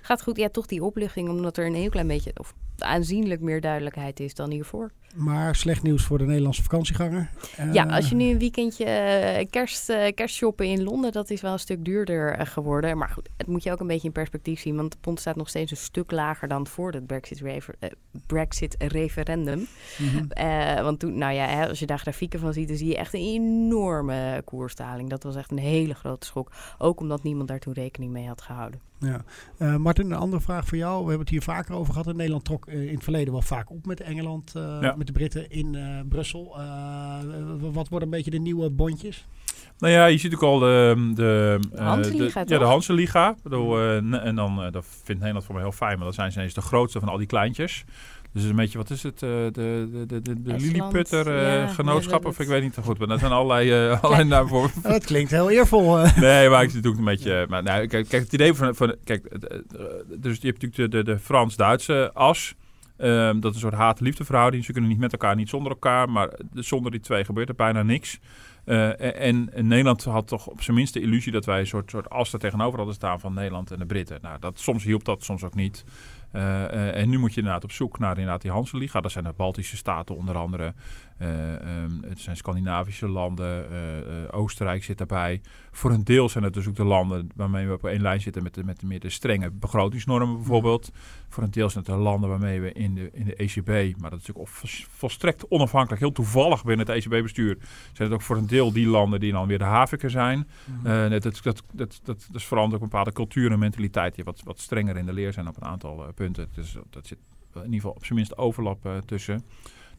gaat 0.01 0.21
goed. 0.23 0.37
Ja, 0.37 0.49
toch 0.49 0.65
die 0.65 0.83
opluchting, 0.83 1.29
omdat 1.29 1.57
er 1.57 1.65
een 1.65 1.75
heel 1.75 1.89
klein 1.89 2.07
beetje, 2.07 2.31
of 2.35 2.53
aanzienlijk 2.77 3.41
meer 3.41 3.61
duidelijkheid 3.61 4.19
is 4.19 4.33
dan 4.33 4.51
hiervoor. 4.51 4.91
Maar 5.15 5.55
slecht 5.55 5.83
nieuws 5.83 6.03
voor 6.03 6.17
de 6.17 6.25
Nederlandse 6.25 6.61
vakantieganger. 6.61 7.29
Ja, 7.71 7.87
Eh, 7.87 7.95
als 7.95 8.09
je 8.09 8.15
nu 8.15 8.29
een 8.29 8.39
weekendje 8.39 8.85
eh, 8.85 9.45
kerst, 9.49 9.89
eh, 9.89 10.13
kerstshoppen 10.15 10.65
in 10.65 10.83
Londen, 10.83 11.11
dat 11.11 11.29
is 11.29 11.41
wel 11.41 11.53
een 11.53 11.59
stuk 11.59 11.85
duurder 11.85 12.47
geworden. 12.47 12.97
Maar 12.97 13.09
goed, 13.09 13.29
het 13.37 13.47
moet 13.47 13.63
je 13.63 13.71
ook 13.71 13.79
een 13.79 13.87
beetje 13.87 14.07
in 14.07 14.13
perspectief 14.13 14.59
zien. 14.59 14.75
Want 14.75 14.91
de 14.91 14.97
pond 15.01 15.19
staat 15.19 15.35
nog 15.35 15.49
steeds 15.49 15.71
een 15.71 15.77
stuk 15.77 16.11
lager 16.11 16.47
dan 16.47 16.67
voor 16.67 16.91
het 16.91 17.07
Brexit-referendum. 17.07 17.97
Brexit 18.25 18.75
referendum. 18.77 19.67
mhm. 19.97 20.83
Want 20.83 20.99
toen, 20.99 21.17
nou 21.17 21.33
ja, 21.33 21.45
hè, 21.45 21.67
als 21.67 21.79
je 21.79 21.85
daar 21.85 21.99
grafieken 21.99 22.39
van 22.39 22.53
ziet, 22.53 22.67
dan 22.67 22.77
zie 22.77 22.87
je 22.87 22.97
echt 22.97 23.13
een 23.13 23.19
enorme 23.19 24.41
koersdaling. 24.45 25.09
Dat 25.09 25.23
was 25.23 25.35
echt 25.35 25.51
een 25.51 25.57
hele 25.57 25.93
grote 25.93 26.25
schok. 26.25 26.51
Ook 26.77 26.99
omdat 26.99 27.23
niemand 27.23 27.47
daar 27.47 27.59
toen 27.59 27.73
rekening 27.73 28.11
mee 28.11 28.27
had 28.27 28.41
gehouden. 28.41 28.90
Ja. 29.05 29.21
Eh, 29.57 29.75
Martin, 29.75 30.05
een 30.11 30.17
andere 30.17 30.41
vraag 30.41 30.67
voor 30.67 30.77
jou. 30.77 30.93
We 30.93 30.99
hebben 31.09 31.19
het 31.19 31.29
hier 31.29 31.41
vaker 31.41 31.75
over 31.75 31.93
gehad. 31.93 32.15
Nederland 32.15 32.45
trok 32.45 32.67
eh, 32.67 32.87
in 32.87 32.93
het 32.93 33.03
verleden 33.03 33.33
wel 33.33 33.41
vaak 33.41 33.69
op 33.71 33.85
met 33.85 34.01
Engeland, 34.01 34.55
eh, 34.55 34.77
Ja. 34.81 34.93
met 34.97 35.07
de 35.07 35.13
Britten 35.13 35.49
in 35.49 35.75
eh, 35.75 35.99
Brussel. 36.09 36.55
Eh, 36.59 37.17
wat 37.59 37.89
worden 37.89 38.07
een 38.07 38.15
beetje 38.15 38.31
de 38.31 38.39
nieuwe 38.39 38.69
bondjes? 38.69 39.25
Nou 39.77 39.93
ja, 39.93 40.05
je 40.05 40.17
ziet 40.17 40.33
ook 40.33 40.43
al 40.43 40.59
de... 40.59 41.11
de 41.15 41.59
eh, 41.73 41.85
Hansenliga, 41.87 42.43
de- 42.43 42.53
Ja, 42.53 42.59
de? 42.59 42.65
Hansenliga. 42.65 43.35
Eh, 43.51 43.95
en 44.25 44.35
dan, 44.35 44.63
eh, 44.63 44.71
dat 44.71 44.85
vindt 44.85 45.19
Nederland 45.21 45.45
voor 45.45 45.53
mij 45.55 45.63
heel 45.63 45.71
fijn, 45.73 45.95
maar 45.97 46.05
dat 46.05 46.15
zijn 46.15 46.31
ze 46.31 46.37
ineens 46.37 46.53
de 46.53 46.61
grootste 46.61 46.99
van 46.99 47.09
al 47.09 47.17
die 47.17 47.27
kleintjes. 47.27 47.83
Dus 48.33 48.43
een 48.43 48.55
beetje, 48.55 48.77
wat 48.77 48.89
is 48.89 49.03
het? 49.03 49.23
eh, 49.23 49.29
de 49.29 49.51
de, 49.51 50.05
de, 50.07 50.21
de, 50.21 50.41
de 50.41 50.55
Lilliputter 50.57 51.27
eh, 51.27 51.55
ja, 51.55 51.67
genootschap, 51.67 52.23
ja, 52.23 52.29
of 52.29 52.39
ik 52.39 52.47
weet 52.47 52.61
niet 52.61 52.73
te 52.73 52.81
goed. 52.81 52.97
Maar 52.97 53.07
dat 53.07 53.19
zijn 53.19 53.31
allerlei, 53.31 53.71
eh 53.71 53.99
allerlei 54.03 54.27
namen 54.29 54.49
voor. 54.49 54.71
Nou, 54.81 54.93
dat 54.93 55.05
klinkt 55.05 55.31
heel 55.31 55.49
eervol. 55.49 55.97
Nee, 56.15 56.49
maar 56.49 56.63
ik 56.63 56.69
zit 56.69 56.87
ook 56.87 56.97
een 56.97 57.03
beetje. 57.03 57.45
Maar 57.49 57.63
nou, 57.63 57.87
kijk, 57.87 58.07
kijk, 58.07 58.23
het 58.23 58.33
idee 58.33 58.53
van. 58.53 58.75
van 58.75 58.95
kijk, 59.03 59.39
dus 60.19 60.37
je 60.41 60.47
hebt 60.47 60.61
natuurlijk 60.61 60.75
de, 60.75 60.87
de, 60.87 61.03
de 61.03 61.19
Frans-Duitse 61.19 62.11
as. 62.13 62.55
Ehm, 62.97 63.39
dat 63.39 63.55
is 63.55 63.55
een 63.55 63.69
soort 63.69 63.81
haat-liefde 63.81 64.23
Ze 64.63 64.71
kunnen 64.71 64.89
niet 64.89 64.99
met 64.99 65.11
elkaar, 65.11 65.35
niet 65.35 65.49
zonder 65.49 65.71
elkaar. 65.71 66.09
Maar 66.09 66.29
zonder 66.53 66.91
die 66.91 66.99
twee 66.99 67.25
gebeurt 67.25 67.49
er 67.49 67.55
bijna 67.55 67.83
niks. 67.83 68.19
Eh, 68.65 69.21
en, 69.21 69.53
en 69.53 69.67
Nederland 69.67 70.03
had 70.03 70.27
toch 70.27 70.47
op 70.47 70.61
zijn 70.61 70.77
minst 70.77 70.93
de 70.93 71.01
illusie 71.01 71.31
dat 71.31 71.45
wij 71.45 71.59
een 71.59 71.67
soort, 71.67 71.89
soort 71.89 72.09
as 72.09 72.33
er 72.33 72.39
tegenover 72.39 72.77
hadden 72.77 72.95
staan 72.95 73.19
van 73.19 73.33
Nederland 73.33 73.71
en 73.71 73.79
de 73.79 73.85
Britten. 73.85 74.19
Nou, 74.21 74.39
dat, 74.39 74.59
soms 74.59 74.83
hielp 74.83 75.05
dat, 75.05 75.23
soms 75.23 75.43
ook 75.43 75.55
niet. 75.55 75.85
Eh, 76.31 76.63
eh, 76.63 77.01
en 77.01 77.09
nu 77.09 77.17
moet 77.17 77.33
je 77.33 77.39
inderdaad 77.39 77.63
op 77.63 77.71
zoek 77.71 77.99
naar 77.99 78.17
inderdaad 78.17 78.41
die 78.41 78.51
Hansenliga. 78.51 79.01
Dat 79.01 79.11
zijn 79.11 79.23
de 79.23 79.33
Baltische 79.35 79.77
staten 79.77 80.15
onder 80.15 80.37
andere. 80.37 80.73
Eh, 81.21 81.53
ehm, 81.61 81.91
het 82.01 82.19
zijn 82.19 82.37
Scandinavische 82.37 83.07
landen. 83.07 83.69
eh, 83.71 83.97
eh, 83.97 84.05
Oostenrijk 84.31 84.83
zit 84.83 84.97
daarbij. 84.97 85.41
Voor 85.71 85.91
een 85.91 86.03
deel 86.03 86.29
zijn 86.29 86.43
het 86.43 86.53
dus 86.53 86.67
ook 86.67 86.75
de 86.75 86.83
landen 86.83 87.29
waarmee 87.35 87.67
we 87.67 87.73
op 87.73 87.85
één 87.85 88.01
lijn 88.01 88.21
zitten 88.21 88.43
met 88.43 88.53
de, 88.53 88.63
met 88.63 88.79
de 88.79 88.85
meer 88.85 88.99
de 88.99 89.09
strenge 89.09 89.51
begrotingsnormen 89.51 90.35
bijvoorbeeld. 90.35 90.91
Voor 91.29 91.43
een 91.43 91.51
deel 91.51 91.69
zijn 91.69 91.83
het 91.83 91.93
de 91.93 91.99
landen 91.99 92.29
waarmee 92.29 92.61
we 92.61 92.71
in 92.71 92.95
de, 92.95 93.09
in 93.13 93.25
de 93.25 93.35
ECB, 93.35 93.99
maar 93.99 94.09
dat 94.09 94.19
is 94.19 94.29
vol- 94.33 94.67
volstrekt 94.89 95.45
onafhankelijk, 95.49 96.01
heel 96.01 96.11
toevallig 96.11 96.63
binnen 96.63 96.87
het 96.87 96.95
ECB-bestuur, 96.95 97.57
zijn 97.93 98.07
het 98.09 98.11
ook 98.17 98.21
voor 98.21 98.37
een 98.37 98.47
deel 98.47 98.71
die 98.71 98.87
landen 98.87 99.19
die 99.19 99.31
dan 99.31 99.47
weer 99.47 99.57
de 99.57 99.63
haviken 99.63 100.09
zijn. 100.11 100.47
Eh, 100.83 101.09
dat, 101.09 101.23
dat, 101.23 101.41
dat, 101.43 101.63
dat, 101.71 101.99
dat, 102.03 102.27
dat 102.31 102.43
verandert 102.43 102.75
ook 102.75 102.81
een 102.81 102.89
bepaalde 102.89 103.11
cultuur 103.13 103.51
en 103.51 103.59
mentaliteit 103.59 104.15
die 104.15 104.23
wat, 104.23 104.41
wat 104.43 104.59
strenger 104.59 104.97
in 104.97 105.05
de 105.05 105.13
leer 105.13 105.33
zijn 105.33 105.47
op 105.47 105.57
een 105.57 105.67
aantal 105.67 106.05
punten. 106.15 106.47
Dus 106.53 106.77
dat 106.89 107.07
zit 107.07 107.17
in 107.53 107.63
ieder 107.63 107.75
geval 107.75 107.91
op 107.91 108.05
zijn 108.05 108.17
minst 108.17 108.37
overlap 108.37 109.01
tussen. 109.05 109.43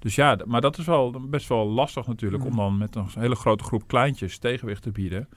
Dus 0.02 0.14
ja, 0.14 0.38
maar 0.46 0.60
dat 0.60 0.78
is 0.78 0.84
wel 0.86 1.14
best 1.28 1.48
wel 1.48 1.66
lastig 1.68 2.06
natuurlijk 2.06 2.44
om 2.44 2.56
dan 2.56 2.78
met 2.78 2.94
een 2.94 3.06
hele 3.18 3.34
grote 3.34 3.64
groep 3.64 3.86
kleintjes 3.86 4.38
tegenwicht 4.38 4.82
te 4.82 4.90
bieden. 4.90 5.28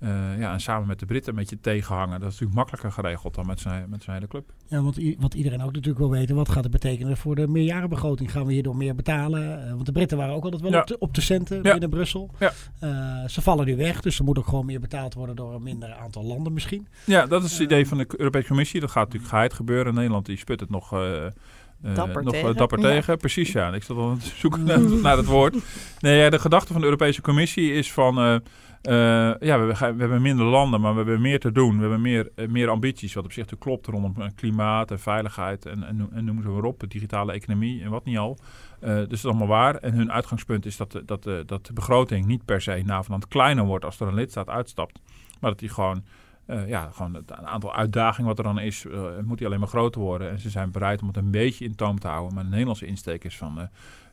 Ja. 0.00 0.08
Ja. 0.08 0.32
ja, 0.32 0.52
en 0.52 0.60
samen 0.60 0.86
met 0.88 0.98
de 0.98 1.06
Britten 1.06 1.32
een 1.32 1.38
beetje 1.38 1.60
tegenhangen. 1.60 2.20
Dat 2.20 2.28
is 2.28 2.38
natuurlijk 2.40 2.54
makkelijker 2.54 2.92
geregeld 2.92 3.34
dan 3.34 3.46
met 3.46 3.60
zijn, 3.60 3.90
met 3.90 4.02
zijn 4.02 4.16
hele 4.16 4.28
club. 4.28 4.52
Ja, 4.66 4.82
want 4.82 4.98
wat 5.18 5.34
iedereen 5.34 5.60
ook 5.62 5.72
natuurlijk 5.72 5.98
wil 5.98 6.10
weten, 6.10 6.36
wat 6.36 6.48
gaat 6.48 6.62
het 6.62 6.72
betekenen 6.72 7.16
voor 7.16 7.34
de 7.34 7.48
meerjarenbegroting? 7.48 8.32
Gaan 8.32 8.46
we 8.46 8.52
hierdoor 8.52 8.76
meer 8.76 8.94
betalen? 8.94 9.64
Eh, 9.66 9.72
want 9.72 9.86
de 9.86 9.92
Britten 9.92 10.18
waren 10.18 10.34
ook 10.34 10.44
altijd 10.44 10.62
wel 10.62 10.70
Ja. 10.70 10.80
op, 10.80 10.86
de, 10.86 10.98
op 10.98 11.14
de 11.14 11.20
centen 11.20 11.62
binnen 11.62 11.90
Brussel. 11.90 12.30
Ja. 12.38 12.52
Eh, 12.80 13.28
ze 13.28 13.42
vallen 13.42 13.66
nu 13.66 13.76
weg, 13.76 14.00
dus 14.00 14.18
er 14.18 14.24
moet 14.24 14.38
ook 14.38 14.46
gewoon 14.46 14.66
meer 14.66 14.80
betaald 14.80 15.14
worden 15.14 15.36
door 15.36 15.54
een 15.54 15.62
minder 15.62 15.92
aantal 15.92 16.24
landen 16.24 16.52
misschien. 16.52 16.86
Ja, 17.04 17.26
dat 17.26 17.44
is 17.44 17.52
het 17.52 17.60
idee 17.60 17.86
van 17.86 17.98
de 17.98 18.06
Europese 18.16 18.46
Commissie. 18.48 18.80
Dat 18.80 18.90
gaat 18.90 19.04
natuurlijk 19.04 19.30
geheid 19.32 19.52
gebeuren. 19.52 19.94
Nederland 19.94 20.26
die 20.26 20.36
sput 20.36 20.60
het 20.60 20.70
nog, 20.70 20.92
eh, 20.92 21.26
eh, 21.26 21.32
Dapper 21.82 22.22
nog 22.22 22.34
eh, 22.34 22.40
tegen. 22.40 22.56
dapper 22.56 22.78
Ja. 22.78 22.84
tegen. 22.84 23.18
Precies, 23.18 23.52
ja. 23.52 23.72
Ik 23.72 23.82
zat 23.82 23.96
al 23.96 24.08
aan 24.08 24.16
het 24.16 24.32
zoeken 24.36 24.64
naar, 24.68 24.80
naar 24.80 25.16
het 25.16 25.26
woord. 25.26 25.56
Nee, 26.00 26.18
ja, 26.18 26.30
de 26.30 26.38
gedachte 26.38 26.72
van 26.72 26.80
de 26.80 26.86
Europese 26.86 27.20
Commissie 27.20 27.72
is 27.72 27.92
van... 27.92 28.18
eh, 28.18 28.36
Uh, 28.82 28.94
ja, 29.40 29.58
we, 29.58 29.66
we, 29.66 29.74
hebben 29.76 30.22
minder 30.22 30.46
landen, 30.46 30.80
maar 30.80 30.90
we 30.90 30.96
hebben 30.96 31.20
meer 31.20 31.40
te 31.40 31.52
doen. 31.52 31.74
We 31.74 31.80
hebben 31.80 32.00
meer, 32.00 32.30
meer 32.48 32.68
ambities, 32.68 33.14
wat 33.14 33.24
op 33.24 33.32
zich 33.32 33.46
klopt 33.58 33.86
rondom 33.86 34.34
klimaat 34.34 34.90
en 34.90 34.98
veiligheid 34.98 35.66
en, 35.66 35.82
en, 35.82 36.08
en 36.12 36.24
noem 36.24 36.42
ze 36.42 36.48
maar 36.48 36.62
op, 36.62 36.84
digitale 36.88 37.32
economie 37.32 37.82
en 37.82 37.90
wat 37.90 38.04
niet 38.04 38.18
al. 38.18 38.38
Uh, 38.80 38.88
dus 38.88 39.00
dat 39.00 39.12
is 39.12 39.24
allemaal 39.24 39.46
waar. 39.46 39.74
En 39.74 39.94
hun 39.94 40.12
uitgangspunt 40.12 40.66
is 40.66 40.76
dat, 40.76 41.00
dat, 41.04 41.22
dat 41.46 41.66
de 41.66 41.72
begroting 41.72 42.26
niet 42.26 42.44
per 42.44 42.60
se 42.60 42.82
NAVO-land 42.84 43.28
kleiner 43.28 43.64
wordt 43.64 43.84
als 43.84 44.00
er 44.00 44.06
een 44.08 44.14
lidstaat 44.14 44.48
uitstapt. 44.48 45.00
Maar 45.40 45.50
dat 45.50 45.58
die 45.58 45.68
gewoon 45.68 46.04
uh, 46.50 46.68
ja, 46.68 46.90
gewoon 46.92 47.14
het 47.14 47.32
aantal 47.32 47.74
uitdagingen 47.74 48.28
wat 48.28 48.38
er 48.38 48.44
dan 48.44 48.58
is, 48.58 48.84
uh, 48.84 49.02
moet 49.24 49.38
die 49.38 49.46
alleen 49.46 49.58
maar 49.58 49.68
groter 49.68 50.00
worden. 50.00 50.30
En 50.30 50.38
ze 50.38 50.50
zijn 50.50 50.70
bereid 50.70 51.00
om 51.00 51.06
het 51.06 51.16
een 51.16 51.30
beetje 51.30 51.64
in 51.64 51.74
toom 51.74 51.98
te 51.98 52.08
houden. 52.08 52.34
Maar 52.34 52.44
de 52.44 52.50
Nederlandse 52.50 52.86
insteek 52.86 53.24
is 53.24 53.36
van, 53.36 53.58
uh, 53.58 53.64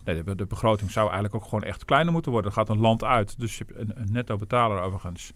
nee, 0.03 0.35
de, 0.35 0.45
begroting 0.45 0.91
zou 0.91 1.05
eigenlijk 1.05 1.35
ook 1.35 1.43
gewoon 1.49 1.63
echt 1.63 1.85
kleiner 1.85 2.13
moeten 2.13 2.31
worden. 2.31 2.51
Er 2.51 2.57
gaat 2.57 2.69
een 2.69 2.79
land 2.79 3.03
uit, 3.03 3.39
dus 3.39 3.57
je 3.57 3.65
hebt 3.67 3.97
een, 3.97 4.11
netto 4.11 4.37
betaler 4.37 4.81
overigens. 4.81 5.31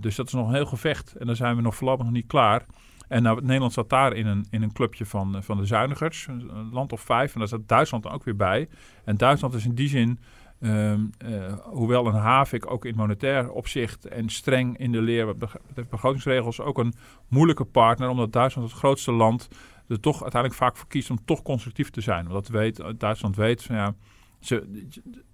dus 0.00 0.16
dat 0.16 0.26
is 0.26 0.32
nog 0.32 0.48
een 0.48 0.54
heel 0.54 0.66
gevecht 0.66 1.14
en 1.14 1.26
dan 1.26 1.36
zijn 1.36 1.56
we 1.56 1.62
nog 1.62 1.76
voorlopig 1.76 2.04
nog 2.04 2.14
niet 2.14 2.26
klaar. 2.26 2.66
En 3.08 3.22
nou, 3.22 3.40
Nederland 3.42 3.72
zat 3.72 3.90
daar 3.90 4.12
in 4.12 4.26
een, 4.26 4.46
in 4.50 4.62
een 4.62 4.72
clubje 4.72 5.06
van, 5.06 5.42
van 5.42 5.56
de 5.56 5.66
zuinigers, 5.66 6.26
een 6.26 6.70
land 6.72 6.92
of 6.92 7.00
vijf. 7.00 7.32
En 7.32 7.38
daar 7.38 7.48
zat 7.48 7.68
Duitsland 7.68 8.02
dan 8.02 8.12
ook 8.12 8.24
weer 8.24 8.36
bij. 8.36 8.68
En 9.04 9.16
Duitsland 9.16 9.54
is 9.54 9.64
in 9.64 9.74
die 9.74 9.88
zin 9.88 10.18
Um, 10.64 11.10
uh, 11.26 11.52
hoewel 11.62 12.06
een 12.06 12.14
HAVIC 12.14 12.70
ook 12.70 12.84
in 12.84 12.96
monetair 12.96 13.50
opzicht 13.50 14.06
en 14.06 14.28
streng 14.28 14.78
in 14.78 14.92
de 14.92 15.00
leer 15.00 15.26
wat 15.26 15.38
betreft 15.38 15.90
begrotingsregels 15.90 16.60
ook 16.60 16.78
een 16.78 16.94
moeilijke 17.28 17.64
partner, 17.64 18.08
omdat 18.08 18.32
Duitsland 18.32 18.68
het 18.68 18.78
grootste 18.78 19.12
land 19.12 19.48
er 19.88 20.00
toch 20.00 20.22
uiteindelijk 20.22 20.60
vaak 20.60 20.76
voor 20.76 20.88
kiest 20.88 21.10
om 21.10 21.24
toch 21.24 21.42
constructief 21.42 21.90
te 21.90 22.00
zijn. 22.00 22.26
Omdat 22.26 22.48
weet, 22.48 22.82
Duitsland 22.98 23.36
weet 23.36 23.62
van 23.62 23.76
ja, 23.76 23.94
ze, 24.40 24.86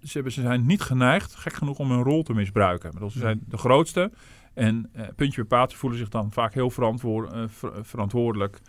ze, 0.03 0.23
ze 0.27 0.41
zijn 0.41 0.65
niet 0.65 0.81
geneigd, 0.81 1.35
gek 1.35 1.53
genoeg, 1.53 1.79
om 1.79 1.91
hun 1.91 2.03
rol 2.03 2.23
te 2.23 2.33
misbruiken. 2.33 2.91
Bedoel, 2.91 3.09
ze 3.09 3.19
zijn 3.19 3.41
de 3.47 3.57
grootste 3.57 4.11
en 4.53 4.89
uh, 4.95 5.01
puntje 5.15 5.41
bij 5.41 5.57
paaltje 5.57 5.77
voelen 5.77 5.99
zich 5.99 6.09
dan 6.09 6.31
vaak 6.31 6.53
heel 6.53 6.69
verantwoord, 6.69 7.33
uh, 7.33 7.43
ver, 7.47 7.85
verantwoordelijk. 7.85 8.61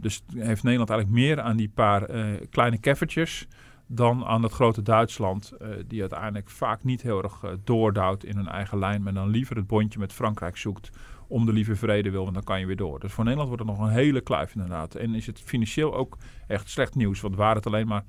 dus 0.00 0.22
heeft 0.34 0.62
Nederland 0.62 0.90
eigenlijk 0.90 1.20
meer 1.20 1.40
aan 1.40 1.56
die 1.56 1.70
paar 1.74 2.06
kleine 2.50 2.78
keffertjes 2.78 3.46
dan 3.94 4.24
aan 4.24 4.42
het 4.42 4.52
grote 4.52 4.82
Duitsland, 4.82 5.52
uh, 5.62 5.68
die 5.86 6.00
uiteindelijk 6.00 6.50
vaak 6.50 6.84
niet 6.84 7.02
heel 7.02 7.22
erg 7.22 7.42
uh, 7.42 7.50
doordouwt 7.64 8.24
in 8.24 8.36
hun 8.36 8.48
eigen 8.48 8.78
lijn, 8.78 9.02
maar 9.02 9.14
dan 9.14 9.28
liever 9.28 9.56
het 9.56 9.66
bondje 9.66 9.98
met 9.98 10.12
Frankrijk 10.12 10.56
zoekt 10.56 10.90
om 11.28 11.46
de 11.46 11.52
lieve 11.52 11.76
vrede 11.76 12.10
wil, 12.10 12.22
want 12.22 12.34
dan 12.34 12.44
kan 12.44 12.60
je 12.60 12.66
weer 12.66 12.76
door. 12.76 13.00
Dus 13.00 13.12
voor 13.12 13.24
Nederland 13.24 13.48
wordt 13.48 13.68
het 13.68 13.78
nog 13.78 13.88
een 13.88 13.94
hele 13.94 14.20
kluif 14.20 14.54
inderdaad. 14.54 14.94
En 14.94 15.14
is 15.14 15.26
het 15.26 15.40
financieel 15.40 15.94
ook 15.94 16.18
echt 16.46 16.70
slecht 16.70 16.94
nieuws, 16.94 17.20
want 17.20 17.36
waren 17.36 17.56
het 17.56 17.66
alleen 17.66 17.86
maar... 17.86 18.04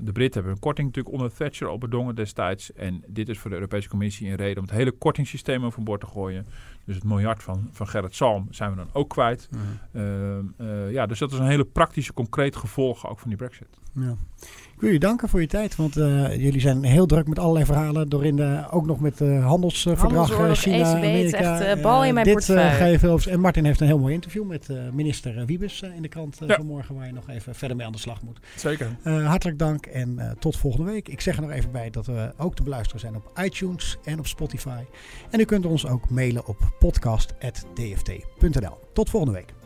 De 0.00 0.12
Britten 0.12 0.34
hebben 0.34 0.52
een 0.52 0.62
korting 0.62 0.86
natuurlijk 0.86 1.14
onder 1.14 1.34
Thatcher 1.34 1.68
al 1.68 1.78
bedongen 1.78 2.14
destijds. 2.14 2.72
En 2.72 3.04
dit 3.06 3.28
is 3.28 3.38
voor 3.38 3.50
de 3.50 3.56
Europese 3.56 3.88
Commissie 3.88 4.28
een 4.28 4.36
reden 4.36 4.56
om 4.56 4.62
het 4.62 4.76
hele 4.76 4.90
kortingssysteem 4.90 5.64
overboord 5.64 6.00
te 6.00 6.06
gooien. 6.06 6.46
Dus 6.88 6.96
het 6.96 7.04
miljard 7.04 7.42
van, 7.42 7.68
van 7.72 7.88
Gerrit 7.88 8.14
Salm 8.14 8.46
zijn 8.50 8.70
we 8.70 8.76
dan 8.76 8.88
ook 8.92 9.08
kwijt. 9.08 9.48
Mm. 9.50 10.54
Uh, 10.60 10.92
ja, 10.92 11.06
dus 11.06 11.18
dat 11.18 11.32
is 11.32 11.38
een 11.38 11.46
hele 11.46 11.64
praktische, 11.64 12.12
concreet 12.12 12.56
gevolg 12.56 13.08
ook 13.08 13.18
van 13.18 13.28
die 13.28 13.38
brexit. 13.38 13.68
Ja. 13.94 14.16
Ik 14.74 14.84
wil 14.84 14.92
je 14.92 14.98
danken 14.98 15.28
voor 15.28 15.40
je 15.40 15.46
tijd, 15.46 15.76
want 15.76 15.96
uh, 15.96 16.36
jullie 16.36 16.60
zijn 16.60 16.84
heel 16.84 17.06
druk 17.06 17.28
met 17.28 17.38
allerlei 17.38 17.64
verhalen. 17.64 18.08
Door 18.08 18.24
in 18.24 18.36
de, 18.36 18.64
ook 18.70 18.86
nog 18.86 19.00
met 19.00 19.20
uh, 19.20 19.46
handelsverdrag 19.46 20.58
China, 20.58 20.76
ECB, 20.76 20.96
Amerika. 20.96 21.60
echt 21.60 21.82
bal 21.82 22.04
in 22.04 22.14
mijn 22.14 22.24
dit, 22.24 22.34
portefeuille. 22.34 22.70
ga 22.70 22.84
je 22.84 22.98
veel 22.98 23.18
en 23.28 23.40
Martin 23.40 23.64
heeft 23.64 23.80
een 23.80 23.86
heel 23.86 23.98
mooi 23.98 24.14
interview 24.14 24.44
met 24.44 24.68
minister 24.92 25.46
Wiebes 25.46 25.82
in 25.82 26.02
de 26.02 26.08
krant 26.08 26.38
ja. 26.46 26.54
vanmorgen, 26.54 26.94
waar 26.94 27.06
je 27.06 27.12
nog 27.12 27.28
even 27.28 27.54
verder 27.54 27.76
mee 27.76 27.86
aan 27.86 27.92
de 27.92 27.98
slag 27.98 28.22
moet. 28.22 28.38
Zeker. 28.56 28.96
hartelijk 29.02 29.58
dank 29.58 29.86
en 29.86 30.36
tot 30.38 30.56
volgende 30.56 30.90
week. 30.90 31.08
Ik 31.08 31.20
zeg 31.20 31.36
er 31.36 31.42
nog 31.42 31.50
even 31.50 31.72
bij 31.72 31.90
dat 31.90 32.06
we 32.06 32.32
ook 32.36 32.54
te 32.54 32.62
beluisteren 32.62 33.00
zijn 33.00 33.16
op 33.16 33.32
iTunes 33.44 33.96
en 34.04 34.18
op 34.18 34.26
Spotify. 34.26 34.82
En 35.30 35.40
u 35.40 35.44
kunt 35.44 35.66
ons 35.66 35.86
ook 35.86 36.10
mailen 36.10 36.46
op 36.46 36.76
podcast.dft.nl. 36.78 38.78
Tot 38.92 39.10
volgende 39.10 39.38
week. 39.38 39.57